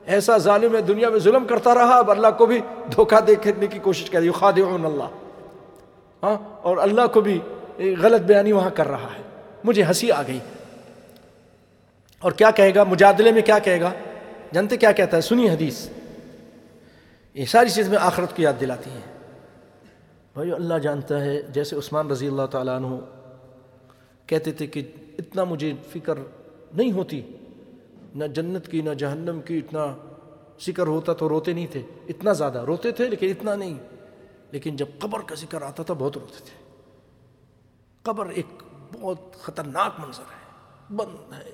ایسا 0.06 0.38
ظالم 0.38 0.76
ہے 0.76 0.80
دنیا 0.80 1.08
میں 1.08 1.18
ظلم 1.18 1.44
کرتا 1.44 1.74
رہا، 1.74 1.94
اب 1.96 2.10
اللہ 2.10 2.26
کو 2.38 2.46
بھی 2.46 2.60
دھوکہ 2.92 3.20
دیکھنے 3.20 3.66
کی 3.66 3.78
کوشش 3.78 4.10
کر 4.10 4.18
رہی 4.18 4.30
خاد 4.30 4.52
اللہ۔ 4.58 5.27
ہاں 6.22 6.38
اور 6.62 6.76
اللہ 6.76 7.06
کو 7.06 7.20
بھی 7.20 7.40
غلط 8.00 8.20
بیانی 8.20 8.52
وہاں 8.52 8.70
کر 8.70 8.88
رہا 8.88 9.08
ہے۔ 9.18 9.22
مجھے 9.64 9.82
ہنسی 9.82 10.12
آ 10.12 10.22
گئی۔ 10.22 10.38
اور 12.18 12.32
کیا 12.32 12.50
کہے 12.50 12.74
گا؟ 12.74 12.84
مجادلے 12.84 13.32
میں 13.32 13.42
کیا 13.42 13.58
کہے 13.58 13.80
گا؟ 13.80 13.92
جانتے 14.54 14.76
کیا 14.76 14.92
کہتا 14.92 15.16
ہے؟ 15.16 15.22
سنی 15.22 15.50
حدیث۔ 15.50 15.88
یہ 17.34 17.44
ساری 17.44 17.70
چیز 17.70 17.88
میں 17.88 17.98
آخرت 18.00 18.36
کی 18.36 18.42
یاد 18.42 18.52
دلاتی 18.60 18.90
ہیں۔ 18.90 19.00
بھائی 20.34 20.52
اللہ 20.52 20.74
جانتا 20.74 21.20
ہے، 21.20 21.42
جیسے 21.42 21.76
عثمان 21.76 22.10
رضی 22.10 22.26
اللہ 22.26 22.46
تعالیٰ 22.46 22.76
عنہ 22.76 22.86
کہتے 24.26 24.52
تھے 24.52 24.66
کہ 24.66 24.82
اتنا 25.18 25.44
مجھے 25.44 25.72
فکر 25.92 26.14
نہیں 26.74 26.92
ہوتی۔ 26.92 27.22
نہ 28.14 28.24
جنت 28.24 28.68
کی، 28.68 28.82
نہ 28.82 28.94
جہنم 28.94 29.40
کی، 29.40 29.58
اتنا 29.58 29.94
ذکر 30.66 30.86
ہوتا 30.86 31.12
تو 31.12 31.28
روتے 31.28 31.52
نہیں 31.52 31.66
تھے۔ 31.72 31.82
اتنا 32.08 32.32
زیادہ، 32.32 32.58
روتے 32.58 32.90
تھے 32.90 33.08
لیکن 33.08 33.30
اتنا 33.30 33.54
نہیں۔ 33.54 33.74
لیکن 34.50 34.76
جب 34.76 34.86
قبر 34.98 35.20
کا 35.20 35.34
ذکر 35.34 35.62
آتا 35.62 35.82
تھا 35.82 35.94
بہت 35.94 36.16
روتے 36.16 36.38
تھے۔ 36.38 36.64
قبر 38.02 38.26
ایک 38.26 38.46
بہت 39.00 39.18
خطرناک 39.42 40.00
منظر 40.00 40.22
ہے، 40.22 40.48
بند 40.94 41.32
ہے، 41.32 41.50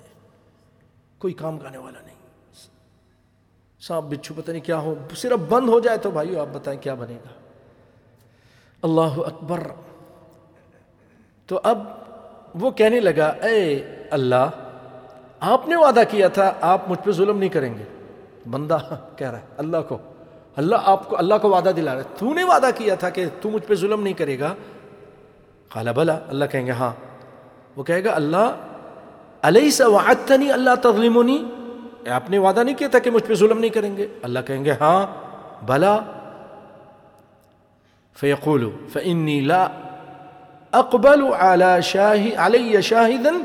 کوئی 1.18 1.34
کام 1.34 1.58
کرنے 1.58 1.78
والا 1.78 2.00
نہیں۔ 2.00 2.14
سانپ 3.80 4.06
بچھو 4.06 4.34
پتہ 4.36 4.50
نہیں 4.50 4.60
کیا 4.60 4.76
ہو، 4.76 4.94
صرف 5.16 5.38
بند 5.48 5.68
ہو 5.68 5.80
جائے 5.80 5.98
تو 5.98 6.10
بھائیو 6.10 6.40
آپ 6.40 6.46
بتائیں 6.52 6.80
کیا 6.80 6.94
بنے 6.94 7.14
گا۔ 7.14 7.28
اللہ 8.82 9.20
اکبر۔ 9.26 9.68
تو 11.46 11.60
اب 11.62 11.78
وہ 12.54 12.70
کہنے 12.70 13.00
لگا، 13.00 13.26
اے 13.26 13.84
اللہ، 14.10 14.50
آپ 15.40 15.68
نے 15.68 15.76
وعدہ 15.76 16.02
کیا 16.10 16.28
تھا، 16.28 16.52
آپ 16.60 16.88
مجھ 16.88 16.98
پہ 17.04 17.12
ظلم 17.12 17.38
نہیں 17.38 17.48
کریں 17.48 17.74
گے۔ 17.78 17.84
بندہ 18.50 18.78
کہہ 19.16 19.30
رہا 19.30 19.40
ہے، 19.40 19.46
اللہ 19.56 19.76
کو۔ 19.88 19.98
اللہ 20.56 20.76
آپ 20.84 21.08
کو 21.08 21.18
اللہ 21.18 21.34
کو 21.42 21.48
وعدہ 21.48 21.68
دلا 21.68 21.94
رہا 21.94 22.00
ہے۔ 22.00 22.16
تو 22.18 22.34
نے 22.34 22.44
وعدہ 22.44 22.70
کیا 22.76 22.94
تھا 22.94 23.10
کہ 23.10 23.24
تو 23.40 23.50
مجھ 23.50 23.62
پہ 23.62 23.74
ظلم 23.74 24.02
نہیں 24.02 24.12
کرے 24.12 24.38
گا؟ 24.38 24.54
خالا 25.68 25.92
بلا۔ 25.92 26.18
اللہ 26.28 26.44
کہیں 26.44 26.66
گے 26.66 26.70
ہاں۔ 26.70 26.92
وہ 27.76 27.82
کہے 27.82 28.04
گا، 28.04 28.12
اللہ 28.14 28.56
علیہ 29.42 29.70
سا 29.70 29.86
وعدتنی 29.86 30.52
اللہ 30.52 30.70
تظلمونی؟ 30.82 31.44
آپ 32.10 32.30
نے 32.30 32.38
وعدہ 32.38 32.60
نہیں 32.60 32.74
کیا 32.74 32.88
تھا 32.88 32.98
کہ 32.98 33.10
مجھ 33.10 33.22
پہ 33.22 33.34
ظلم 33.34 33.58
نہیں 33.58 33.70
کریں 33.70 33.96
گے؟ 33.96 34.06
اللہ 34.22 34.38
کہیں 34.46 34.64
گے 34.64 34.72
ہاں۔ 34.72 35.06
بلا۔ 35.66 36.00
فیقول 38.16 38.70
فنی 38.92 39.40
لا 39.40 39.68
اقبل 40.72 41.22
على 41.22 41.80
شاہی 41.82 42.30
علیہ 42.36 42.80
شاہدن 42.80 43.42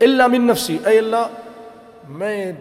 اللہ 0.00 0.26
من 0.26 0.46
نفسی۔ 0.46 0.78
اے 0.86 0.98
اللہ، 0.98 1.26
میں 2.08 2.52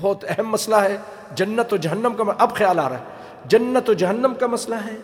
بہت 0.00 0.24
اہم 0.28 0.48
مسئلہ 0.48 0.76
ہے۔ 0.76 0.96
جنت 1.34 1.72
و 1.72 1.76
جہنم 1.76 2.14
کا 2.16 2.24
اب 2.38 2.54
خیال 2.54 2.78
آ 2.78 2.88
رہا 2.88 2.98
ہے۔ 2.98 3.04
جنت 3.44 3.90
و 3.90 3.92
جہنم 3.92 4.34
کا 4.40 4.46
مسئلہ 4.46 4.74
ہے۔ 4.74 4.96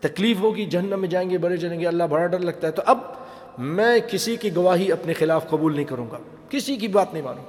تکلیف 0.00 0.36
ہوگی، 0.40 0.66
جہنم 0.66 1.00
میں 1.00 1.08
جائیں 1.08 1.30
گے، 1.30 1.38
بڑے 1.38 1.56
جائیں 1.56 1.80
گے، 1.80 1.86
اللہ 1.86 2.04
بڑا 2.04 2.26
ڈر 2.26 2.38
لگتا 2.38 2.66
ہے۔ 2.66 2.72
تو 2.72 2.82
اب 2.86 2.98
میں 3.58 3.98
کسی 4.00 4.36
کی 4.36 4.56
گواہی 4.56 4.92
اپنے 4.92 5.12
خلاف 5.12 5.50
قبول 5.50 5.74
نہیں 5.74 5.84
کروں 5.84 6.06
گا۔ 6.10 6.18
کسی 6.48 6.76
کی 6.76 6.88
بات 6.88 7.12
نہیں 7.12 7.22
مانوں۔ 7.22 7.44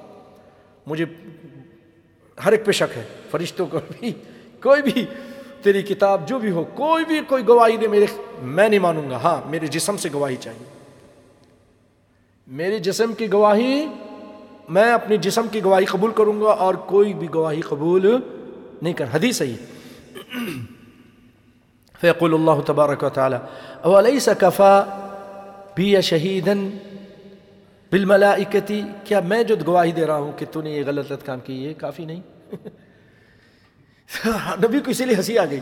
مجھے 0.88 1.06
ہر 2.46 2.52
ایک 2.52 2.66
پہ 2.66 2.72
شک 2.72 2.98
ہے۔ 2.98 3.04
فرشتوں 3.32 3.66
کو 3.66 3.80
بھی، 3.92 4.12
کوئی 4.64 4.82
بھی 4.82 5.06
تیری 5.62 5.82
کتاب، 5.82 6.28
جو 6.28 6.40
بھی 6.40 6.52
ہو، 6.52 6.64
کوئی 6.64 7.06
بھی 7.06 7.22
کوئی 7.28 7.48
گواہی 7.48 7.78
دے 7.78 7.88
میرے 7.88 8.06
میں 8.42 8.70
نہیں 8.70 8.80
مانوں 8.80 9.10
گا۔ 9.10 9.18
ہاں 9.18 9.50
میرے 9.50 9.68
جسم 9.68 9.98
سے 9.98 10.10
گواہی 10.14 10.36
چاہیے۔ 10.36 10.66
میرے 12.48 12.80
جسم 12.80 13.14
کی 13.14 13.32
گواہی 13.32 13.88
میں 14.70 14.94
اپنی 14.94 15.18
جسم 15.18 15.48
کی 15.48 15.64
گواہی 15.64 15.86
قبول 15.86 16.12
کروں 16.12 16.42
گا 16.42 16.46
اور 16.46 16.74
کوئی 16.74 17.14
بھی 17.14 17.28
گواہی 17.34 17.62
قبول 17.62 18.16
نہیں 18.82 18.94
کر 18.94 19.06
حدیث 19.14 19.42
ہے۔ 19.42 19.56
فیقول 22.02 22.34
اللہ 22.34 22.52
تبارک 22.66 23.04
و 23.04 23.10
تعالی، 23.10 23.36
اولیس 23.82 24.30
کفا 24.40 24.84
بھی 25.76 26.02
شہیدن 26.02 26.70
بالملائکتی؟ 27.92 28.82
کیا 29.04 29.20
میں 29.20 29.44
جو 29.44 29.56
گواہی 29.68 29.92
دے 29.92 30.08
رہا 30.08 30.18
ہوں 30.18 30.32
کہ 30.38 30.46
تو 30.52 30.62
نے 30.62 30.72
یہ 30.72 30.84
غلط 30.86 31.26
کام 31.26 31.40
کی، 31.40 31.64
یہ 31.64 31.74
کافی 31.74 32.06
نہیں؟ 32.06 32.22
نبی 34.64 34.80
کو 34.80 34.92
اسی 34.92 35.06
لیے 35.06 35.16
ہنسی 35.16 35.38
آ 35.38 35.46
گئی۔ 35.46 35.60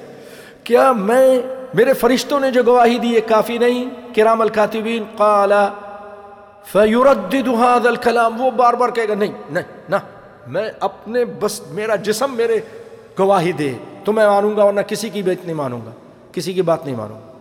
کیا 0.64 0.92
میں، 0.92 1.42
میرے 1.74 1.94
فرشتوں 1.94 2.40
نے 2.40 2.52
جو 2.52 2.64
گواہی 2.64 3.00
دی، 3.00 3.08
یہ 3.08 3.20
کافی 3.28 3.58
نہیں؟ 3.58 3.90
کرام 4.16 4.42
الکاتبین 4.42 5.04
قال 5.16 5.54
فیردد 6.66 7.48
هذا 7.48 7.90
الكلام، 7.90 8.42
وہ 8.42 8.52
بار 8.52 8.74
بار 8.74 8.90
کہے 8.90 9.08
گا، 9.08 9.16
نہیں 9.16 9.34
نہیں، 9.50 9.64
نہ، 9.90 9.96
میں 10.48 10.72
اپنے 10.80 11.26
بس، 11.26 11.68
میرا 11.68 11.96
جسم 11.96 12.34
میرے 12.34 12.60
گواہی 13.20 13.52
دے، 13.52 13.74
تو 14.04 14.14
میں 14.14 14.28
مانوں 14.28 14.58
گا، 14.58 14.64
ورنہ 14.64 14.82
کسی 14.82 15.10
کی 15.10 15.22
بات 15.22 15.46
نہیں 15.46 15.56
مانوں 15.56 15.82
گا، 15.86 15.92
کسی 16.32 16.54
کی 16.54 16.62
بات 16.62 16.86
نہیں 16.86 16.96
مانوں 16.96 17.16
گا. 17.16 17.32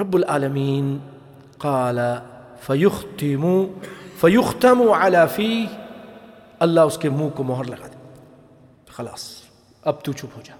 رب 0.00 0.14
العالمین 0.14 0.98
قال 1.58 1.98
فیختم 2.60 3.64
فیختم 4.20 4.90
على 4.90 5.18
فی 5.34 5.66
اللہ 6.58 6.80
اس 6.80 6.98
کے 6.98 7.10
منہ 7.10 7.28
کو 7.28 7.42
مہر 7.42 7.64
لگا 7.64 7.86
دے۔ 7.86 8.14
خلاص، 8.88 9.20
اب 9.84 10.02
تو 10.02 10.12
چپ 10.12 10.36
ہو 10.36 10.40
جا۔ 10.44 10.54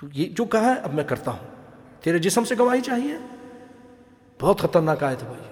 تو 0.00 0.06
یہ 0.12 0.28
جو 0.28 0.44
کہا 0.44 0.64
ہے، 0.64 0.74
اب 0.82 0.94
میں 0.94 1.04
کرتا 1.04 1.30
ہوں۔ 1.30 1.46
تیرے 2.02 2.18
جسم 2.18 2.44
سے 2.44 2.54
گواہی 2.58 2.80
چاہیے؟ 2.80 3.14
بہت 4.40 4.58
خطرناک 4.58 5.02
آئے 5.02 5.16
تھے 5.16 5.26
بھائی۔ 5.26 5.49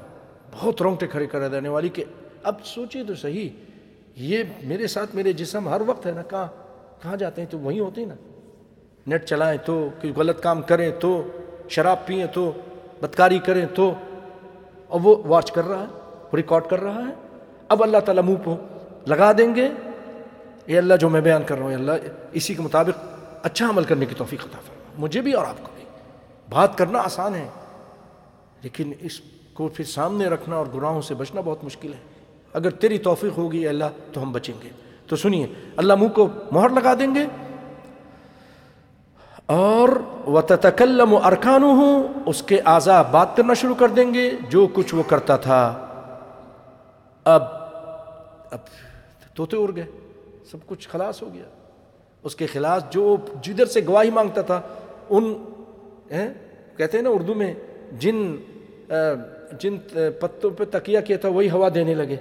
بہت 0.53 0.83
رونگٹے 0.83 1.07
کھڑے 1.07 1.27
کر 1.27 1.49
دینے 1.49 1.69
والی 1.69 1.89
کہ 1.89 2.05
اب 2.43 2.55
سوچیے 2.65 3.05
تو 3.05 3.15
صحیح، 3.15 3.49
یہ 4.17 4.43
میرے 4.63 4.87
ساتھ 4.87 5.17
میرے 5.17 5.33
جسم 5.33 5.69
ہر 5.69 5.81
وقت 5.87 6.07
ہے 6.07 6.13
نا، 6.13 6.23
کہاں 6.23 6.47
کہاں 7.03 7.17
جاتے 7.17 7.43
ہیں 7.43 7.49
تو 7.49 7.59
وہیں 7.59 7.81
ہوتے 7.81 8.01
ہیں 8.01 8.09
نا۔ 8.09 8.15
نیٹ 9.07 9.25
چلائیں 9.25 9.59
تو، 9.65 9.89
کوئی 10.01 10.13
غلط 10.17 10.41
کام 10.41 10.63
کریں 10.63 10.91
تو، 11.01 11.29
شراب 11.69 12.07
پئیں 12.07 12.27
تو، 12.27 12.53
بدکاری 13.01 13.39
کریں 13.39 13.67
تو۔ 13.75 13.95
اور 14.89 15.01
وہ 15.03 15.17
واچ 15.27 15.53
کر 15.53 15.65
رہا 15.65 15.83
ہے 15.83 16.11
ریکارڈ 16.37 16.63
کر 16.71 16.81
رہا 16.81 17.09
ہے۔ 17.09 17.15
اب 17.69 17.83
اللہ 17.83 17.99
تعالیٰ 17.99 18.23
منہ 18.23 18.35
کو 18.45 18.57
لگا 19.07 19.33
دیں 19.33 19.55
گے۔ 19.55 19.69
یہ 20.67 20.79
اللہ، 20.79 20.95
جو 20.95 21.09
میں 21.09 21.21
بیان 21.21 21.43
کر 21.43 21.57
رہا 21.57 21.65
ہوں 21.65 21.75
اللہ، 21.75 21.93
اسی 22.33 22.55
کے 22.55 22.63
مطابق 22.63 23.07
اچھا 23.43 23.69
عمل 23.69 23.85
کرنے 23.85 24.07
کی 24.07 24.15
توفیق 24.19 24.45
عطا 24.45 24.59
فرما۔ 24.67 24.95
مجھے 24.99 25.21
بھی 25.21 25.33
اور 25.33 25.47
آپ 25.47 25.57
کو 25.63 25.69
بھی۔ 25.77 25.85
بات 26.51 26.79
کرنا 26.79 26.99
آسان 26.99 27.35
ہے، 27.35 27.49
لیکن 28.63 28.93
اس 29.01 29.21
کو 29.59 29.69
پھر 29.69 29.85
سامنے 29.85 30.27
رکھنا 30.27 30.57
اور 30.57 30.67
گناہوں 30.75 31.03
سے 31.03 31.15
بچنا 31.15 31.41
بہت 31.45 31.65
مشکل 31.65 31.93
ہے۔ 31.93 31.99
اگر 32.53 32.71
تیری 32.71 32.99
توفیق 32.99 33.39
ہوگی 33.39 33.69
اللہ 33.69 33.85
تو 34.13 34.23
ہم 34.23 34.33
بچیں 34.33 34.55
گے۔ 34.65 34.69
تو 35.07 35.17
سنیے، 35.17 35.47
اللہ 35.77 35.95
منہ 35.95 36.09
کو 36.09 36.29
مہر 36.51 36.69
لگا 36.69 36.95
دیں 36.95 37.15
گے۔ 37.15 37.27
اور 39.47 39.89
وہ 40.27 40.41
تکلم 40.41 41.15
و 41.15 41.19
ارکان 41.25 41.63
ہوں 41.63 42.09
اس 42.27 42.43
کے 42.43 42.61
اعضا 42.61 43.03
بات 43.03 43.37
کرنا 43.37 43.55
شروع 43.55 43.75
کر 43.75 43.89
دیں 43.89 44.15
گے۔ 44.15 44.31
جو 44.51 44.67
کچھ 44.75 44.95
وہ 44.95 45.03
کرتا 45.03 45.37
تھا۔ 45.37 45.87
اب 47.25 47.43
اب 48.51 48.59
توتے 49.35 49.57
اڑ 49.57 49.77
گئے۔ 49.77 49.87
سب 50.51 50.59
کچھ 50.67 50.89
خلاص 50.89 51.23
ہو 51.23 51.35
گیا۔ 51.35 51.45
اس 52.23 52.37
کے 52.37 52.47
خلاف 52.47 52.83
جو 52.91 53.17
جدھر 53.43 53.67
سے 53.67 53.81
گواہی 53.87 54.11
مانگتا 54.11 54.43
تھا، 54.43 54.61
ان 55.09 55.35
کہتے 56.77 56.97
ہیں 56.99 57.03
نا 57.03 57.11
اردو 57.11 57.35
میں، 57.35 57.55
جن 57.93 58.37
جن 59.53 59.77
پتوں 60.21 60.51
پہ 60.51 60.65
تکیہ 60.65 60.99
کیا 61.01 61.17
تھا 61.17 61.29
وہی 61.29 61.51
ہوا 61.51 61.69
دینے 61.75 61.95
لگے۔ 61.95 62.17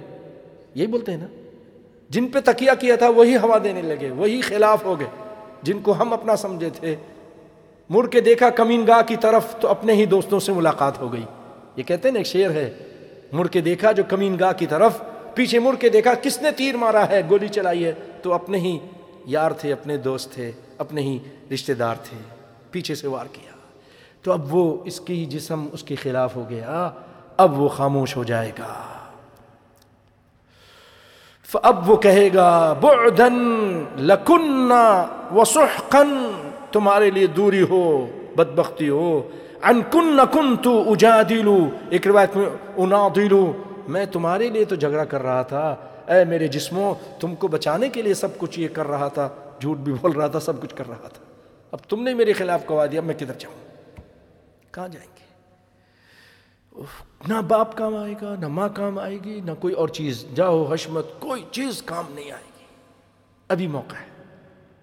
یہی 0.74 0.86
بولتے 0.86 1.12
ہیں 1.12 1.18
نا۔ 1.18 1.26
جن 2.08 2.28
پہ 2.28 2.38
تکیہ 2.44 2.70
کیا 2.80 2.96
تھا 2.96 3.08
وہی 3.08 3.36
ہوا 3.36 3.58
دینے 3.64 3.82
لگے، 3.82 4.10
وہی 4.10 4.40
خلاف 4.40 4.84
ہو 4.84 5.00
گئے۔ 5.00 5.08
جن 5.62 5.80
کو 5.80 5.92
ہم 5.92 6.12
اپنا 6.12 6.36
سمجھے 6.36 6.70
تھے۔ 6.70 6.96
مڑ 7.88 8.06
کے 8.06 8.20
دیکھا 8.20 8.50
کمین 8.50 8.86
گاہ 8.86 9.02
کی 9.06 9.16
طرف 9.16 9.56
تو 9.60 9.68
اپنے 9.68 9.92
ہی 9.92 10.06
دوستوں 10.06 10.40
سے 10.40 10.52
ملاقات 10.52 10.98
ہو 10.98 11.12
گئی۔ 11.12 11.22
یہ 11.76 11.82
کہتے 11.82 12.08
ہیں 12.08 12.12
نا، 12.12 12.18
ایک 12.18 12.26
شعر 12.26 12.50
ہے۔ 12.50 12.72
مڑ 13.32 13.46
کے 13.48 13.60
دیکھا 13.60 13.92
جو 13.92 14.02
کمین 14.08 14.36
گاہ 14.40 14.52
کی 14.52 14.66
طرف، 14.66 15.02
پیچھے 15.34 15.58
مڑ 15.58 15.74
کے 15.74 15.88
دیکھا 15.88 16.14
کس 16.22 16.42
نے 16.42 16.50
تیر 16.50 16.76
مارا 16.76 17.08
ہے، 17.08 17.22
گولی 17.30 17.48
چلائی 17.48 17.84
ہے۔ 17.84 17.92
تو 18.22 18.32
اپنے 18.32 18.58
ہی 18.58 18.78
یار 19.24 19.50
تھے، 19.50 19.72
اپنے 19.72 19.96
دوست 19.96 20.32
تھے، 20.32 20.52
اپنے 20.78 21.00
ہی 21.00 21.18
رشتہ 21.54 21.72
دار 21.72 21.96
تھے۔ 22.04 22.18
پیچھے 22.70 22.94
سے 22.94 23.08
وار 23.08 23.26
کیا۔ 23.32 23.52
تو 24.22 24.32
اب 24.32 24.54
وہ 24.54 24.84
اس 24.84 25.00
کی 25.00 25.24
جسم 25.24 25.66
اس 25.72 25.82
کے 25.82 25.94
خلاف 25.94 26.36
ہو 26.36 26.44
گیا۔ 26.50 26.90
اب 27.38 27.60
وہ 27.60 27.68
خاموش 27.68 28.16
ہو 28.16 28.24
جائے 28.24 28.52
گا۔ 28.58 28.84
اب 31.62 31.90
وہ 31.90 31.96
کہے 31.96 32.28
گا 32.34 32.72
بعدن 32.72 33.84
لکننا 33.96 35.06
وسحقا 35.34 36.02
تمہارے 36.72 37.10
لیے 37.10 37.26
دوری 37.26 37.62
ہو، 37.62 38.06
بدبختی 38.36 38.88
ہو۔ 38.88 39.30
ان 39.62 39.82
کن 39.90 40.16
نہ 40.16 40.22
کن 40.32 40.56
تو 40.56 40.92
اجا 40.92 41.22
دلو 41.28 41.56
ایک 41.90 42.06
روایت 42.06 42.36
میں 42.36 42.46
انا 42.76 43.08
دلو 43.16 43.52
میں 43.88 44.06
تمہارے 44.06 44.48
لیے 44.48 44.64
تو 44.64 44.74
جھگڑا 44.74 45.04
کر 45.04 45.22
رہا 45.22 45.42
تھا۔ 45.42 45.76
اے 46.08 46.24
میرے 46.24 46.48
جسموں، 46.48 46.94
تم 47.20 47.34
کو 47.34 47.48
بچانے 47.48 47.88
کے 47.88 48.02
لیے 48.02 48.14
سب 48.14 48.38
کچھ 48.38 48.60
یہ 48.60 48.68
کر 48.68 48.86
رہا 48.86 49.08
تھا۔ 49.08 49.28
جھوٹ 49.60 49.76
بھی 49.76 49.92
بول 49.92 50.12
رہا 50.12 50.26
تھا، 50.26 50.40
سب 50.40 50.62
کچھ 50.62 50.74
کر 50.74 50.88
رہا 50.88 51.08
تھا۔ 51.08 51.24
اب 51.72 51.78
تم 51.88 52.02
نے 52.02 52.14
میرے 52.14 52.32
خلاف 52.32 52.66
کوا 52.66 52.86
دیا 52.86 53.00
میں 53.00 53.14
کدھر 53.14 53.34
جاؤں؟ 53.38 53.54
کہاں 54.74 54.88
جائیں 54.88 55.08
گے؟ 55.16 55.18
نہ 57.26 57.34
باپ 57.48 57.76
کام 57.76 57.96
آئے 57.96 58.14
گا، 58.22 58.34
نہ 58.40 58.48
ماں 58.48 58.68
کام 58.74 58.98
آئے 58.98 59.18
گی، 59.24 59.40
نہ 59.40 59.50
کوئی 59.60 59.74
اور 59.74 59.88
چیز۔ 59.88 60.24
جاؤ 60.34 60.66
حشمت، 60.70 61.06
کوئی 61.18 61.44
چیز 61.50 61.82
کام 61.82 62.04
نہیں 62.14 62.30
آئے 62.30 62.42
گی۔ 62.58 62.64
ابھی 63.48 63.66
موقع 63.66 63.96
ہے۔ 63.96 64.24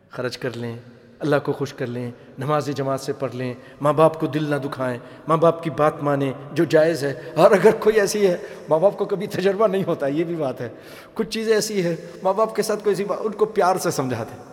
خرچ 0.10 0.38
کر 0.38 0.50
لیں، 0.58 0.78
اللہ 1.20 1.36
کو 1.44 1.54
خوش 1.54 1.74
کر 1.74 1.88
لیں، 1.88 2.12
نماز 2.40 2.70
جماعت 2.76 3.02
سے 3.02 3.14
پڑھ 3.14 3.36
لیں، 3.36 3.54
ماں 3.82 3.94
باپ 3.94 4.20
کو 4.20 4.28
دل 4.28 4.50
نہ 4.50 4.56
دکھائیں، 4.56 5.00
ماں 5.28 5.38
باپ 5.38 5.64
کی 5.64 5.70
بات 5.70 6.04
مانیں، 6.04 6.34
جو 6.52 6.64
جائز 6.64 7.04
ہے۔ 7.04 7.32
اور 7.36 7.52
اگر 7.52 7.76
کوئی 7.80 8.00
ایسی 8.00 8.28
ہے، 8.28 8.38
ماں 8.70 8.80
باپ 8.80 8.98
کو 8.98 9.06
کبھی 9.06 9.28
تجربہ 9.28 9.68
نہیں 9.68 9.84
ہوتا، 9.88 10.08
یہ 10.08 10.24
بھی 10.24 10.36
بات 10.36 10.62
ہے۔ 10.62 10.70
کچھ 11.14 11.30
چیزیں 11.30 11.54
ایسی 11.54 11.84
ہے 11.84 11.96
ماں 12.24 12.34
باپ 12.34 12.56
کے 12.56 12.62
ساتھ 12.62 12.84
کوئی 12.84 12.92
ایسی 12.92 13.06
بات، 13.06 13.18
ان 13.22 13.32
کو 13.32 13.46
پیار 13.46 13.76
سے 13.76 13.92
سمجھا 13.92 14.24
دیں 14.24 14.44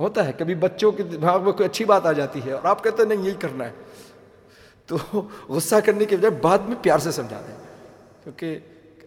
ہوتا 0.00 0.26
ہے، 0.26 0.32
کبھی 0.38 0.54
بچوں 0.54 0.92
کے 0.92 1.02
دماغ 1.02 1.44
میں 1.44 1.52
کوئی 1.52 1.68
اچھی 1.68 1.84
بات 1.84 2.06
آ 2.06 2.12
جاتی 2.12 2.40
ہے 2.46 2.52
اور 2.52 2.64
آپ 2.64 2.84
کہتے 2.84 3.02
ہیں، 3.02 3.08
نہیں، 3.08 3.26
یہی 3.26 3.34
کرنا 3.34 3.64
ہے۔ 3.64 3.72
تو 4.86 4.96
غصہ 5.48 5.76
کرنے 5.84 6.04
کے 6.04 6.16
بجائے 6.16 6.40
بعد 6.42 6.58
میں 6.58 6.76
پیار 6.82 6.98
سے 6.98 7.10
سمجھا 7.10 7.40
دیں۔ 7.48 7.54
کیونکہ 8.24 8.58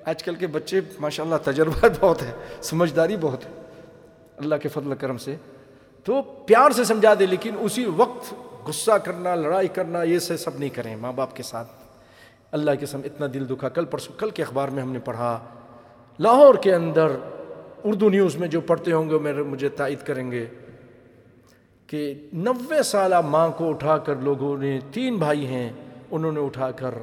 آج 0.05 0.23
کل 0.23 0.35
کے 0.35 0.47
بچے 0.47 0.81
ماشاء 0.99 1.23
اللہ 1.23 1.35
تجربہ 1.43 1.85
بہت 1.99 2.21
ہے، 2.21 2.31
سمجھداری 2.61 3.17
بہت 3.21 3.45
ہے۔ 3.45 3.49
اللہ 4.37 4.55
کے 4.55 4.69
فضل 4.69 4.93
کرم 4.95 5.17
سے۔ 5.17 5.35
تو 6.03 6.21
پیار 6.21 6.71
سے 6.71 6.83
سمجھا 6.83 7.13
دے 7.19 7.25
لیکن 7.25 7.55
اسی 7.59 7.85
وقت 7.85 8.33
غصہ 8.67 8.91
کرنا، 8.91 9.35
لڑائی 9.35 9.67
کرنا، 9.67 10.03
یہ 10.03 10.19
سے 10.19 10.37
سب 10.37 10.51
نہیں 10.59 10.69
کریں 10.69 10.95
ماں 10.95 11.13
باپ 11.13 11.35
کے 11.35 11.43
ساتھ۔ 11.43 11.67
اللہ 12.51 12.71
کے 12.79 12.85
سم 12.85 13.01
اتنا 13.05 13.27
دل 13.33 13.49
دکھا۔ 13.49 13.69
کل 13.69 13.85
پرسوں، 13.85 14.19
کل 14.19 14.29
کے 14.29 14.43
اخبار 14.43 14.67
میں 14.67 14.83
ہم 14.83 14.91
نے 14.91 14.99
پڑھا، 14.99 15.39
لاہور 16.19 16.55
کے 16.55 16.75
اندر 16.75 17.07
اردو 17.83 18.09
نیوز 18.09 18.35
میں 18.35 18.47
جو 18.47 18.61
پڑھتے 18.61 18.91
ہوں 18.91 19.09
گے 19.09 19.19
میرے 19.19 19.43
مجھے 19.43 19.69
تائید 19.69 19.99
کریں 20.05 20.31
گے۔ 20.31 20.45
کہ 21.89 22.13
نوے 22.33 22.83
سالہ 22.83 23.21
ماں 23.21 23.49
کو 23.49 23.69
اٹھا 23.69 23.97
کر 23.97 24.15
لوگوں 24.15 24.57
نے 24.57 24.79
تین 24.93 25.15
بھائی 25.15 25.47
ہیں، 25.47 25.69
انہوں 26.11 26.31
نے 26.31 26.39
اٹھا 26.39 26.71
کر 26.71 26.95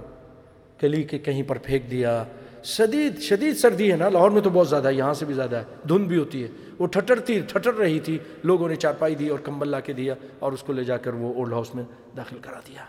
گلی 0.83 1.03
کے 1.03 1.19
کہیں 1.19 1.43
پر 1.43 1.59
پھینک 1.59 1.91
دیا۔ 1.91 2.25
شدید 2.65 3.21
شدید 3.21 3.57
سردی 3.57 3.93
ہے 3.93 3.97
نا، 3.97 4.09
لاہور 4.09 4.31
میں 4.31 4.43
تو 4.43 4.51
بہت 4.51 4.69
زیادہ 4.69 4.89
ہے، 4.89 4.95
یہاں 4.95 5.15
سے 5.15 5.25
بھی 5.25 5.35
زیادہ 5.35 5.57
ہے۔ 5.57 5.65
دھند 5.89 6.07
بھی 6.07 6.17
ہوتی 6.17 6.43
ہے۔ 6.43 6.49
وہ 6.79 6.87
ٹھٹرتی 6.87 7.41
ٹھٹر 7.41 7.75
رہی 7.75 8.01
تھی۔ 8.01 8.19
لوگوں 8.43 8.69
نے 8.69 8.77
چارپائی 8.77 9.15
دی 9.15 9.29
اور 9.29 9.39
کمبل 9.39 9.69
لا 9.69 9.81
کے 9.81 9.93
دیا 9.93 10.15
اور 10.39 10.53
اس 10.53 10.63
کو 10.63 10.73
لے 10.73 10.85
جا 10.85 10.97
کر 10.97 11.15
وہ 11.15 11.35
اولڈ 11.35 11.53
ہاؤس 11.53 11.75
میں 11.75 11.85
داخل 12.17 12.39
کرا 12.39 12.61
دیا۔ 12.69 12.85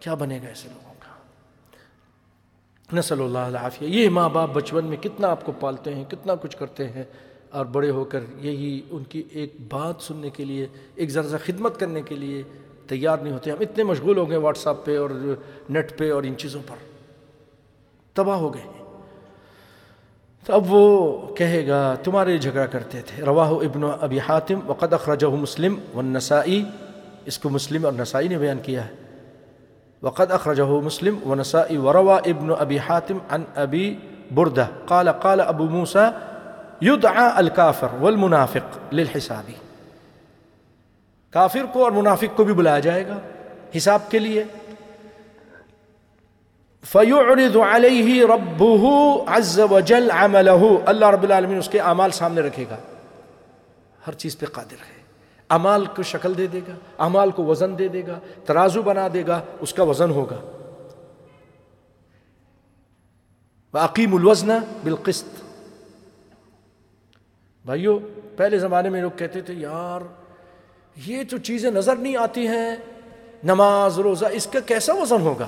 کیا 0.00 0.14
بنے 0.14 0.38
گا 0.42 0.48
ایسے 0.48 0.68
لوگوں 0.68 0.94
کا؟ 0.98 1.12
نسل 2.96 3.20
اللہ 3.20 3.38
العافیہ۔ 3.38 3.88
یہ 3.88 4.08
ماں 4.08 4.28
باپ 4.28 4.50
بچپن 4.52 4.84
میں 4.84 4.96
کتنا 4.96 5.28
آپ 5.28 5.44
کو 5.44 5.52
پالتے 5.60 5.94
ہیں، 5.94 6.04
کتنا 6.04 6.34
کچھ 6.34 6.56
کرتے 6.56 6.88
ہیں۔ 6.88 7.04
اور 7.50 7.66
بڑے 7.66 7.90
ہو 7.90 8.04
کر 8.04 8.20
یہی 8.36 8.80
ان 8.90 9.04
کی 9.04 9.22
ایک 9.30 9.54
بات 9.68 9.94
سننے 10.00 10.30
کے 10.30 10.44
لیے، 10.44 10.66
ایک 10.94 11.10
ذرا 11.10 11.28
سا 11.28 11.36
خدمت 11.44 11.80
کرنے 11.80 12.02
کے 12.02 12.14
لیے 12.14 12.42
تیار 12.86 13.18
نہیں 13.18 13.32
ہوتے۔ 13.32 13.50
ہم 13.50 13.56
اتنے 13.60 13.84
مشغول 13.84 14.18
ہو 14.18 14.28
گئے 14.28 14.36
واٹس 14.36 14.66
ایپ 14.66 14.84
پہ 14.84 14.98
اور 14.98 15.10
نیٹ 15.70 15.98
پہ 15.98 16.12
اور 16.12 16.22
ان 16.22 16.34
چیزوں 16.36 16.62
پر۔ 16.66 16.76
تباہ 18.14 18.36
ہو 18.36 18.54
گئے۔ 18.54 18.82
تو 20.46 20.54
اب 20.54 20.64
وہ 20.68 21.18
کہے 21.34 21.68
گا، 21.68 21.94
تمہارے 21.94 22.38
جھگڑا 22.38 22.66
کرتے 22.66 23.00
تھے۔ 23.06 23.24
رواہ 23.24 23.50
ابن 23.50 23.80
ابی 24.00 24.18
حاتم، 24.18 24.60
وقد 24.66 24.92
اخرجہ 24.92 25.26
مسلم 25.26 25.78
والنسائی۔ 25.94 26.64
اس 27.24 27.38
کو 27.38 27.48
مسلم 27.48 27.84
اور 27.84 27.92
نسائی 27.92 28.28
نے 28.28 28.38
بیان 28.38 28.58
کیا 28.62 28.84
ہے۔ 28.84 28.94
وقد 30.02 30.32
اخرجہ 30.32 30.62
مسلم 30.62 31.30
ونسائی 31.30 31.76
وروا 31.76 32.16
ابن 32.16 32.50
ابی 32.58 32.78
حاتم 32.78 33.18
عن 33.30 33.42
ابی 33.54 33.96
بردہ۔ 34.34 34.66
قال 34.86 35.08
قال 35.12 35.40
ابو 35.40 35.64
موسیٰ 35.64 36.10
یدعا 36.80 37.36
الکافر 37.36 37.94
والمنافق 38.00 38.78
للحسابی 38.92 39.54
کافر 41.30 41.66
کو 41.72 41.82
اور 41.84 41.92
منافق 41.92 42.36
کو 42.36 42.44
بھی 42.44 42.54
بلایا 42.54 42.78
جائے 42.78 43.06
گا 43.06 43.18
حساب 43.76 44.10
کے 44.10 44.18
لیے. 44.18 44.44
فیعرض 46.84 47.56
علیہ 47.56 48.26
ربہ 48.26 48.84
عز 49.26 49.60
وجل 49.70 50.10
عملہ. 50.10 50.60
اللہ 50.86 51.06
رب 51.06 51.22
العالمین 51.22 51.58
اس 51.58 51.68
کے 51.68 51.80
اعمال 51.80 52.10
سامنے 52.10 52.40
رکھے 52.40 52.64
گا. 52.70 52.76
ہر 54.06 54.12
چیز 54.12 54.38
پہ 54.38 54.46
قادر 54.46 54.84
ہے. 54.88 54.96
اعمال 55.50 55.86
کو 55.86 56.02
شکل 56.02 56.38
دے 56.38 56.46
دے 56.46 56.60
گا، 56.68 56.74
اعمال 56.98 57.30
کو 57.30 57.44
وزن 57.44 57.78
دے 57.78 57.88
دے 57.88 58.06
گا، 58.06 58.18
ترازو 58.46 58.82
بنا 58.82 59.08
دے 59.14 59.26
گا، 59.26 59.40
اس 59.60 59.72
کا 59.72 59.82
وزن 59.82 60.10
ہوگا. 60.10 60.40
وَأَقِيمُ 63.74 64.18
الْوَزْنَ 64.18 64.52
بِالْقِسْطِ. 64.82 65.47
بھائیو، 67.68 67.98
پہلے 68.36 68.58
زمانے 68.58 68.88
میں 68.88 69.00
لوگ 69.02 69.10
کہتے 69.16 69.40
تھے، 69.40 69.54
یار، 69.54 70.00
یہ 70.96 71.22
جو 71.22 71.38
چیزیں 71.38 71.70
نظر 71.70 71.96
نہیں 71.96 72.16
آتی 72.16 72.46
ہیں، 72.48 72.76
نماز، 73.44 73.98
روزہ، 73.98 74.26
اس 74.32 74.46
کا 74.46 74.60
کیسا 74.60 74.94
وزن 74.94 75.20
ہوگا؟ 75.20 75.46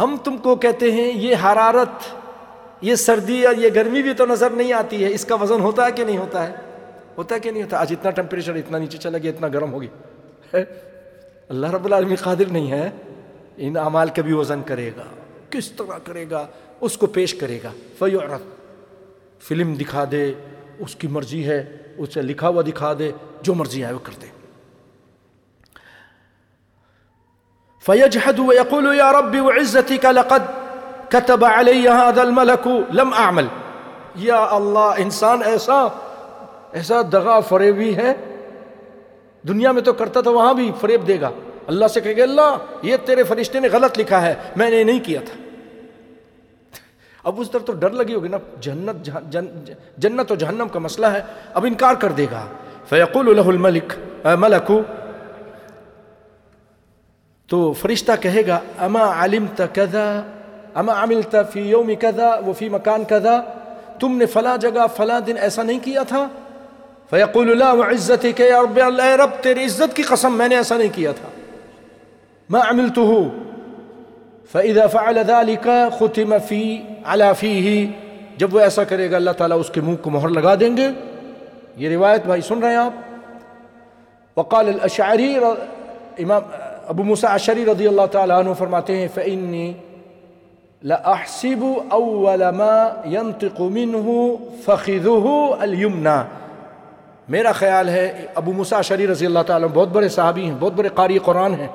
ہم 0.00 0.16
تم 0.24 0.38
کو 0.38 0.56
کہتے 0.56 0.90
ہیں، 0.92 1.12
یہ 1.16 1.36
حرارت، 1.44 2.08
یہ 2.80 2.94
سردی 2.94 3.44
اور 3.46 3.54
یہ 3.54 3.68
گرمی 3.74 4.02
بھی 4.02 4.14
تو 4.14 4.26
نظر 4.26 4.50
نہیں 4.50 4.72
آتی 4.72 5.04
ہے، 5.04 5.14
اس 5.14 5.24
کا 5.24 5.34
وزن 5.34 5.60
ہوتا 5.60 5.86
ہے 5.86 5.92
کہ 5.92 6.04
نہیں 6.04 6.18
ہوتا 6.18 6.46
ہے؟ 6.48 6.52
ہوتا 7.18 7.34
ہے 7.34 7.40
کہ 7.40 7.50
نہیں 7.50 7.62
ہوتا؟ 7.62 7.80
آج 7.80 7.92
اتنا 7.92 8.10
ٹمپریچر 8.10 8.54
اتنا 8.54 8.78
نیچے 8.78 8.98
چلا 8.98 9.18
گیا، 9.18 9.30
اتنا 9.30 9.48
گرم 9.48 9.72
ہو 9.72 9.82
گیا۔ 9.82 10.58
اللہ 11.48 11.70
رب 11.70 11.84
العالمین 11.84 12.16
قادر 12.16 12.50
نہیں 12.50 12.70
ہے، 12.70 12.88
ان 13.56 13.76
اعمال 13.76 14.08
کا 14.08 14.22
بھی 14.22 14.32
وزن 14.32 14.62
کرے 14.62 14.90
گا، 14.96 15.10
کس 15.50 15.70
طرح 15.70 15.98
کرے 16.04 16.30
گا، 16.30 16.46
اس 16.80 16.96
کو 16.96 17.06
پیش 17.06 17.34
کرے 17.34 17.58
گا۔ 17.64 17.70
فیعرت 17.98 18.58
فلم 19.40 19.74
دکھا 19.74 20.04
دے، 20.10 20.32
اس 20.78 20.94
کی 20.94 21.08
مرضی 21.08 21.46
ہے، 21.46 21.76
اسے 21.98 22.22
لکھا 22.22 22.48
ہوا 22.48 22.62
دکھا 22.62 22.92
دے، 22.98 23.12
جو 23.42 23.54
مرضی 23.54 23.84
آئے 23.84 23.94
وہ 23.94 23.98
کر 24.02 24.12
دے۔ 24.22 24.26
فَيَجْحَدُ 27.86 28.42
وَيَقُولُ 28.44 28.94
يَا 28.94 29.12
رَبِّ 29.12 29.38
وَعِزَّتِكَ 29.38 30.08
لَقَدْ 30.08 30.42
كَتَبَ 31.08 31.46
عَلَيَّ 31.46 31.88
هَذَا 31.88 32.22
الْمَلَكُ 32.22 32.70
لَمْ 32.92 33.16
أَعْمَلْ 33.16 33.46
یا 34.14 34.46
اللہ، 34.50 34.94
انسان 34.98 35.42
ایسا 35.44 35.86
ایسا 36.72 37.02
دغا 37.02 37.40
فریبی 37.40 37.96
ہے، 37.96 38.14
دنیا 39.48 39.72
میں 39.72 39.82
تو 39.82 39.92
کرتا 39.92 40.20
تھا، 40.20 40.30
وہاں 40.30 40.54
بھی 40.54 40.72
فریب 40.80 41.08
دے 41.08 41.20
گا۔ 41.20 41.30
اللہ 41.66 41.86
سے 41.86 42.00
کہے 42.00 42.16
گا، 42.16 42.22
اللہ، 42.22 42.56
یہ 42.82 42.96
تیرے 43.04 43.22
فرشتے 43.22 43.60
نے 43.60 43.68
غلط 43.72 43.98
لکھا 43.98 44.22
ہے، 44.22 44.34
میں 44.56 44.70
نے 44.70 44.84
نہیں 44.84 45.00
کیا 45.04 45.20
تھا۔ 45.20 45.49
اب 47.24 47.40
اس 47.40 47.50
طرف 47.50 47.64
تو 47.64 47.72
ڈر 47.72 47.90
لگی 47.90 48.14
ہوگی 48.14 48.28
نا، 48.28 48.36
جنت 48.60 49.08
جنت 49.96 50.32
و 50.32 50.34
جہنم 50.34 50.68
کا 50.72 50.78
مسئلہ 50.78 51.06
ہے، 51.06 51.22
اب 51.54 51.64
انکار 51.64 51.94
کر 51.94 52.12
دے 52.12 52.26
گا۔ 52.30 52.46
فیقول 52.88 53.36
له 53.36 53.48
الملک 53.48 53.92
ملک 54.24 54.72
تو 57.46 57.72
فرشتہ 57.72 58.12
کہے 58.20 58.46
گا، 58.46 58.58
اما 58.78 59.24
علمت 59.24 59.62
کذا، 59.74 60.20
اما 60.74 61.02
عملت 61.02 61.36
فی 61.52 61.60
یوم 61.60 61.90
کذا 62.00 62.30
و 62.46 62.52
فی 62.52 62.68
مکان 62.68 63.04
کذا 63.04 63.40
تم 64.00 64.16
نے 64.16 64.26
فلاں 64.26 64.56
جگہ، 64.56 64.86
فلاں 64.96 65.20
دن 65.20 65.36
ایسا 65.40 65.62
نہیں 65.62 65.78
کیا 65.82 66.02
تھا۔ 66.02 66.28
فیقول 67.10 67.58
لا 67.58 67.72
وعزتک 67.72 68.40
یا 68.40 68.62
رب 68.62 68.78
اللہ 68.86 69.02
رب، 69.02 69.30
تیری 69.42 69.64
عزت 69.64 69.96
کی 69.96 70.02
قسم 70.02 70.32
میں 70.34 70.48
نے 70.48 70.56
ایسا 70.56 70.76
نہیں 70.76 70.94
کیا 70.94 71.12
تھا۔ 71.12 71.28
ما 72.50 72.60
عملته 72.70 73.20
فَإِذَا 74.52 74.86
فَعَلَ 74.86 75.22
ذَلِكَ 75.22 75.70
خُتِمَ 75.98 76.38
فِي 76.38 76.78
عَلَى 77.04 77.26
فِيهِ۔ 77.38 77.86
جب 78.36 78.54
وہ 78.54 78.60
ایسا 78.60 78.84
کرے 78.84 79.10
گا، 79.10 79.16
اللہ 79.16 79.30
تعالیٰ 79.30 79.60
اس 79.60 79.70
کے 79.70 79.80
منہ 79.80 79.96
کو 79.96 80.10
مہر 80.10 80.28
لگا 80.28 80.54
دیں 80.60 80.76
گے۔ 80.76 80.88
یہ 81.76 81.88
روایت 81.88 82.26
بھائی 82.26 82.40
سن 82.40 82.58
رہے 82.58 82.68
ہیں 82.68 82.76
آپ؟ 82.76 82.92
وقال 84.36 84.68
الاشعری 84.68 85.36
امام 86.18 86.42
ابو 86.86 87.04
موسیٰ 87.04 87.30
عشری 87.30 87.64
رضی 87.64 87.88
اللہ 87.88 88.06
تعالیٰ 88.12 88.38
عنہ 88.38 88.52
فرماتے 88.52 88.96
ہیں، 88.96 89.08
فَإِنِّي 89.14 89.72
لَأَحْسِبُ 90.82 91.66
أَوَّلَ 91.92 92.52
مَا 92.52 93.02
يَنْتِقُ 93.06 93.62
مِنْهُ 93.62 94.36
فَخِذُهُ 94.64 95.56
الْيُمْنَا 95.60 96.24
میرا 97.28 97.52
خیال 97.52 97.88
ہے، 97.88 98.26
ابو 98.34 98.52
موسیٰ 98.52 98.78
عشری 98.78 99.06
رضی 99.06 99.26
اللہ 99.26 99.42
تعالیٰ 99.46 99.68
بہت 99.74 99.88
بڑے 99.88 100.08
صحابی 100.08 100.44
ہیں، 100.44 100.54
بہت 100.58 100.72
بڑے 100.72 100.88
قاری 100.94 101.18
قرآن 101.18 101.54
ہیں۔ 101.54 101.68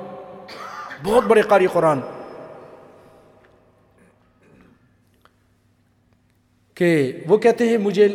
بہت 1.04 1.24
بڑے 1.24 1.40
قاری 1.40 1.66
قرآن۔ 1.72 2.00
کہ 6.76 6.90
وہ 7.28 7.36
کہتے 7.36 7.68
ہیں 7.68 7.76
مجھے 7.78 8.08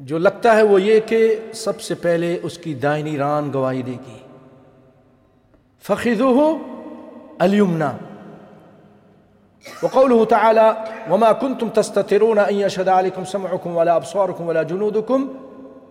جو 0.00 0.18
لگتا 0.18 0.54
ہے 0.56 0.62
وہ 0.62 0.80
یہ 0.82 1.00
کہ 1.06 1.18
سب 1.54 1.80
سے 1.80 1.94
پہلے 2.02 2.36
اس 2.42 2.58
کی 2.58 2.74
دائنی 2.82 3.16
ران 3.18 3.52
گواہی 3.54 3.82
دے 3.82 3.92
گی 4.06 4.16
فخر 5.84 5.94
فخذوه 5.94 6.58
اليمنى 7.42 7.90
وقوله 9.82 10.24
تعالى 10.24 10.76
وما 11.10 11.32
كنتم 11.32 11.68
تستترون 11.68 12.38
أن 12.38 12.54
يشهد 12.54 12.88
عليكم 12.88 13.24
سمعكم 13.24 13.76
ولا 13.76 13.96
أبصاركم 13.96 14.46
ولا 14.46 14.62
جنودكم 14.62 15.28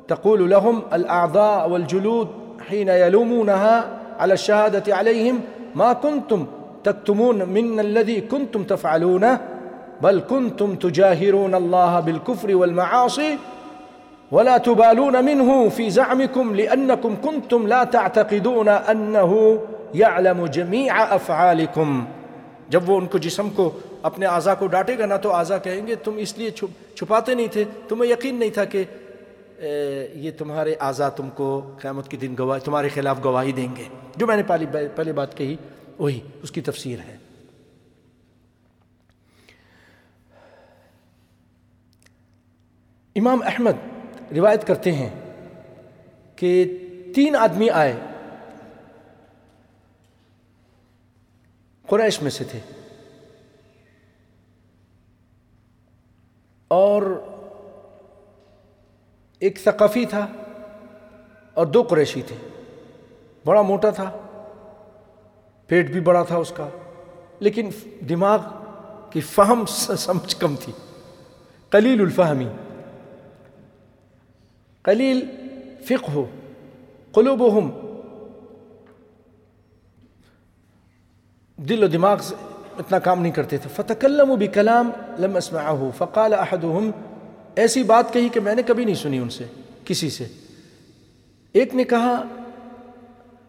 تقول 0.08 0.50
لهم 0.50 0.82
الأعضاء 0.94 1.70
والجلود 1.70 2.28
حين 2.70 2.88
يلومونها 2.88 4.00
على 4.20 4.34
الشهادة 4.34 4.96
عليهم 4.96 5.42
ما 5.76 5.94
كنتم 5.96 6.46
تكتمون 6.84 7.50
من 7.50 7.80
الذي 7.80 8.22
كنتم 8.22 8.64
تفعلونه 8.64 9.57
بل 10.02 10.20
كنتم 10.30 10.76
تجاهرون 10.76 11.56
الله 11.56 12.00
بالكفر 12.00 12.56
والمعاصي 12.56 13.38
ولا 14.32 14.58
تبالون 14.58 15.26
منه 15.26 15.70
في 15.70 15.90
زعمكم 15.90 16.56
لأنكم 16.56 17.16
كنتم 17.22 17.68
لا 17.68 17.84
تعتقدون 17.84 18.70
أنه 18.70 19.60
يعلم 19.96 20.46
جميع 20.46 21.04
أفعالكم 21.16 22.06
جب 22.70 22.90
وہ 22.90 22.98
ان 22.98 23.06
کو 23.06 23.18
جسم 23.18 23.50
کو 23.50 23.70
اپنے 24.02 24.26
اعضا 24.26 24.54
کو 24.56 24.68
ڈانٹے 24.68 24.98
گا، 24.98 25.06
نہ 25.06 25.14
تو 25.22 25.34
اعضا 25.36 25.58
کہیں 25.58 25.88
گے، 25.88 25.96
تم 25.96 26.18
اس 26.18 26.38
لیے 26.38 26.50
چھپاتے 26.96 27.36
نہیں 27.36 27.48
تھے، 27.52 27.64
تمہیں 27.88 28.12
یقین 28.12 28.36
نہیں 28.36 28.50
تھا 28.50 28.66
کہ 28.66 28.84
یہ 30.14 30.32
تمہارے 30.38 30.76
اعضا 30.80 31.10
تم 31.10 31.30
کو 31.36 31.62
قیامت 31.82 32.08
کے 32.08 32.18
دن 32.18 32.36
گواہ 32.40 32.60
تمہارے 32.60 32.90
خلاف 32.90 33.24
گواہی 33.24 33.52
دیں 33.52 33.76
گے۔ 33.76 33.84
جو 34.16 34.28
میں 34.28 34.36
نے 34.36 34.44
پہلی 34.96 35.12
بات 35.12 35.38
کہی، 35.38 35.56
وہی، 36.00 36.20
اس 36.44 36.52
کی 36.52 36.62
تفسیر 36.62 37.00
ہے۔ 37.00 37.27
امام 43.18 43.42
احمد 43.46 43.72
روایت 44.32 44.68
کرتے 44.68 44.92
ہیں 44.92 45.10
کہ 46.36 46.78
تین 47.16 47.36
آدمی 47.36 47.70
آئے۔ 47.70 47.94
قریش 51.88 52.22
میں 52.22 52.32
سے 52.32 52.44
تھے۔ 52.44 52.60
اور 56.68 57.04
ایک 59.40 59.60
ثقافی 59.60 60.06
تھا 60.06 60.28
اور 61.54 61.66
دو 61.66 61.84
قریشی 61.84 62.22
تھے۔ 62.22 62.36
بڑا 63.46 63.62
موٹا 63.62 63.90
تھا، 63.90 64.18
پیٹ 65.68 65.92
بھی 65.92 66.00
بڑا 66.00 66.24
تھا 66.24 66.38
اس 66.38 66.54
کا، 66.56 66.70
لیکن 67.40 67.70
دماغ 68.10 68.40
کی 69.12 69.22
فہم 69.22 69.66
سمجھ 69.66 70.36
کم 70.36 70.56
تھی۔ 70.56 70.74
قلیل 71.70 72.02
الفہمی۔ 72.02 72.50
قلیل 74.88 75.20
فقہ 75.88 76.12
ہو 76.12 76.26
قلوبہم 77.14 77.70
دل 81.58 81.84
و 81.84 81.88
دماغ 81.88 82.18
سے 82.24 82.36
اتنا 82.80 83.00
کام 83.00 83.22
نہیں 83.22 83.32
کرتے 83.32 83.58
تھے. 83.58 83.70
فتکلم 83.76 84.34
بھی 84.36 84.48
کلام 84.48 84.90
لم 85.20 85.36
اسمعه 85.36 85.90
فقال 85.98 86.34
احدهم 86.34 86.92
ایسی 87.64 87.84
بات 87.84 88.12
کہی 88.14 88.30
کہ 88.34 88.40
میں 88.40 88.56
نے 88.56 88.64
کبھی 88.66 88.86
نہیں 88.86 88.96
سنی 88.96 89.18
ان 89.18 89.30
سے، 89.30 89.46
کسی 89.86 90.10
سے. 90.10 90.26
ایک 91.56 91.74
نے 91.76 91.84
کہا 91.94 92.14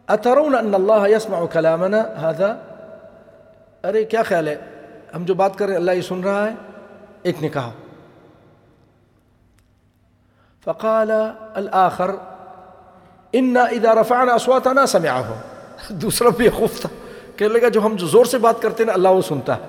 اترون 0.08 0.54
ان 0.54 0.74
اللہ 0.74 1.06
يسمع 1.08 1.44
كلامنا 1.52 2.00
هذا؟ 2.22 2.48
ارے، 3.84 4.04
کیا 4.04 4.22
خیال 4.22 4.48
ہے؟ 4.48 4.56
ہم 5.14 5.24
جو 5.24 5.34
بات 5.34 5.58
کر 5.58 5.66
رہے 5.66 5.74
ہیں، 5.74 5.80
اللہ 5.80 5.92
یہ 5.92 6.08
سن 6.08 6.20
رہا 6.24 6.44
ہے؟ 6.46 6.54
ایک 7.22 7.42
نے 7.42 7.48
کہا 7.48 7.70
فقال 10.64 11.10
الاخر 11.54 12.10
ان 13.32 13.56
اذا 13.56 13.94
رفعنا 13.94 14.32
اصواتنا 14.32 14.86
سمعه. 14.86 15.32
دوسرا 15.88 16.28
بھی 16.28 16.48
خوف 16.48 16.80
تھا، 16.80 16.88
کہنے 17.36 17.58
لگا، 17.58 17.68
جو 17.68 17.86
ہم 17.86 17.96
جو 17.96 18.06
زور 18.06 18.24
سے 18.24 18.38
بات 18.38 18.62
کرتے 18.62 18.84
ہیں، 18.84 18.90
اللہ 18.90 19.08
وہ 19.08 19.20
سنتا 19.20 19.56
ہے. 19.56 19.60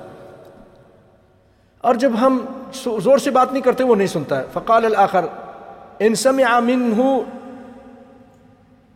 اور 1.81 1.95
جب 1.95 2.11
ہم 2.21 2.45
زور 3.03 3.17
سے 3.17 3.31
بات 3.31 3.51
نہیں 3.51 3.63
کرتے، 3.63 3.83
وہ 3.83 3.95
نہیں 3.95 4.07
سنتا 4.07 4.39
ہے۔ 4.39 4.43
فقال 4.53 4.85
الاخر 4.85 5.25
ان 5.99 6.15
سمع 6.15 6.59
منه 6.59 7.03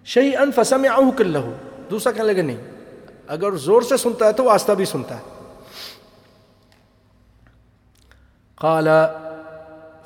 شيئا 0.06 0.44
فسمعه 0.56 1.10
كله. 1.18 1.50
دوسرا 1.92 2.12
کہنے 2.12 2.34
لگا، 2.34 2.44
نہیں، 2.44 2.58
اگر 3.28 3.56
زور 3.56 3.82
سے 3.82 3.98
سنتا 3.98 4.28
ہے 4.28 4.34
تو 4.34 4.44
وہ 4.44 4.52
آستہ 4.52 4.72
بھی 4.72 4.86
سنتا 4.86 5.16
ہے. 5.16 5.22
قال 8.56 8.88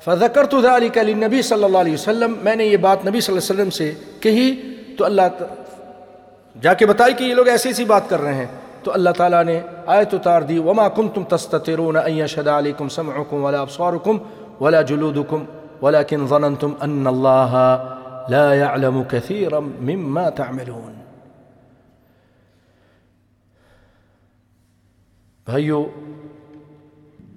فذكرت 0.04 0.54
ذلك 0.62 0.98
للنبي 0.98 1.42
صلی 1.42 1.64
اللہ 1.64 1.78
علیہ 1.78 1.92
وسلم، 1.92 2.34
میں 2.42 2.56
نے 2.56 2.64
یہ 2.64 2.76
بات 2.76 3.06
نبی 3.06 3.20
صلی 3.20 3.36
اللہ 3.36 3.52
علیہ 3.52 3.60
وسلم 3.60 3.70
سے 3.70 3.94
کہی، 4.20 4.74
تو 4.98 5.04
اللہ 5.04 5.22
جا 6.62 6.74
کے 6.74 6.86
بتائی 6.86 7.14
کہ 7.14 7.24
یہ 7.24 7.34
لوگ 7.34 7.48
ایسی 7.48 7.68
ایسی 7.68 7.84
بات 7.84 8.08
کر 8.08 8.20
رہے 8.20 8.34
ہیں۔ 8.34 8.46
تو 8.82 8.92
اللہ 8.92 9.10
تعالیٰ 9.10 9.44
نے 9.44 9.60
آیت 9.86 10.14
اتار 10.14 10.42
دی، 10.42 10.58
وما 10.58 10.88
کنتم 10.88 11.24
تستترون 11.24 11.96
ان 11.96 12.12
يشهد 12.12 12.48
عليكم 12.48 12.88
سمعكم 12.88 13.44
ولا 13.44 13.60
ابصاركم 13.60 14.18
ولا 14.60 14.82
جلودكم 14.82 15.44
ولكن 15.82 16.26
ظننتم 16.26 16.74
ان 16.80 17.06
الله 17.06 17.62
لا 18.28 18.54
يعلم 18.54 19.02
كثيرا 19.10 19.58
مما 19.58 20.28
تعملون۔ 20.30 20.92
بھائیو 25.46 25.86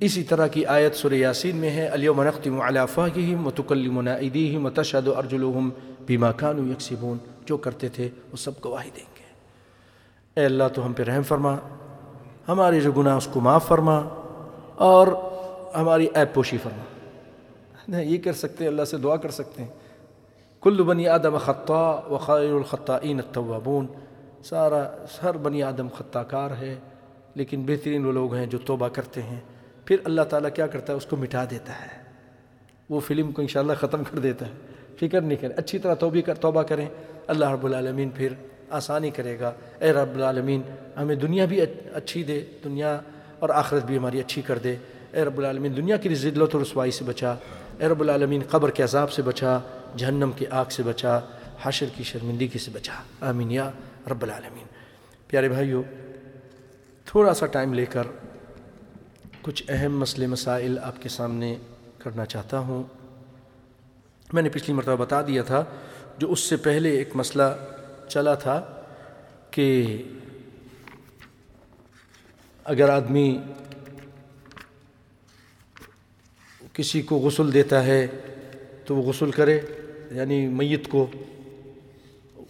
اسی 0.02 0.24
طرح 0.24 0.48
کی 0.48 0.66
آیت 0.66 0.96
سورہ 0.96 1.14
یاسین 1.14 1.56
میں 1.56 1.70
ہے 1.70 1.88
الیوم 1.88 2.24
نختم 2.24 2.62
علی 2.62 2.80
افواہہم 2.80 3.48
وتکلمنا 3.48 4.14
ایدیہم 4.14 4.66
وتشهد 4.66 5.08
ارجلهم 5.08 5.70
بما 6.08 6.32
كانوا 6.32 6.72
یکسبون۔ 6.72 7.18
جو 7.46 7.58
کرتے 7.58 7.90
تھے، 7.90 8.10
وہ 8.32 8.38
سب 8.38 8.52
گواہی 8.66 8.90
دیں 8.96 9.06
گے۔ 9.18 9.24
اے 10.40 10.46
اللہ، 10.46 10.64
تو 10.74 10.86
ہم 10.86 10.94
پہ 10.94 11.04
رحم 11.04 11.24
فرما۔ 11.24 11.56
ہمارے 12.48 12.80
جو 12.80 12.92
گناہ، 12.92 13.18
اس 13.18 13.28
کو 13.34 13.40
معاف 13.40 13.68
فرما۔ 13.68 14.08
اور 14.76 15.08
ہماری 15.76 16.08
عیب 16.16 16.34
پوشی 16.34 16.58
فرما۔ 16.64 16.84
نہیں، 17.88 18.06
یہ 18.06 18.18
کر 18.18 18.34
سکتے 18.34 18.68
اللہ 18.68 18.86
سے 18.86 18.98
دعا 18.98 19.16
کر 19.16 19.32
سکتے 19.32 19.62
ہیں۔ 19.62 19.70
کل 20.62 20.84
بنی 20.84 21.08
آدم 21.08 21.38
خطا 21.38 22.00
و 22.10 22.18
خیر 22.18 22.54
الخطائین 22.54 23.20
التوابون۔ 23.20 23.88
سارا، 24.44 24.90
ہر 25.24 25.38
بنی 25.38 25.64
آدم 25.64 25.88
خطا 25.98 26.24
کار 26.24 26.52
ہے، 26.52 26.76
لیکن 27.36 27.64
بہترین 27.66 28.06
وہ 28.06 28.12
لوگ 28.12 28.34
ہیں 28.34 28.46
جو 28.46 28.58
توبہ 28.58 28.88
کرتے 28.88 29.22
ہیں۔ 29.22 29.40
پھر 29.92 30.00
اللہ 30.04 30.22
تعالیٰ 30.22 30.50
کیا 30.54 30.68
کرتا 30.68 30.94
ہے؟ 30.94 30.98
اس 30.98 31.06
کو 31.06 31.16
مٹا 31.16 31.46
دیتا 31.50 31.74
ہے۔ 31.74 32.04
وہ 32.90 33.00
فلم 33.00 33.32
کو 33.32 33.42
انشاءاللہ 33.42 33.74
ختم 33.74 34.04
کر 34.04 34.20
دیتا 34.20 34.46
ہے۔ 34.46 34.52
فکر 35.00 35.22
نہیں 35.22 35.38
کریں، 35.38 35.56
اچھی 35.58 35.80
طرح 35.80 35.94
توبہ 35.94 36.22
کر، 36.22 36.34
توبہ 36.34 36.64
کریں۔ 36.64 36.90
اللہ 37.28 37.52
رب 37.52 37.66
العالمین 37.66 38.10
پھر 38.10 38.34
آسانی 38.70 39.10
کرے 39.10 39.40
گا۔ 39.40 39.52
اے 39.80 39.92
رب 39.92 40.16
العالمین، 40.16 40.62
ہمیں 40.98 41.16
دنیا 41.16 41.46
بھی 41.46 41.62
اچھی 41.94 42.24
دے، 42.24 42.46
دنیا 42.64 43.00
اور 43.40 43.50
آخرت 43.50 43.86
بھی 43.86 43.98
ہماری 43.98 44.20
اچھی 44.20 44.42
کر 44.42 44.58
دے۔ 44.58 44.76
اے 45.12 45.26
رب 45.26 45.38
العالمین، 45.38 45.78
دنیا 45.78 45.98
کی 45.98 46.16
ذلت 46.16 46.56
و 46.56 46.64
رسوائی 46.64 46.92
سے 46.92 47.04
بچا۔ 47.04 47.36
اے 47.80 47.88
رب 47.88 48.02
العالمین، 48.02 48.42
قبر 48.50 48.72
کے 48.72 48.84
عذاب 48.84 49.12
سے 49.12 49.22
بچا۔ 49.22 49.60
جہنم 49.98 50.32
کی 50.36 50.48
آگ 50.48 50.66
سے 50.72 50.84
بچا۔ 50.84 51.20
حشر 51.62 51.86
کی 51.96 52.04
شرمندگی 52.04 52.58
سے 52.60 52.72
بچا۔ 52.74 52.94
آمین 53.22 53.52
یا 53.52 53.72
رب 54.12 54.24
العالمین۔ 54.24 54.66
پیارے 55.28 55.50
بھائیو، 55.50 55.84
تھوڑا 57.06 57.34
سا 57.34 57.46
ٹائم 57.46 57.74
لے 57.74 57.86
کر 57.86 58.04
کچھ 59.44 59.64
اہم 59.70 59.98
مسئلے 60.00 60.28
مسائل 60.28 60.78
آپ 60.80 61.02
کے 61.02 61.10
سامنے 61.10 61.56
کرنا 61.98 62.26
چاہتا 62.26 62.60
ہوں۔ 62.60 62.84
میں 64.34 64.42
نے 64.42 64.50
پچھلی 64.50 64.74
مرتبہ 64.74 64.96
بتا 64.96 65.22
دیا 65.22 65.44
تھا 65.44 65.64
جو 66.18 66.32
اس 66.32 66.40
سے 66.40 66.56
پہلے 66.58 66.90
ایک 66.98 67.16
مسئلہ 67.16 67.44
چلا 68.10 68.36
تھا 68.36 68.60
کہ 69.52 69.98
اگر 72.66 72.90
آدمی 72.90 73.38
کسی 76.74 77.02
کو 77.02 77.18
غسل 77.18 77.54
دیتا 77.54 77.84
ہے 77.86 78.08
تو 78.86 78.96
وہ 78.96 79.02
غسل 79.04 79.32
کرے 79.32 79.60
یعنی 80.12 80.46
میت 80.48 80.88
کو، 80.90 81.08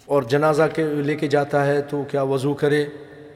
اور 0.06 0.24
جنازہ 0.24 0.64
کے 0.76 0.84
لے 0.86 1.16
کے 1.16 1.28
جاتا 1.28 1.66
ہے 1.66 1.82
تو 1.82 2.04
کیا 2.04 2.22
وضو 2.22 2.54
کرے؟ 2.54 2.86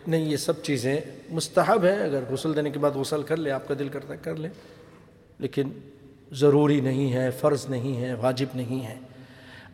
نہیں، 0.08 0.26
یہ 0.26 0.38
سب 0.38 0.64
چیزیں 0.64 1.00
مستحب 1.30 1.84
ہیں 1.84 2.04
اگر 2.04 2.24
غسل 2.30 2.56
دینے 2.56 2.70
کے 2.70 2.80
بعد 2.80 2.92
غسل 2.92 3.24
کر 3.24 3.38
لے، 3.38 3.52
آپ 3.52 3.68
کا 3.68 3.74
دل 3.80 3.90
کرتا 3.90 4.14
ہے، 4.14 4.20
کر 4.22 4.36
لے۔ 4.36 4.48
لیکن 5.40 5.70
ضروری 6.32 6.82
نہیں 6.82 7.14
ہے، 7.14 7.32
فرض 7.32 7.66
نہیں 7.70 8.02
ہے، 8.02 8.14
واجب 8.14 8.46
نہیں 8.56 8.86
ہے۔ 8.86 8.96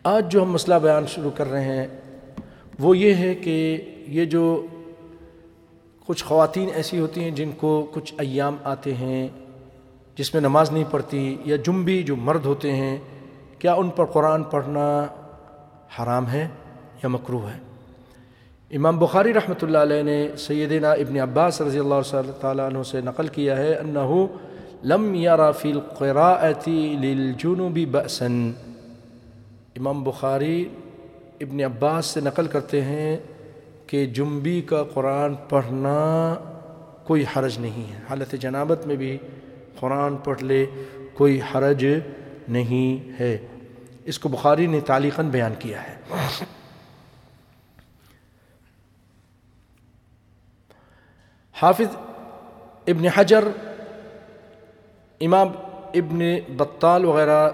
آج 0.04 0.32
جو 0.32 0.44
ہم 0.44 0.52
مسئلہ 0.52 0.76
بیان 0.76 1.08
شروع 1.08 1.32
کر 1.32 1.52
رہے 1.52 1.64
ہیں، 1.64 1.88
وہ 2.80 2.98
یہ 2.98 3.14
ہے 3.14 3.36
کہ 3.36 3.82
یہ 4.08 4.26
جو 4.26 4.66
کچھ 6.06 6.24
خواتین 6.24 6.70
ایسی 6.74 7.00
ہوتی 7.00 7.24
ہیں 7.24 7.32
جن 7.32 7.52
کو 7.58 7.92
کچھ 7.94 8.14
ایام 8.18 8.56
آتے 8.64 8.94
ہیں 8.94 9.28
جس 10.16 10.34
میں 10.34 10.42
نماز 10.42 10.72
نہیں 10.72 10.84
پڑھتی 10.92 11.38
یا 11.46 11.56
جنبی 11.56 12.04
جو 12.04 12.16
مرد 12.16 12.46
ہوتے 12.46 12.72
ہیں، 12.72 12.98
کیا 13.60 13.74
ان 13.74 13.90
پر 13.90 14.06
قرآن 14.06 14.44
پڑھنا 14.44 15.08
حرام 16.00 16.30
ہے 16.30 16.48
یا 17.04 17.08
مکرو 17.08 17.50
ہے؟ 17.50 17.71
امام 18.76 19.00
بخاری 19.00 19.34
رحمۃ 19.34 19.62
اللہ 19.62 19.78
علیہ 19.78 20.04
نے 20.04 20.28
سیدنا 20.38 20.92
ابن 20.92 21.18
عباس 21.20 21.62
رضی 21.62 21.80
اللہ 21.80 22.02
صلی 22.06 22.32
تعالیٰ 22.42 22.66
عنہ 22.66 22.84
سے 22.84 23.02
نقل 23.02 23.28
کیا 23.28 23.58
ہے 23.58 23.74
انہو 23.74 24.28
لم 24.84 25.16
یرا 25.16 25.52
فی 25.52 25.72
القراءة 25.72 26.70
للجنوب 27.02 27.80
بأسا۔ 27.92 28.26
امام 29.76 30.04
بخاری 30.04 30.70
ابن 31.42 31.64
عباس 31.64 32.06
سے 32.06 32.22
نقل 32.22 32.48
کرتے 32.48 32.82
ہیں 32.82 33.18
کہ 33.88 34.06
جنبی 34.06 34.62
کا 34.62 34.84
قرآن 34.94 35.36
پڑھنا 35.50 36.36
کوئی 37.04 37.26
حرج 37.36 37.60
نہیں 37.60 37.94
ہے۔ 37.94 38.00
حالت 38.10 38.36
جنابت 38.40 38.88
میں 38.88 38.96
بھی 38.96 39.18
قرآن 39.80 40.18
پڑھ 40.18 40.44
لے 40.44 40.66
کوئی 41.14 41.40
حرج 41.54 41.86
نہیں 42.48 43.20
ہے۔ 43.20 43.38
اس 44.06 44.20
کو 44.20 44.30
بخاری 44.30 44.68
نے 44.68 44.80
تعلیقاً 44.80 45.30
بیان 45.30 45.54
کیا 45.60 45.84
ہے۔ 45.84 45.96
حافظ 51.62 51.96
ابن 52.88 53.06
حجر، 53.06 53.44
امام 55.22 55.48
ابن 55.94 56.20
بطال 56.58 57.06
وغیرہ 57.06 57.50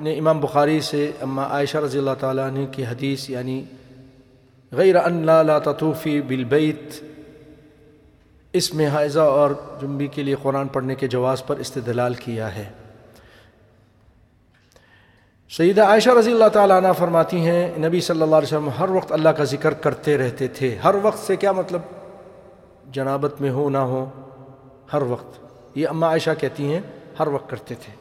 نے 0.00 0.18
امام 0.18 0.40
بخاری 0.40 0.80
سے 0.80 1.10
اما 1.22 1.44
عائشہ 1.46 1.78
رضی 1.78 1.98
اللہ 1.98 2.14
تعالیٰ 2.20 2.46
عنہ 2.46 2.66
کی 2.72 2.84
حدیث 2.84 3.30
یعنی 3.30 3.64
غیر 4.72 4.96
ان 4.96 5.24
لا 5.26 5.42
لا 5.42 5.58
تطوفی 5.58 6.20
بالبیت، 6.20 7.02
اس 8.52 8.74
میں 8.74 8.86
حائضہ 8.88 9.20
اور 9.20 9.50
جنبی 9.80 10.06
کے 10.06 10.22
لیے 10.22 10.34
قرآن 10.42 10.68
پڑھنے 10.68 10.94
کے 10.94 11.08
جواز 11.08 11.46
پر 11.46 11.56
استدلال 11.56 12.14
کیا 12.14 12.54
ہے۔ 12.56 12.64
سیدہ 15.50 15.82
عائشہ 15.82 16.10
رضی 16.10 16.32
اللہ 16.32 16.48
تعالیٰ 16.48 16.76
عنہ 16.76 16.92
فرماتی 16.98 17.40
ہیں، 17.40 17.78
نبی 17.78 18.00
صلی 18.00 18.22
اللہ 18.22 18.36
علیہ 18.36 18.46
وسلم 18.46 18.68
ہر 18.78 18.90
وقت 18.90 19.12
اللہ 19.12 19.28
کا 19.28 19.44
ذکر 19.44 19.74
کرتے 19.74 20.16
رہتے 20.18 20.48
تھے۔ 20.48 20.74
ہر 20.84 20.94
وقت 21.02 21.18
سے 21.18 21.36
کیا 21.36 21.52
مطلب؟ 21.52 21.80
جنابت 22.92 23.40
میں 23.40 23.50
ہو 23.50 23.70
نہ 23.70 23.78
ہو 23.78 24.10
ہر 24.92 25.02
وقت۔ 25.02 25.44
یہ 25.74 25.88
اماں 25.88 26.08
عائشہ 26.08 26.30
کہتی 26.40 26.64
ہیں، 26.64 26.80
ہر 27.18 27.26
وقت 27.26 27.50
کرتے 27.50 27.74
تھے۔ 27.74 27.92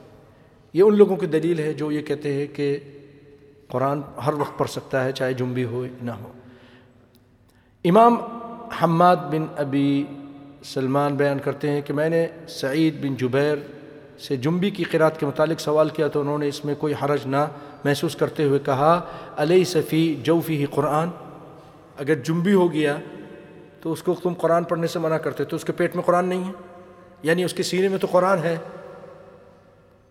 یہ 0.74 0.84
ان 0.84 0.98
لوگوں 0.98 1.16
کی 1.16 1.26
دلیل 1.26 1.60
ہے 1.60 1.74
جو 1.74 1.92
یہ 1.92 2.02
کہتے 2.02 2.34
ہیں 2.34 2.48
کہ 2.56 2.78
قرآن 3.68 4.02
ہر 4.26 4.34
وقت 4.34 4.58
پڑھ 4.58 4.70
سکتا 4.70 5.04
ہے، 5.04 5.12
چاہے 5.12 5.34
جنبی 5.34 5.64
ہو، 5.64 5.86
نہ 6.02 6.12
ہو۔ 6.12 6.32
امام 7.86 8.16
حماد 8.84 9.16
بن 9.16 9.46
ابی 9.58 10.06
سلمان 10.64 11.16
بیان 11.16 11.40
کرتے 11.40 11.70
ہیں 11.70 11.82
کہ 11.82 11.94
میں 11.94 12.10
نے 12.10 12.28
سعید 12.48 13.02
بن 13.02 13.16
جبیر 13.16 13.56
سے 14.20 14.38
جنبی 14.38 14.70
کی 14.70 14.84
قرات 14.84 15.20
کے 15.20 15.26
متعلق 15.26 15.60
سوال 15.60 15.90
کیا 15.90 16.08
تو 16.08 16.22
انہوں 16.22 16.38
نے 16.38 16.48
اس 16.48 16.66
میں 16.66 16.76
کوئی 16.76 16.94
حرج 17.04 17.20
نہ 17.26 17.46
محسوس 17.86 18.16
کرتے 18.16 18.44
ہوئے 18.44 18.60
کہا 18.60 19.02
علیہ 19.38 19.64
صفی 19.64 20.16
جوفی 20.24 20.58
ہی 20.58 20.66
قرآن؟ 20.66 21.10
اگر 21.98 22.16
جنبی 22.16 22.54
ہو 22.54 22.74
گیا 22.74 22.98
تو 23.82 23.92
اس 23.92 24.04
کو 24.04 24.16
تم 24.24 24.34
قرآن 24.34 24.64
پڑھنے 24.64 24.88
سے 24.88 25.00
منع 25.00 25.18
کرتے 25.18 25.44
تو 25.44 25.56
اس 25.56 25.66
کے 25.66 25.74
پیٹ 25.74 25.96
میں 25.96 26.04
قرآن 26.04 26.26
نہیں 26.26 26.44
ہے؟ 26.44 26.52
یعنی 27.24 27.44
اس 27.44 27.54
کے 27.54 27.64
سینے 27.64 27.88
میں 27.88 27.98
تو 27.98 28.08
قرآن 28.12 28.40
ہے۔ 28.40 28.58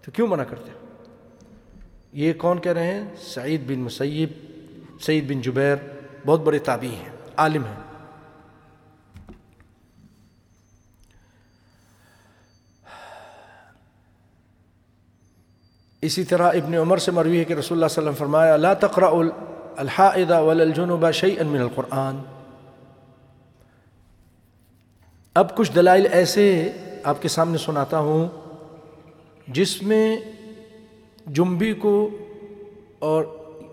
تو 0.05 0.11
کیوں 0.11 0.27
منع 0.27 0.45
کرتے 0.45 0.71
یہ 2.13 2.33
کون 2.33 2.61
کہہ 2.61 2.73
رہے 2.73 2.95
ہیں؟ 2.95 3.05
سعید 3.23 3.67
بن 3.67 3.79
مسیب، 3.79 4.29
سعید 5.01 5.29
بن 5.29 5.41
جبیر، 5.41 5.77
بہت 6.27 6.41
بڑے 6.41 6.59
تابعی 6.59 6.95
ہیں، 6.95 7.09
عالم 7.37 7.65
ہیں۔ 7.65 7.75
اسی 16.03 16.25
طرح 16.25 16.49
ابن 16.49 16.75
عمر 16.75 16.99
سے 16.99 17.11
مروی 17.11 17.39
ہے 17.39 17.45
کہ 17.45 17.53
رسول 17.53 17.79
اللہ 17.79 17.89
صلی 17.89 18.03
اللہ 18.03 18.11
علیہ 18.11 18.17
وسلم 18.17 18.27
فرمایا، 18.27 18.57
لا 18.57 18.75
تقرأ 18.75 19.11
الحائدہ 19.77 20.41
والجنوب 20.41 21.11
شیئا 21.11 21.45
من 21.45 21.61
القرآن۔ 21.61 22.40
اب 25.35 25.57
کچھ 25.57 25.73
دلائل 25.75 26.07
ایسے 26.13 26.73
آپ 27.03 27.23
کے 27.23 27.29
سامنے 27.29 27.59
سناتا 27.59 27.99
ہوں 27.99 28.29
جس 29.49 29.83
میں 29.83 30.17
جنبی 31.27 31.73
کو 31.73 32.11
اور 32.99 33.25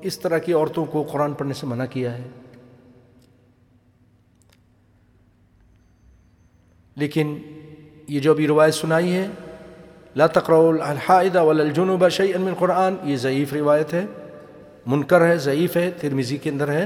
اس 0.01 0.19
طرح 0.19 0.37
کی 0.37 0.53
عورتوں 0.53 0.85
کو 0.85 1.03
قرآن 1.03 1.33
پڑھنے 1.33 1.53
سے 1.53 1.65
منع 1.65 1.85
کیا 1.85 2.17
ہے۔ 2.17 2.23
لیکن 6.95 7.37
یہ 8.07 8.19
جو 8.19 8.31
ابھی 8.31 8.47
روایت 8.47 8.73
سنائی 8.73 9.15
ہے، 9.15 9.27
لا 10.15 10.27
تقرأ 10.27 10.71
الحائدہ 10.81 11.41
والجنوب 11.41 12.09
شیئا 12.09 12.39
من 12.39 12.47
القرآن 12.47 12.95
یہ 13.03 13.17
ضعیف 13.17 13.53
روایت 13.53 13.93
ہے، 13.93 14.05
منکر 14.85 15.27
ہے، 15.27 15.37
ضعیف 15.37 15.77
ہے 15.77 15.91
ترمیزی 16.01 16.37
کے 16.37 16.49
اندر 16.49 16.71
ہے، 16.71 16.85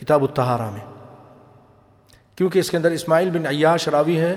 کتاب 0.00 0.22
التہارہ 0.22 0.70
میں۔ 0.70 0.91
کیونکہ 2.42 2.58
اس 2.58 2.70
کے 2.70 2.76
اندر 2.76 2.90
اسماعیل 2.90 3.30
بن 3.30 3.46
عیاش 3.46 3.88
راوی 3.88 4.20
ہے، 4.20 4.36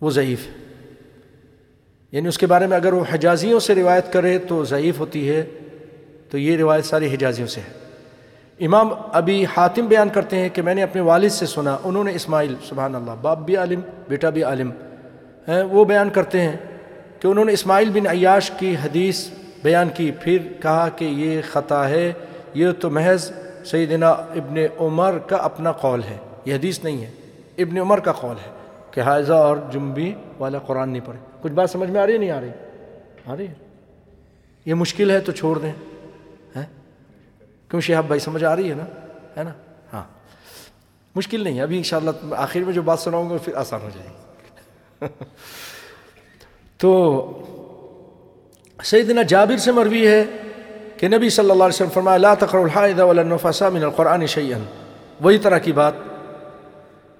وہ 0.00 0.10
ضعیف 0.10 0.46
ہے۔ 0.46 0.52
یعنی 2.12 2.28
اس 2.28 2.38
کے 2.38 2.46
بارے 2.46 2.66
میں 2.66 2.76
اگر 2.76 2.92
وہ 2.92 3.04
حجازیوں 3.12 3.60
سے 3.60 3.74
روایت 3.74 4.12
کرے 4.12 4.38
تو 4.38 4.64
ضعیف 4.64 4.98
ہوتی 4.98 5.28
ہے، 5.28 5.44
تو 6.30 6.38
یہ 6.38 6.56
روایت 6.56 6.84
ساری 6.84 7.14
حجازیوں 7.14 7.48
سے 7.48 7.60
ہے۔ 7.60 7.72
امام 8.66 8.88
ابھی 9.12 9.44
حاتم 9.56 9.86
بیان 9.86 10.08
کرتے 10.08 10.36
ہیں 10.36 10.48
کہ 10.48 10.62
میں 10.62 10.74
نے 10.74 10.82
اپنے 10.82 11.00
والد 11.00 11.28
سے 11.28 11.46
سنا، 11.46 11.78
انہوں 11.84 12.04
نے 12.04 12.14
اسماعیل، 12.14 12.54
سبحان 12.68 12.94
اللہ، 12.94 13.12
باپ 13.22 13.38
بھی 13.38 13.56
عالم، 13.56 13.80
بیٹا 14.08 14.30
بھی 14.30 14.42
عالم، 14.42 14.70
ہیں، 15.48 15.62
وہ 15.62 15.84
بیان 15.84 16.10
کرتے 16.10 16.40
ہیں 16.40 16.56
کہ 17.20 17.26
انہوں 17.26 17.44
نے 17.44 17.52
اسماعیل 17.52 17.90
بن 17.90 18.06
عیاش 18.06 18.50
کی 18.50 18.74
حدیث 18.84 19.28
بیان 19.62 19.88
کی، 19.94 20.10
پھر 20.20 20.38
کہا 20.62 20.88
کہ 20.88 21.04
یہ 21.04 21.40
خطا 21.50 21.88
ہے، 21.88 22.12
یہ 22.54 22.68
تو 22.80 22.90
محض 22.90 23.32
سیدنا 23.64 24.10
ابن 24.10 24.56
عمر 24.80 25.18
کا 25.18 25.36
اپنا 25.36 25.72
قول 25.72 26.02
ہے۔ 26.02 26.16
یہ 26.44 26.54
حدیث 26.54 26.84
نہیں 26.84 27.04
ہے۔ 27.04 27.10
ابن 27.58 27.78
عمر 27.78 28.00
کا 28.00 28.12
قول 28.12 28.36
ہے 28.46 28.50
کہ 28.90 29.00
حاضہ 29.00 29.32
اور 29.32 29.56
جنبی 29.72 30.14
والا 30.38 30.58
قرآن 30.58 30.88
نہیں 30.88 31.06
پڑھے۔ 31.06 31.20
کچھ 31.42 31.52
بات 31.52 31.70
سمجھ 31.70 31.90
میں 31.90 32.00
آ 32.00 32.06
رہی 32.06 32.12
ہے 32.12 32.18
نہیں 32.18 32.30
آ 32.30 32.40
رہی؟ 32.40 32.50
آ 33.26 33.36
رہی 33.36 33.48
ہے۔ 33.48 33.54
یہ 34.66 34.74
مشکل 34.74 35.10
ہے 35.10 35.20
تو 35.20 35.32
چھوڑ 35.32 35.58
دیں۔ 35.58 35.72
کیوں 37.70 37.80
شہاب 37.80 38.04
بھائی 38.06 38.20
سمجھ 38.20 38.44
آ 38.44 38.56
رہی 38.56 38.70
ہے 38.70 38.74
نا؟ 38.74 38.84
ہے 39.36 39.44
نا؟ 39.44 39.52
ہاں۔ 39.92 40.02
مشکل 41.14 41.44
نہیں 41.44 41.56
ہے۔ 41.56 41.62
ابھی 41.62 41.76
انشاءاللہ 41.76 42.34
آخر 42.36 42.60
میں 42.60 42.72
جو 42.72 42.82
بات 42.82 43.00
سناؤں 43.00 43.30
گا 43.30 43.36
پھر 43.44 43.54
آسان 43.54 43.80
ہو 43.82 43.88
جائے 43.94 44.08
گی۔ 44.08 45.06
تو 46.78 47.30
سیدنا 48.84 49.22
جابر 49.22 49.56
سے 49.56 49.72
مروی 49.72 50.06
ہے۔ 50.06 50.24
کہ 50.98 51.08
نبی 51.08 51.30
صلی 51.30 51.50
اللہ 51.50 51.64
علیہ 51.64 51.74
وسلم 51.74 51.90
فرمایا، 51.94 52.16
لا 52.16 52.34
تقرأ 52.34 52.62
الحائد 52.62 53.00
ولا 53.00 53.22
من 53.68 53.84
القرآن 53.84 54.26
شیئا۔ 54.26 54.58
وہی 55.20 55.38
طرح 55.38 55.58
کی 55.58 55.72
بات 55.72 55.92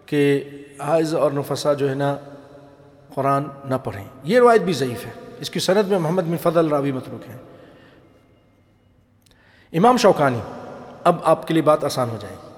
کہ 0.07 0.45
حائض 0.81 1.15
اور 1.15 1.31
نفسا 1.31 1.73
جو 1.73 1.91
ہے 1.91 1.95
نا، 1.95 2.17
قرآن 3.15 3.45
نہ 3.65 3.75
پڑھیں۔ 3.85 4.05
یہ 4.25 4.39
روایت 4.39 4.61
بھی 4.61 4.73
ضعیف 4.73 5.07
ہے۔ 5.07 5.11
اس 5.41 5.51
کی 5.51 5.61
سند 5.61 5.89
میں 5.89 5.99
محمد 5.99 6.23
بن 6.23 6.37
فضل 6.43 6.69
راوی 6.69 6.93
متروک 6.93 7.29
ہیں۔ 7.29 7.37
امام 9.73 9.97
شوکانی، 9.97 10.39
اب 11.05 11.17
آپ 11.23 11.47
کے 11.47 11.55
لیے 11.55 11.63
بات 11.63 11.85
آسان 11.85 12.11
ہو 12.11 12.17
جائے 12.21 12.35
گی۔ 12.35 12.49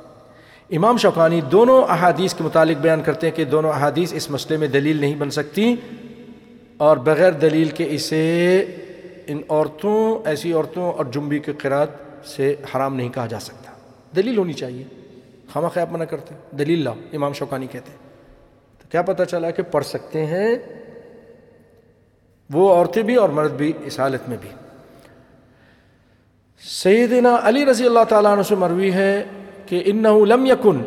امام 0.76 0.96
شوقانی 0.96 1.40
دونوں 1.40 1.82
احادیث 1.82 2.34
کے 2.34 2.44
متعلق 2.44 2.76
بیان 2.76 3.02
کرتے 3.02 3.28
ہیں 3.28 3.36
کہ 3.36 3.44
دونوں 3.44 3.70
احادیث 3.70 4.12
اس 4.12 4.30
مسئلے 4.30 4.56
میں 4.56 4.68
دلیل 4.68 5.00
نہیں 5.00 5.14
بن 5.14 5.30
سکتی 5.30 5.76
اور 6.76 6.96
بغیر 6.96 7.32
دلیل 7.32 7.68
کے 7.68 7.86
اسے 7.90 8.64
ان 9.30 9.40
عورتوں، 9.48 10.28
ایسی 10.28 10.52
عورتوں 10.52 10.92
اور 10.92 11.04
جنبی 11.04 11.38
کے 11.38 11.52
قرات 11.52 11.88
سے 12.24 12.54
حرام 12.74 12.96
نہیں 12.96 13.08
کہا 13.08 13.26
جا 13.26 13.40
سکتا۔ 13.40 13.72
دلیل 14.16 14.38
ہونی 14.38 14.52
چاہیے۔ 14.52 14.84
خامہ 15.52 15.68
خیاب 15.68 15.92
منع 15.92 16.04
کرتے 16.04 16.34
دلیل 16.58 16.84
لاؤ، 16.84 16.94
امام 17.12 17.32
شوقانی 17.32 17.66
کہتے 17.66 17.92
تو 18.78 18.88
کیا 18.90 19.02
پتہ 19.02 19.22
چلا 19.22 19.50
کہ 19.50 19.62
پڑھ 19.62 19.84
سکتے 19.84 20.26
ہیں 20.26 20.56
وہ 22.50 22.74
عورتیں 22.74 23.02
بھی 23.02 23.16
اور 23.16 23.28
مرد 23.28 23.50
بھی 23.50 23.72
اس 23.84 24.00
حالت 24.00 24.28
میں 24.28 24.36
بھی۔ 24.40 24.50
سیدنا 26.68 27.36
علی 27.42 27.66
رضی 27.66 27.86
اللہ 27.86 28.04
تعالیٰ 28.08 28.32
عنہ 28.32 28.42
سے 28.42 28.54
مروی 28.54 28.92
ہے 28.92 29.24
کہ 29.66 29.82
انه 29.86 30.24
لم 30.24 30.46
يكن 30.46 30.82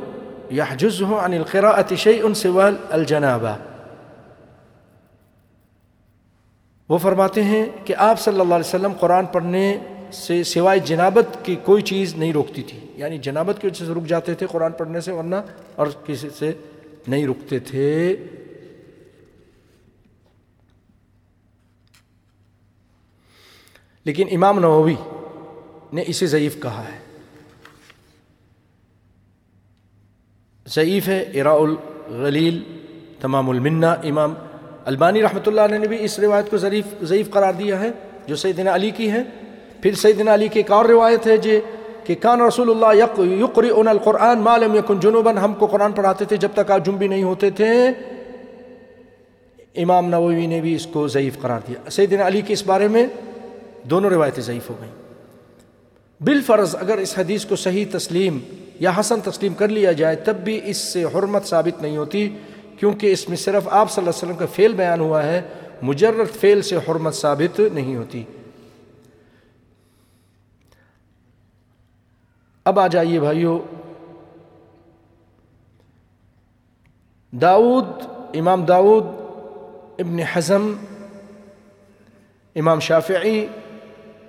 يحجزه 0.51 1.19
عن 1.19 1.33
القراءة 1.33 1.95
شيء 1.95 2.33
سوى 2.33 2.71
الجنابہ۔ 2.89 3.57
وہ 6.89 6.97
فرماتے 6.97 7.43
ہیں 7.43 7.65
کہ 7.85 7.95
آپ 7.97 8.19
صلی 8.19 8.39
اللہ 8.39 8.53
علیہ 8.53 8.67
وسلم 8.67 8.93
قرآن 8.99 9.25
پڑھنے 9.25 9.77
سے 10.11 10.43
سوائے 10.43 10.79
جنابت 10.79 11.45
کی 11.45 11.55
کوئی 11.55 11.83
چیز 11.83 12.15
نہیں 12.15 12.33
روکتی 12.33 12.63
تھی۔ 12.63 12.79
یعنی 12.95 13.17
جنابت 13.17 13.61
کی 13.61 13.67
وجہ 13.67 13.85
سے 13.85 13.93
رک 13.93 14.05
جاتے 14.05 14.33
تھے 14.33 14.47
قرآن 14.51 14.71
پڑھنے 14.71 15.01
سے، 15.01 15.11
ورنہ 15.11 15.35
اور 15.75 15.87
کسی 16.05 16.29
سے 16.29 16.51
نہیں 17.07 17.27
رکتے 17.27 17.59
تھے۔ 17.59 18.15
لیکن 24.03 24.27
امام 24.31 24.59
نووی 24.59 24.95
نے 25.93 26.03
اسے 26.07 26.27
ضعیف 26.27 26.61
کہا 26.61 26.83
ہے۔ 26.83 27.19
ضعیف 30.67 31.07
ہے، 31.07 31.21
اراء 31.21 31.55
الغلیل، 31.55 32.63
تمام 33.19 33.49
المنہ، 33.49 33.85
امام 33.85 34.33
البانی 34.85 35.21
رحمۃ 35.21 35.47
اللہ 35.47 35.61
علیہ 35.61 35.77
نے 35.77 35.87
بھی 35.87 35.97
اس 35.99 36.19
روایت 36.19 36.51
کو 36.51 36.57
ضعیف 36.57 36.85
ضعیف 37.01 37.29
قرار 37.29 37.53
دیا 37.53 37.79
ہے، 37.79 37.91
جو 38.27 38.35
سیدنا 38.35 38.75
علی 38.75 38.89
کی 38.89 39.11
ہے۔ 39.11 39.23
پھر 39.81 39.93
سیدنا 39.93 40.33
علی 40.33 40.47
کی 40.47 40.59
ایک 40.59 40.71
اور 40.71 40.85
روایت 40.85 41.27
ہے 41.27 41.37
جے 41.37 41.61
کہ 42.03 42.15
کان 42.15 42.41
رسول 42.41 42.69
اللہ 42.69 43.03
یقری 43.43 43.69
اون 43.69 43.87
القرآن 43.87 44.39
معلوم 44.39 44.75
یکن 44.75 44.99
جنوباً، 44.99 45.37
ہم 45.37 45.53
کو 45.53 45.65
قرآن 45.65 45.91
پڑھاتے 45.91 46.25
تھے 46.25 46.37
جب 46.37 46.49
تک 46.53 46.71
آپ 46.71 46.85
جنبی 46.85 47.07
نہیں 47.07 47.23
ہوتے 47.23 47.49
تھے۔ 47.49 47.73
امام 49.75 50.09
نووی 50.09 50.47
نے 50.47 50.61
بھی 50.61 50.75
اس 50.75 50.85
کو 50.85 51.07
ضعیف 51.07 51.41
قرار 51.41 51.59
دیا۔ 51.67 51.89
سیدنا 51.89 52.27
علی 52.27 52.41
کے 52.41 52.53
اس 52.53 52.63
بارے 52.65 52.87
میں 52.87 53.07
دونوں 53.83 54.09
روایتیں 54.09 54.43
ضعیف 54.43 54.69
ہو 54.69 54.75
گئیں۔ 54.81 54.91
بالفرض 56.21 56.75
اگر 56.79 56.97
اس 56.97 57.17
حدیث 57.17 57.45
کو 57.45 57.55
صحیح 57.55 57.85
تسلیم 57.91 58.39
یا 58.79 58.91
حسن 58.99 59.19
تسلیم 59.21 59.53
کر 59.53 59.67
لیا 59.67 59.91
جائے، 59.91 60.15
تب 60.15 60.35
بھی 60.35 60.59
اس 60.63 60.77
سے 60.77 61.03
حرمت 61.03 61.45
ثابت 61.45 61.81
نہیں 61.81 61.97
ہوتی۔ 61.97 62.29
کیونکہ 62.83 63.11
اس 63.11 63.29
میں 63.29 63.37
صرف 63.37 63.67
آپ 63.67 63.91
صلی 63.91 64.01
اللہ 64.01 64.09
علیہ 64.09 64.33
وسلم 64.33 64.47
کا 64.47 64.53
فعل 64.55 64.73
بیان 64.73 64.99
ہوا 64.99 65.23
ہے، 65.23 65.41
مجرد 65.81 66.35
فعل 66.35 66.61
سے 66.61 66.75
حرمت 66.75 67.13
ثابت 67.13 67.59
نہیں 67.73 67.95
ہوتی۔ 67.95 68.23
اب 72.65 72.79
آ 72.79 72.87
جائیے 72.87 73.19
بھائیو۔ 73.19 73.59
داود 77.31 77.85
امام 78.35 78.65
داود 78.65 79.03
ابن 79.99 80.19
حزم، 80.19 80.75
امام 82.55 82.79
شافعی، 82.79 83.45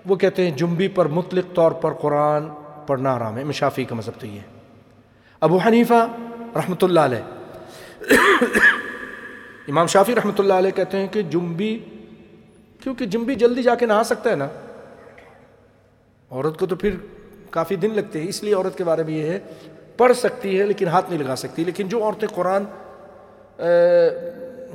وہ 0.07 0.17
کہتے 0.17 0.51
ہیں 0.51 0.59
جنبی 0.59 0.89
پر 0.89 1.07
مطلق 1.07 1.45
طور 1.55 1.73
پر 1.73 1.93
قرآن 1.93 2.49
پڑھنا 2.87 3.15
آرام 3.15 3.37
ہے، 3.37 3.41
امام 3.41 3.53
شافعی 3.53 3.85
کا 3.85 3.95
مذہب 3.95 4.21
تو 4.21 4.27
یہ 4.27 4.39
ہے۔ 4.41 4.61
ابو 5.41 5.59
حنیفہ 5.59 6.09
رحمۃ 6.57 6.83
اللہ 6.83 7.01
علیہ۔ 7.01 7.34
امام 9.69 9.87
شافی 9.87 10.15
رحمۃ 10.15 10.39
اللہ 10.39 10.53
علیہ 10.53 10.71
کہتے 10.77 10.99
ہیں 10.99 11.07
کہ 11.13 11.23
جنبی، 11.31 11.79
کیونکہ 12.83 13.07
جنبی 13.07 13.35
جلدی 13.35 13.63
جا 13.63 13.75
کے 13.75 13.87
نہا 13.87 14.03
سکتا 14.05 14.31
ہے 14.31 14.37
نا، 14.37 14.49
عورت 16.31 16.59
کو 16.59 16.67
تو 16.67 16.77
پھر 16.77 16.97
کافی 17.51 17.77
دن 17.77 17.95
لگتے 17.95 18.21
ہیں، 18.21 18.29
اس 18.29 18.43
لیے 18.43 18.55
عورت 18.55 18.77
کے 18.79 18.85
بارے 18.85 19.03
میں 19.03 19.15
یہ 19.15 19.31
ہے، 19.31 19.39
پڑھ 19.97 20.17
سکتی 20.17 20.59
ہے 20.61 20.67
لیکن 20.67 20.89
ہاتھ 20.89 21.11
نہیں 21.11 21.23
لگا 21.23 21.37
سکتی، 21.37 21.65
لیکن 21.65 21.89
جو 21.89 22.03
عورتیں 22.05 22.29
قرآن 22.35 22.65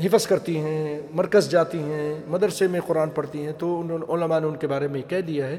حفظ 0.04 0.28
کرتی 0.28 0.58
ہیں، 0.58 1.00
مرکز 1.14 1.50
جاتی 1.52 1.82
ہیں، 1.84 2.14
مدرسے 2.28 2.68
میں 2.68 2.80
قرآن 2.88 3.10
پڑھتی 3.16 3.46
ہیں، 3.46 3.54
تو 3.58 3.82
علماء 4.10 4.40
نے 4.40 4.48
ان 4.48 4.56
کے 4.58 4.68
بارے 4.68 4.88
میں 4.88 5.02
کہہ 5.10 5.22
دیا 5.28 5.48
ہے 5.48 5.58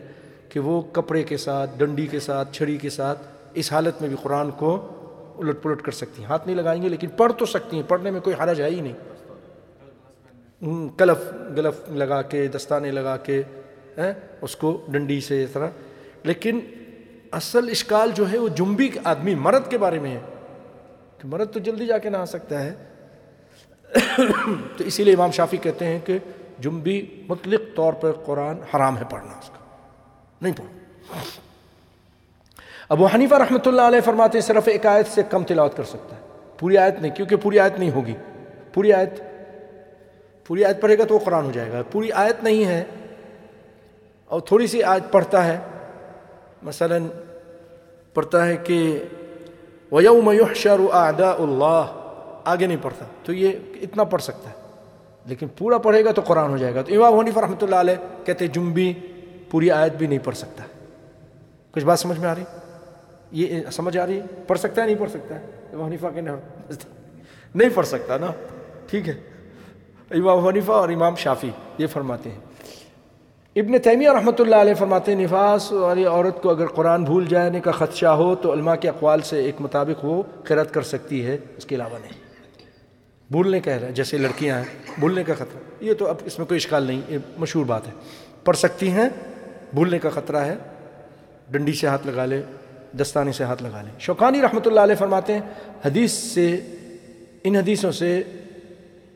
کہ 0.49 0.61
وہ 0.61 0.81
کپڑے 0.93 1.23
کے 1.23 1.37
ساتھ، 1.37 1.79
ڈنڈی 1.79 2.07
کے 2.07 2.21
ساتھ، 2.21 2.53
چھڑی 2.53 2.77
کے 2.77 2.91
ساتھ، 2.91 3.23
اس 3.55 3.73
حالت 3.73 4.01
میں 4.01 4.09
بھی 4.09 4.16
قرآن 4.23 4.51
کو 4.59 4.77
الٹ 5.41 5.62
پلٹ 5.62 5.82
کر 5.82 5.93
سکتی 5.93 6.22
ہیں۔ 6.22 6.30
ہاتھ 6.30 6.47
نہیں 6.47 6.57
لگائیں 6.57 6.82
گے 6.82 6.88
لیکن 6.88 7.09
پڑھ 7.09 7.32
تو 7.38 7.47
سکتی 7.47 7.76
ہیں، 7.76 7.88
پڑھنے 7.88 8.11
میں 8.11 8.20
کوئی 8.20 8.36
حرج 8.43 8.61
ہے 8.61 8.70
ہی 8.70 8.80
نہیں۔ 8.80 9.11
کلف، 10.99 11.32
گلف 11.57 11.88
لگا 11.88 12.22
کے، 12.22 12.49
دستانے 12.49 12.91
لگا 12.91 13.16
کے 13.16 13.43
اس 14.41 14.57
کو 14.57 14.86
ڈنڈی 14.88 15.20
سے 15.20 15.45
اس 15.45 15.51
طرح۔ 15.51 15.68
لیکن 16.22 16.61
اصل 17.32 17.68
اشکال 17.70 18.11
جو 18.14 18.30
ہے 18.30 18.38
وہ 18.38 18.49
جنبی 18.49 18.91
آدمی، 19.05 19.34
مرد 19.34 19.70
کے 19.70 19.78
بارے 19.78 19.99
میں 19.99 20.11
ہے۔ 20.11 20.20
کہ 21.18 21.28
مرد 21.28 21.53
تو 21.53 21.59
جلدی 21.59 21.86
جا 21.86 21.99
کے 21.99 22.11
نہ 22.11 22.16
آ 22.16 22.24
سکتا 22.24 22.64
ہے۔ 22.64 22.74
تو 24.76 24.84
اسی 24.84 25.05
لیے 25.05 25.14
امام 25.14 25.30
شافی 25.30 25.57
کہتے 25.57 25.84
ہیں 25.84 25.99
کہ 26.05 26.18
جنبی 26.59 27.24
مطلق 27.28 27.76
طور 27.76 27.93
پر 27.93 28.12
قرآن 28.12 28.57
حرام 28.74 28.99
ہے 28.99 29.05
پڑھنا 29.11 29.32
اس 29.32 29.49
کا۔ 29.49 29.76
نہیں 30.43 30.53
پڑھو 30.57 30.78
ابو 32.91 33.07
حنیفہ 33.07 33.34
رحمۃ 33.34 33.66
اللہ 33.66 33.82
علیہ 33.82 34.01
فرماتے 34.01 34.38
ہیں، 34.38 34.47
صرف 34.47 34.68
ایک 34.68 34.86
آیت 34.86 35.07
سے 35.07 35.22
کم 35.30 35.45
تلاوت 35.45 35.76
کر 35.76 35.84
سکتا 35.84 36.16
ہے۔ 36.16 36.20
پوری 36.59 36.78
آیت 36.78 36.95
نہیں، 37.01 37.14
کیونکہ 37.14 37.36
پوری 37.36 37.61
آیت 37.61 37.78
نہیں 37.78 37.91
ہوگی۔ 37.91 38.14
پوری 38.72 38.93
آیت 38.93 39.20
پوری 40.47 40.64
آیت 40.64 40.80
پڑھے 40.80 40.99
گا 40.99 41.05
تو 41.05 41.14
وہ 41.14 41.18
قرآن 41.18 41.45
ہو 41.45 41.51
جائے 41.53 41.72
گا۔ 41.72 41.82
پوری 41.91 42.12
آیت 42.12 42.45
نہیں 42.45 42.64
ہے 42.64 42.84
اور 44.26 44.41
تھوڑی 44.41 44.66
سی 44.66 44.82
آیت 44.82 45.12
پڑھتا 45.12 45.47
ہے، 45.47 45.59
مثلا 46.62 46.97
پڑھتا 48.14 48.47
ہے 48.47 48.57
کہ 48.57 49.05
وَيَوْمَ 49.93 50.32
يُحْشَرُ 50.32 50.80
أَعْدَاءُ 50.93 51.43
اللَّهِ، 51.43 51.86
آگے 52.45 52.66
نہیں 52.66 52.82
پڑھتا۔ 52.82 53.05
تو 53.24 53.32
یہ 53.32 53.53
اتنا 53.82 54.05
پڑھ 54.05 54.22
سکتا 54.22 54.51
ہے۔ 54.51 54.55
لیکن 55.26 55.47
پورا 55.49 55.78
پڑھے 55.78 56.05
گا 56.05 56.12
تو 56.12 56.22
قرآن 56.22 56.51
ہو 56.51 56.57
جائے 56.57 56.74
گا۔ 56.74 56.82
تو 56.82 56.95
امام 56.95 57.18
حنیفہ 57.18 57.38
رحمۃ 57.38 57.62
اللہ 57.62 57.76
علیہ 57.76 58.26
کہتے 58.26 58.47
جنبی 58.47 58.95
پوری 59.51 59.70
آیت 59.70 59.93
بھی 59.93 60.07
نہیں 60.07 60.18
پڑھ 60.18 60.36
سکتا۔ 60.36 60.64
کچھ 61.70 61.84
بات 61.84 61.99
سمجھ 61.99 62.18
میں 62.18 62.28
آ 62.28 62.34
رہی؟ 62.34 62.45
یہ 63.33 63.61
سمجھ 63.72 63.99
آ 63.99 64.07
رہی 64.07 64.20
ہے؟ 64.20 64.26
پڑھ 64.47 64.59
سکتا 64.59 64.83
ہے؟ 64.83 64.87
نہیں 64.87 64.99
پڑھ 64.99 65.11
سکتا 65.11 65.35
ہے؟ 65.35 65.47
امام 65.72 65.87
حنیفہ 65.87 66.07
کے 66.14 66.20
نہیں 67.55 67.68
پڑھ 67.74 67.87
سکتا 67.87 68.16
نا۔ 68.16 68.33
ٹھیک 68.87 69.09
ہے۔ 69.09 69.14
امام 70.11 70.47
حنیفہ 70.47 70.72
اور 70.72 70.89
امام 70.89 71.16
شافی 71.16 71.51
یہ 71.78 71.87
فرماتے 71.87 72.31
ہیں۔ 72.31 72.39
ابن 73.57 73.78
تیمیہ 73.78 74.11
رحمۃ 74.11 74.33
اللہ 74.39 74.57
علیہ 74.57 74.74
فرماتے 74.74 75.14
ہیں، 75.14 75.24
نفاس 75.24 75.72
والی 75.72 76.05
عورت 76.05 76.43
کو 76.43 76.51
اگر 76.51 76.66
قرآن 76.66 77.05
بھول 77.05 77.26
جانے 77.26 77.61
کا 77.61 77.70
خدشہ 77.70 78.07
ہو 78.07 78.35
تو 78.35 78.53
علماء 78.53 78.74
کے 78.74 78.89
اقوال 78.89 79.20
سے 79.20 79.41
ایک 79.41 79.55
مطابق 79.61 80.05
وہ 80.05 80.22
قرت 80.45 80.74
کر 80.74 80.83
سکتی 80.83 81.26
ہے، 81.26 81.37
اس 81.57 81.66
کے 81.66 81.74
علاوہ 81.74 81.99
نہیں۔ 81.99 82.12
بھولنے 83.31 83.61
کا 83.61 83.70
ہے 83.74 83.93
جیسے 83.93 84.18
لڑکیاں 84.18 84.57
ہیں، 84.57 84.64
بھولنے 84.99 85.24
کا 85.24 85.35
خطرہ۔ 85.35 85.85
یہ 85.85 85.95
تو 85.95 86.09
اب 86.09 86.16
اس 86.24 86.39
میں 86.39 86.47
کوئی 86.47 86.57
اشکال 86.57 86.83
نہیں، 86.83 87.01
یہ 87.09 87.18
مشہور 87.39 87.64
بات 87.64 87.87
ہے۔ 87.87 87.93
پڑھ 88.45 88.57
سکتی 88.57 88.91
ہیں، 88.91 89.09
بھولنے 89.74 89.99
کا 89.99 90.11
خطرہ 90.11 90.37
ہے۔ 90.37 90.55
ڈنڈی 91.51 91.72
سے 91.72 91.87
ہاتھ 91.87 92.07
لگا 92.07 92.24
لے۔ 92.24 92.43
دستانی 92.99 93.32
سے 93.32 93.45
ہاتھ 93.45 93.62
لگا 93.62 93.82
لے 93.82 93.91
شوقانی 93.99 94.43
رحمۃ 94.43 94.61
اللہ 94.66 94.80
علیہ 94.80 94.95
فرماتے 94.95 95.34
ہیں، 95.34 95.41
حدیث 95.84 96.12
سے، 96.12 96.61
ان 97.45 97.57
حدیثوں 97.57 97.93
سے 97.93 98.22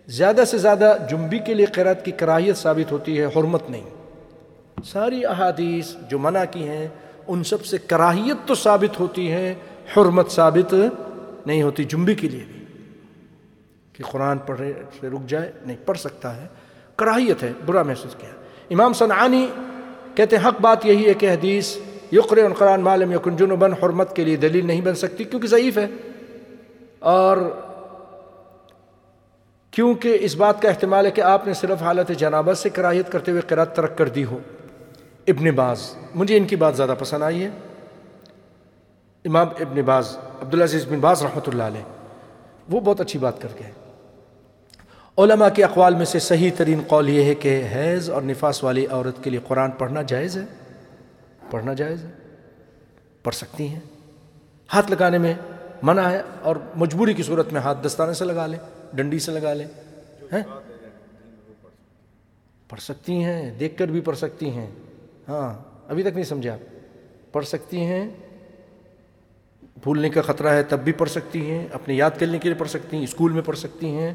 زیادہ 0.07 0.43
سے 0.47 0.59
زیادہ 0.59 0.97
جنبی 1.11 1.39
کے 1.39 1.55
لیے 1.55 1.66
قرت 1.66 2.05
کی 2.05 2.11
کراہیت 2.11 2.57
ثابت 2.57 2.93
ہوتی 2.93 3.20
ہے، 3.20 3.25
حرمت 3.25 3.70
نہیں۔ 3.70 3.85
ساری 4.85 5.27
احادیث 5.27 5.95
جو 6.09 6.18
منع 6.18 6.45
کی 6.51 6.68
ہیں، 6.68 6.89
ان 7.27 7.45
سب 7.45 7.64
سے 7.64 7.79
کراہیت 7.79 8.49
تو 8.49 8.55
ثابت 8.55 9.01
ہوتی 9.01 9.33
ہے، 9.33 9.55
حرمت 9.97 10.31
ثابت 10.31 10.75
نہیں 11.47 11.62
ہوتی 11.62 11.85
جنبی 11.85 12.14
کے 12.14 12.29
لیے 12.29 12.45
بھی۔ 12.53 12.64
کہ 13.93 14.05
قرآن 14.05 14.39
پڑھے 14.39 14.72
سے 15.01 15.09
رک 15.09 15.29
جائے، 15.29 15.53
نہیں، 15.66 15.77
پڑھ 15.85 15.99
سکتا 15.99 16.37
ہے۔ 16.37 16.47
کراہیت 16.97 17.43
ہے، 17.43 17.53
برا 17.66 17.83
محسوس 17.83 18.14
کیا۔ 18.14 18.31
امام 18.70 18.93
صنعانی 18.93 19.47
کہتے 20.14 20.37
ہیں، 20.37 20.49
حق 20.49 20.61
بات 20.61 20.87
یہی 20.87 21.09
ہے 21.09 21.14
کہ 21.14 21.31
حدیث 21.31 21.77
یقر 22.13 22.53
قرآن 22.53 22.81
معلوم 22.81 23.13
یقن 23.13 23.37
جنوباً 23.37 23.73
حرمت 23.73 24.17
کے 24.17 24.25
لیے 24.25 24.37
دلیل 24.37 24.67
نہیں 24.67 24.81
بن 24.81 24.95
سکتی 24.95 25.25
کیونکہ 25.25 25.49
ضعیف 25.49 25.79
ہے۔ 25.79 25.87
اور 26.99 27.37
کیونکہ 29.71 30.19
اس 30.21 30.37
بات 30.37 30.63
کا 30.63 30.69
احتمال 30.69 31.07
ہے 31.07 31.11
کہ 31.11 31.21
آپ 31.21 31.47
نے 31.47 31.55
صرف 31.55 31.83
حالت 31.83 32.11
جنابت 32.19 32.59
سے 32.59 32.69
کراہیت 32.69 33.13
کرتے 33.13 33.31
ہوئے 33.31 33.43
قرات 33.49 33.77
ترک 33.77 33.99
کر 33.99 34.09
دی 34.09 34.25
ہو۔ 34.25 34.39
ابن 35.27 35.51
باز، 35.51 35.97
مجھے 36.15 36.37
ان 36.37 36.45
کی 36.45 36.57
بات 36.57 36.77
زیادہ 36.77 36.95
پسند 36.99 37.23
آئی 37.23 37.45
ہے۔ 37.45 37.51
امام 39.25 39.47
ابن 39.61 39.83
باز، 39.83 40.17
عبدالعزیز 40.43 40.87
بن 40.89 40.99
باز 41.01 41.23
رحمۃ 41.23 41.43
اللہ 41.47 41.63
علیہ، 41.63 41.83
وہ 42.71 42.81
بہت 42.81 43.01
اچھی 43.01 43.19
بات 43.19 43.43
کر 43.43 43.49
گئے 43.59 43.71
علماء 45.19 45.49
کے 45.49 45.65
اقوال 45.65 45.95
میں 45.95 46.05
سے 46.05 46.19
صحیح 46.19 46.51
ترین 46.57 46.83
قول 46.87 47.09
یہ 47.09 47.25
ہے 47.25 47.35
کہ 47.35 47.63
حیض 47.75 48.11
اور 48.11 48.23
نفاس 48.23 48.65
والی 48.65 48.87
عورت 48.87 49.25
کے 49.25 49.31
لیے 49.31 49.41
قرآن 49.49 49.71
پڑھنا 49.71 50.03
جائز 50.03 50.37
ہے۔ 50.37 50.64
پڑھنا 51.51 51.72
جائز 51.72 52.05
ہے، 52.05 52.11
پڑھ 53.22 53.34
سکتی 53.34 53.68
ہیں۔ 53.68 53.80
ہاتھ 54.74 54.90
لگانے 54.90 55.18
میں 55.18 55.34
منع 55.82 56.03
ہے 56.03 56.22
اور 56.42 56.57
مجبوری 56.76 57.14
کی 57.14 57.22
صورت 57.22 57.53
میں 57.53 57.61
ہاتھ 57.61 57.86
دستانے 57.86 58.14
سے 58.14 58.24
لگا 58.24 58.47
لیں، 58.47 58.59
ڈنڈی 58.92 59.18
سے 59.18 59.32
لگا 59.32 59.53
لیں۔ 59.55 59.66
پڑھ 62.68 62.80
سکتی 62.80 63.22
ہیں، 63.24 63.51
دیکھ 63.51 63.76
کر 63.78 63.86
بھی 63.86 64.01
پڑھ 64.01 64.16
سکتی 64.16 64.51
ہیں۔ 64.51 64.66
ہاں 65.28 65.55
ابھی 65.88 66.03
تک 66.03 66.14
نہیں 66.14 66.24
سمجھا 66.24 66.57
پڑھ 67.32 67.47
سکتی 67.47 67.84
ہیں، 67.84 68.09
بھولنے 69.82 70.09
کا 70.09 70.22
خطرہ 70.22 70.49
ہے 70.49 70.62
تب 70.62 70.80
بھی 70.80 70.92
پڑھ 70.92 71.11
سکتی 71.11 71.51
ہیں، 71.51 71.66
اپنے 71.72 71.95
یاد 71.95 72.18
کرنے 72.18 72.38
کے 72.38 72.49
لیے 72.49 72.59
پڑھ 72.59 72.68
سکتی 72.68 72.97
ہیں، 72.97 73.05
اسکول 73.05 73.32
میں 73.32 73.42
پڑھ 73.42 73.59
سکتی 73.59 73.86
ہیں۔ 73.86 74.12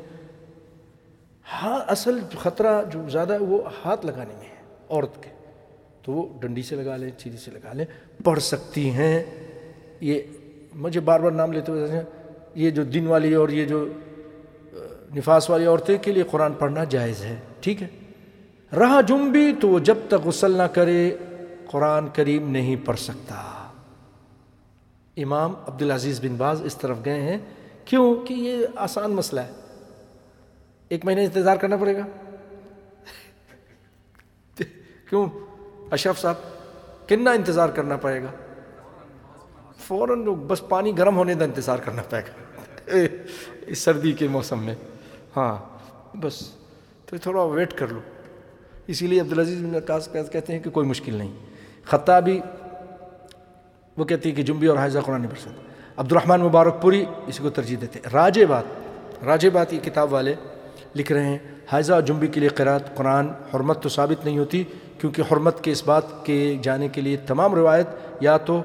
ہاں 1.62 1.80
اصل 1.88 2.20
خطرہ 2.40 2.84
جو 2.84 3.10
زیادہ 3.10 3.34
ہے 3.34 3.38
وہ 3.38 3.62
ہاتھ 3.86 4.06
لگانے 4.06 4.34
میں 4.38 4.48
ہے، 4.48 4.56
عورت 4.90 5.24
کے۔ 5.24 5.30
تو 6.10 6.14
وہ 6.14 6.40
ڈنڈی 6.42 6.62
سے 6.62 6.76
لگا 6.76 6.98
لیں، 6.98 7.10
چیری 7.18 7.38
سے 7.38 7.52
لگا 7.52 7.74
لیں، 7.74 7.86
پڑھ 8.24 8.40
سکتی 8.40 8.90
ہیں۔ 8.90 9.24
یہ 10.02 10.22
مجھے 10.76 11.00
بار 11.00 11.20
بار 11.20 11.32
نام 11.32 11.52
لیتے 11.52 11.72
ہوئے 11.72 12.02
یہ 12.56 12.70
جو 12.70 12.84
دن 12.84 13.08
والی 13.08 13.34
اور 13.34 13.50
یہ 13.50 13.66
جو 13.66 13.88
نفاس 15.16 15.50
والی 15.50 15.66
عورتیں 15.66 15.98
کے 15.98 16.12
لیے 16.12 16.24
قرآن 16.24 16.54
پڑھنا 16.54 16.84
جائز 16.84 17.24
ہے، 17.24 17.40
ٹھیک 17.60 17.84
ہے۔ 17.84 17.88
رہا 18.80 19.02
جنبی 19.02 19.54
تو 19.62 19.70
وہ 19.70 19.80
جب 19.80 19.98
تک 20.08 20.28
غسل 20.28 20.52
نہ 20.52 20.64
کرے، 20.64 21.18
قرآن 21.66 22.08
کریم 22.14 22.52
نہیں 22.52 22.76
پڑھ 22.86 23.00
سکتا۔ 23.00 23.70
امام 25.18 25.54
عبدالعزیز 25.68 26.20
بن 26.20 26.36
باز 26.36 26.62
اس 26.64 26.76
طرف 26.76 26.98
گئے 27.06 27.22
ہیں۔ 27.22 27.38
کیوں؟ 27.86 28.16
کہ 28.28 28.34
یہ 28.34 28.66
آسان 28.76 29.12
مسئلہ 29.12 29.42
ہے۔ 29.42 29.52
ایک 30.90 31.06
مہینے 31.06 31.24
انتظار 31.24 31.58
کرنا 31.58 31.78
پڑے 31.78 31.98
گا۔ 31.98 32.06
کیوں؟ 35.10 35.26
اشرف 35.92 36.20
صاحب، 36.20 36.36
کتنا 37.06 37.32
انتظار 37.32 37.70
کرنا 37.70 37.98
پڑے 37.98 38.24
گا؟ 38.24 38.28
فوراً 39.78 40.24
بس 40.24 40.70
پانی 40.70 40.98
گرم 40.98 41.18
ہونے 41.18 41.36
کا 41.36 41.46
انتظار 41.46 41.78
کرنا 41.78 42.02
پڑے 42.10 42.22
گا۔ 42.22 42.32
اس 43.62 43.80
سردی 43.80 44.12
کے 44.12 44.28
موسم 44.28 44.60
میں۔ 44.60 44.76
ہاں 45.38 45.58
بس، 46.18 46.52
تو 47.06 47.18
تھوڑا 47.18 47.44
ویٹ 47.44 47.74
کر 47.74 47.88
لو۔ 47.88 48.00
اسی 48.88 49.08
لیے 49.08 49.22
عبدالعزیز 49.22 49.64
بن 49.64 49.76
عکاس 49.76 50.10
کہتے 50.32 50.54
ہیں 50.54 50.60
کہ 50.60 50.70
کوئی 50.70 50.88
مشکل 50.88 51.16
نہیں۔ 51.16 51.32
خطابی 51.86 52.40
وہ 53.98 54.06
کہتی 54.06 54.30
ہے 54.30 54.36
کہ 54.36 54.44
جنبی 54.44 54.68
اور 54.68 54.78
حائزہ 54.78 55.00
قرآن 55.00 55.22
نہیں 55.22 55.32
پڑھ 55.32 55.54
عبد 55.98 56.12
الرحمٰن 56.12 56.42
مبارک 56.42 56.82
پوری 56.82 57.06
اسی 57.28 57.44
کو 57.44 57.50
ترجیح 57.50 57.78
دیتے 57.82 58.00
ہیں۔ 58.00 58.10
راج 58.14 58.40
بات 58.50 58.64
راج 59.26 59.48
بات 59.48 59.74
یہ 59.74 59.80
کتاب 59.80 60.14
والے 60.14 60.36
لکھ 60.96 61.12
رہے 61.12 61.26
ہیں، 61.26 61.38
حائزہ 61.72 61.94
اور 61.94 62.02
جنبی 62.02 62.28
کے 62.28 62.40
لیے 62.40 62.50
قرآت 62.50 62.98
قرآن، 62.98 63.28
حرمت 63.28 63.84
تو 63.84 63.90
ثابت 63.90 64.26
نہیں 64.26 64.38
ہوتی۔ 64.38 64.64
کیونکہ 65.00 65.22
حرمت 65.32 65.64
کے 65.64 65.72
اس 65.72 65.84
بات 65.86 66.26
کے 66.26 66.58
جانے 66.62 66.88
کے 66.88 67.02
لیے 67.02 67.18
تمام 67.18 67.56
روایت 67.56 67.88
یا 68.22 68.38
تو 68.38 68.62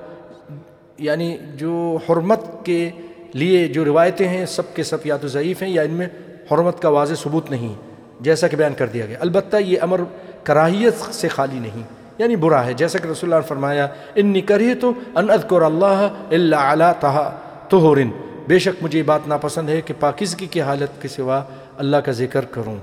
یعنی 0.99 1.39
جو 1.55 1.99
حرمت 2.09 2.41
کے 2.65 2.91
لیے 3.33 3.69
جو 3.69 3.85
روایتیں 3.85 4.29
ہیں 4.29 4.47
سب 4.47 4.75
کے 4.75 4.83
سب 4.83 4.99
یا 5.05 5.17
تو 5.17 5.29
ضعیف 5.29 5.63
ہیں 5.63 5.71
یا 5.71 5.83
ان 5.83 5.91
میں 5.91 6.07
حرمت 6.53 6.83
کا 6.83 6.89
واضح 6.89 7.15
ثبوت 7.15 7.51
نہیں، 7.51 7.75
جیسا 8.21 8.49
کہ 8.49 8.57
بیان 8.57 8.75
کر 8.75 8.87
دیا 8.87 9.07
گیا۔ 9.07 9.19
البتہ 9.21 9.57
یہ 9.57 9.79
امر 9.83 10.01
کراہیت 10.43 11.15
سے 11.15 11.29
خالی 11.29 11.59
نہیں 11.59 11.83
یعنی 12.19 12.37
برا 12.37 12.67
ہے۔ 12.67 12.73
جیسا 12.73 12.99
کہ 12.99 13.09
رسول 13.09 13.33
اللہ 13.33 13.45
نے 13.45 13.49
فرمایا، 13.49 13.89
انی 14.15 14.41
کری 14.41 14.75
تو 14.75 14.93
ان 15.15 15.31
اذکر 15.31 15.63
اللہ 15.63 16.09
اللہ 16.31 16.57
علیہ 16.57 16.93
تہا 17.01 17.39
تہورن 17.69 18.11
بے 18.49 18.59
شک 18.59 18.83
مجھے 18.83 18.99
یہ 18.99 19.05
بات 19.05 19.21
ناپسند 19.27 19.69
ہے 19.69 19.81
کہ 19.81 19.95
پاکیزگی 20.01 20.47
کی 20.47 20.61
حالت 20.61 21.03
کے 21.03 21.09
سوا 21.09 21.43
اللہ 21.79 21.97
کا 21.97 22.13
ذکر 22.13 22.45
کروں۔ 22.45 22.77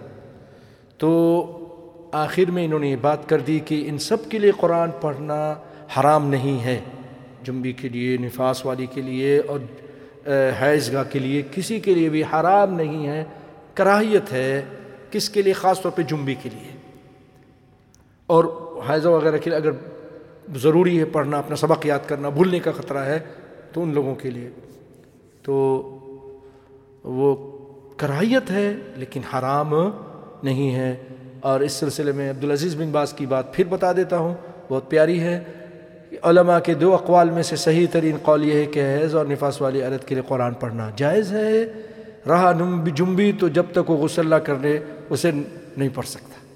تو 0.98 1.61
آخر 2.12 2.52
میں 2.52 2.66
انہوں 2.66 2.80
نے 2.80 2.90
یہ 2.90 2.96
بات 3.02 3.30
کر 3.30 3.40
دی 3.40 3.60
کہ 3.60 3.84
ان 3.88 3.98
سب 3.98 4.30
کے 4.30 4.40
لیے 4.40 4.52
قرآن 4.58 4.90
پڑھنا 5.02 5.56
حرام 6.00 6.30
نہیں 6.30 6.64
ہے۔ 6.64 6.80
جنبی 7.44 7.74
کے 7.74 7.90
لیے، 7.90 8.18
نفاس 8.18 8.66
والی 8.66 8.86
کے 8.86 9.02
لیے 9.02 9.42
اور 9.48 9.60
حیض 10.62 10.94
گاہ 10.94 11.04
کے 11.12 11.20
لیے 11.20 11.42
کسی 11.52 11.80
کے 11.80 11.94
لیے 11.94 12.10
بھی 12.10 12.24
حرام 12.24 12.74
نہیں 12.74 13.08
ہے۔ 13.08 13.24
کراہیت 13.74 14.32
ہے 14.32 14.66
کس 15.12 15.30
کے 15.30 15.42
لیے؟ 15.42 15.54
خاص 15.54 15.82
طور 15.82 15.92
پہ 15.92 16.02
جنبی 16.02 16.36
کے 16.36 16.50
لیے۔ 16.54 16.78
اور 18.28 18.46
حیضہ 18.90 19.08
وغیرہ 19.08 19.38
کے 19.38 19.50
لیے 19.50 19.60
اگر 19.60 19.72
ضروری 20.56 21.00
ہے 21.00 21.06
پڑھنا، 21.06 21.38
اپنا 21.38 21.56
سبق 21.56 21.86
یاد 21.86 22.00
کرنا، 22.08 22.30
بھولنے 22.30 22.60
کا 22.60 22.72
خطرہ 22.72 22.98
ہے 22.98 23.20
تو 23.74 23.84
ان 23.84 23.94
لوگوں 23.94 24.16
کے 24.16 24.30
لیے۔ 24.30 24.50
تو 25.44 25.54
وہ 27.04 27.58
کراہیت 27.98 28.52
ہے 28.52 28.74
لیکن 28.96 29.22
حرام 29.22 29.74
نہیں 30.44 30.76
ہے۔ 30.76 30.96
اور 31.42 31.60
اس 31.60 31.72
سلسلے 31.72 32.12
میں 32.12 32.30
عبدالعزیز 32.30 32.76
بن 32.76 32.92
باز 32.92 33.14
کی 33.14 33.26
بات 33.26 33.54
پھر 33.54 33.64
بتا 33.64 33.94
دیتا 33.94 34.18
ہوں۔ 34.18 34.36
بہت 34.70 34.90
پیاری 34.90 35.20
ہے۔ 35.20 35.44
علماء 36.24 36.60
کے 36.60 36.74
دو 36.74 36.94
اقوال 36.94 37.30
میں 37.30 37.44
سے 37.44 37.56
صحیح 37.56 37.88
ترین 37.92 38.18
قول 38.22 38.46
یہ 38.46 38.54
ہے 38.54 38.66
کہ 38.66 38.98
حیض 38.98 39.16
اور 39.16 39.26
نفاس 39.26 39.62
والی 39.62 39.82
عرت 39.82 40.08
کے 40.08 40.16
لیے 40.16 40.24
قرآن 40.28 40.54
پڑھنا 40.54 40.90
جائز 40.96 41.34
ہے۔ 41.34 41.66
رہا 42.28 42.52
جنبی 42.96 43.32
تو 43.32 43.48
جب 43.48 43.66
تک 43.72 43.90
وہ 43.90 43.98
غسل 43.98 44.22
اللہ 44.22 44.36
کر 44.36 44.56
لے، 44.56 44.80
اسے 45.10 45.32
نہیں 45.78 45.90
پڑھ 45.94 46.08
سکتا۔ 46.08 46.56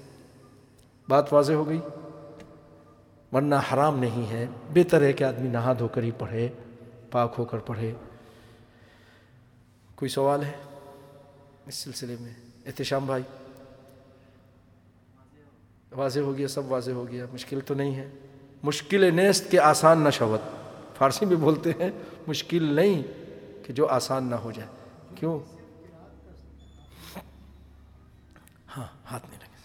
بات 1.08 1.32
واضح 1.32 1.52
ہو 1.52 1.68
گئی۔ 1.68 1.80
ورنہ 3.32 3.54
حرام 3.72 3.98
نہیں 3.98 4.30
ہے۔ 4.30 4.46
بہتر 4.74 5.02
ہے 5.02 5.12
کہ 5.12 5.24
آدمی 5.24 5.48
نہا 5.48 5.72
دھو 5.78 5.88
کر 5.88 6.02
ہی 6.02 6.10
پڑھے، 6.10 6.48
پاک 7.10 7.34
ہو 7.38 7.44
کر 7.44 7.58
پڑھے۔ 7.58 7.92
کوئی 9.94 10.08
سوال 10.08 10.42
ہے؟ 10.42 10.52
اس 11.66 11.74
سلسلے 11.74 12.16
میں۔ 12.20 12.30
احتشام 12.66 13.06
بھائی۔ 13.06 13.22
واضح 15.96 16.20
ہو 16.20 16.38
گیا، 16.38 16.48
سب 16.48 16.72
واضح 16.72 16.90
ہو 16.90 17.08
گیا، 17.08 17.26
مشکل 17.32 17.60
تو 17.66 17.74
نہیں 17.74 17.94
ہے۔ 17.94 18.10
مشکل 18.62 19.14
نیست 19.14 19.50
کے 19.50 19.60
آسان 19.60 20.02
نہ 20.02 20.10
شوت۔ 20.10 20.40
فارسی 20.98 21.26
میں 21.26 21.36
بولتے 21.36 21.70
ہیں، 21.70 21.90
مشکل 22.26 22.74
نہیں 22.74 23.02
کہ 23.64 23.72
جو 23.72 23.86
آسان 23.88 24.24
نہ 24.24 24.34
ہو 24.34 24.52
جائے۔ 24.52 24.68
کیوں؟ 25.14 25.40
ہاں 28.76 28.86
ہاتھ 29.10 29.26
میں 29.30 29.38
لگے۔ 29.38 29.56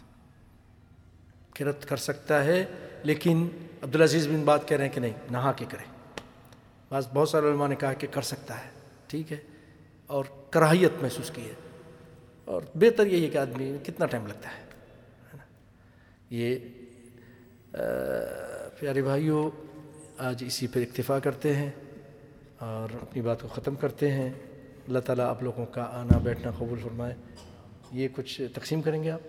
کرت 1.53 1.89
کر 1.89 1.97
سکتا 1.97 2.43
ہے، 2.45 2.65
لیکن 3.03 3.47
عبدالعزیز 3.81 4.27
بن 4.27 4.43
بات 4.43 4.67
کہہ 4.67 4.77
رہے 4.77 4.85
ہیں 4.85 4.93
کہ 4.93 4.99
نہیں، 4.99 5.13
نہا 5.31 5.51
کے 5.51 5.65
کریں 5.69 6.17
بس 6.91 7.05
بہت 7.13 7.29
سارے 7.29 7.47
علماء 7.47 7.67
نے 7.67 7.75
کہا 7.75 7.93
کہ 7.93 8.07
کر 8.11 8.21
سکتا 8.21 8.65
ہے، 8.65 8.69
ٹھیک 9.07 9.31
ہے۔ 9.31 9.37
اور 10.07 10.25
کراہیت 10.49 10.91
محسوس 11.01 11.31
کی 11.31 11.41
ہے۔ 11.41 11.53
اور 12.45 12.61
بہتر 12.75 13.05
یہی 13.05 13.25
ہے 13.25 13.29
کہ 13.29 13.37
آدمی، 13.37 13.77
کتنا 13.83 14.05
ٹائم 14.05 14.27
لگتا 14.27 14.49
ہے؟ 14.49 14.70
یہ 16.31 16.55
پیارے 18.79 19.01
بھائیوں 19.01 19.49
آج 20.17 20.43
اسی 20.47 20.67
پر 20.67 20.81
اکتفا 20.81 21.19
کرتے 21.19 21.55
ہیں 21.55 21.69
اور 22.57 22.95
اپنی 23.01 23.21
بات 23.21 23.41
کو 23.41 23.47
ختم 23.47 23.75
کرتے 23.75 24.11
ہیں۔ 24.11 24.33
اللہ 24.87 24.99
تعالیٰ 24.99 25.25
آپ 25.25 25.43
لوگوں 25.43 25.65
کا 25.65 25.83
آنا 25.83 26.17
بیٹھنا 26.17 26.51
قبول 26.51 26.79
فرمائے۔ 26.79 27.13
یہ 27.91 28.07
کچھ 28.15 28.41
تقسیم 28.53 28.81
کریں 28.81 29.03
گے 29.03 29.11
آپ؟ 29.11 29.19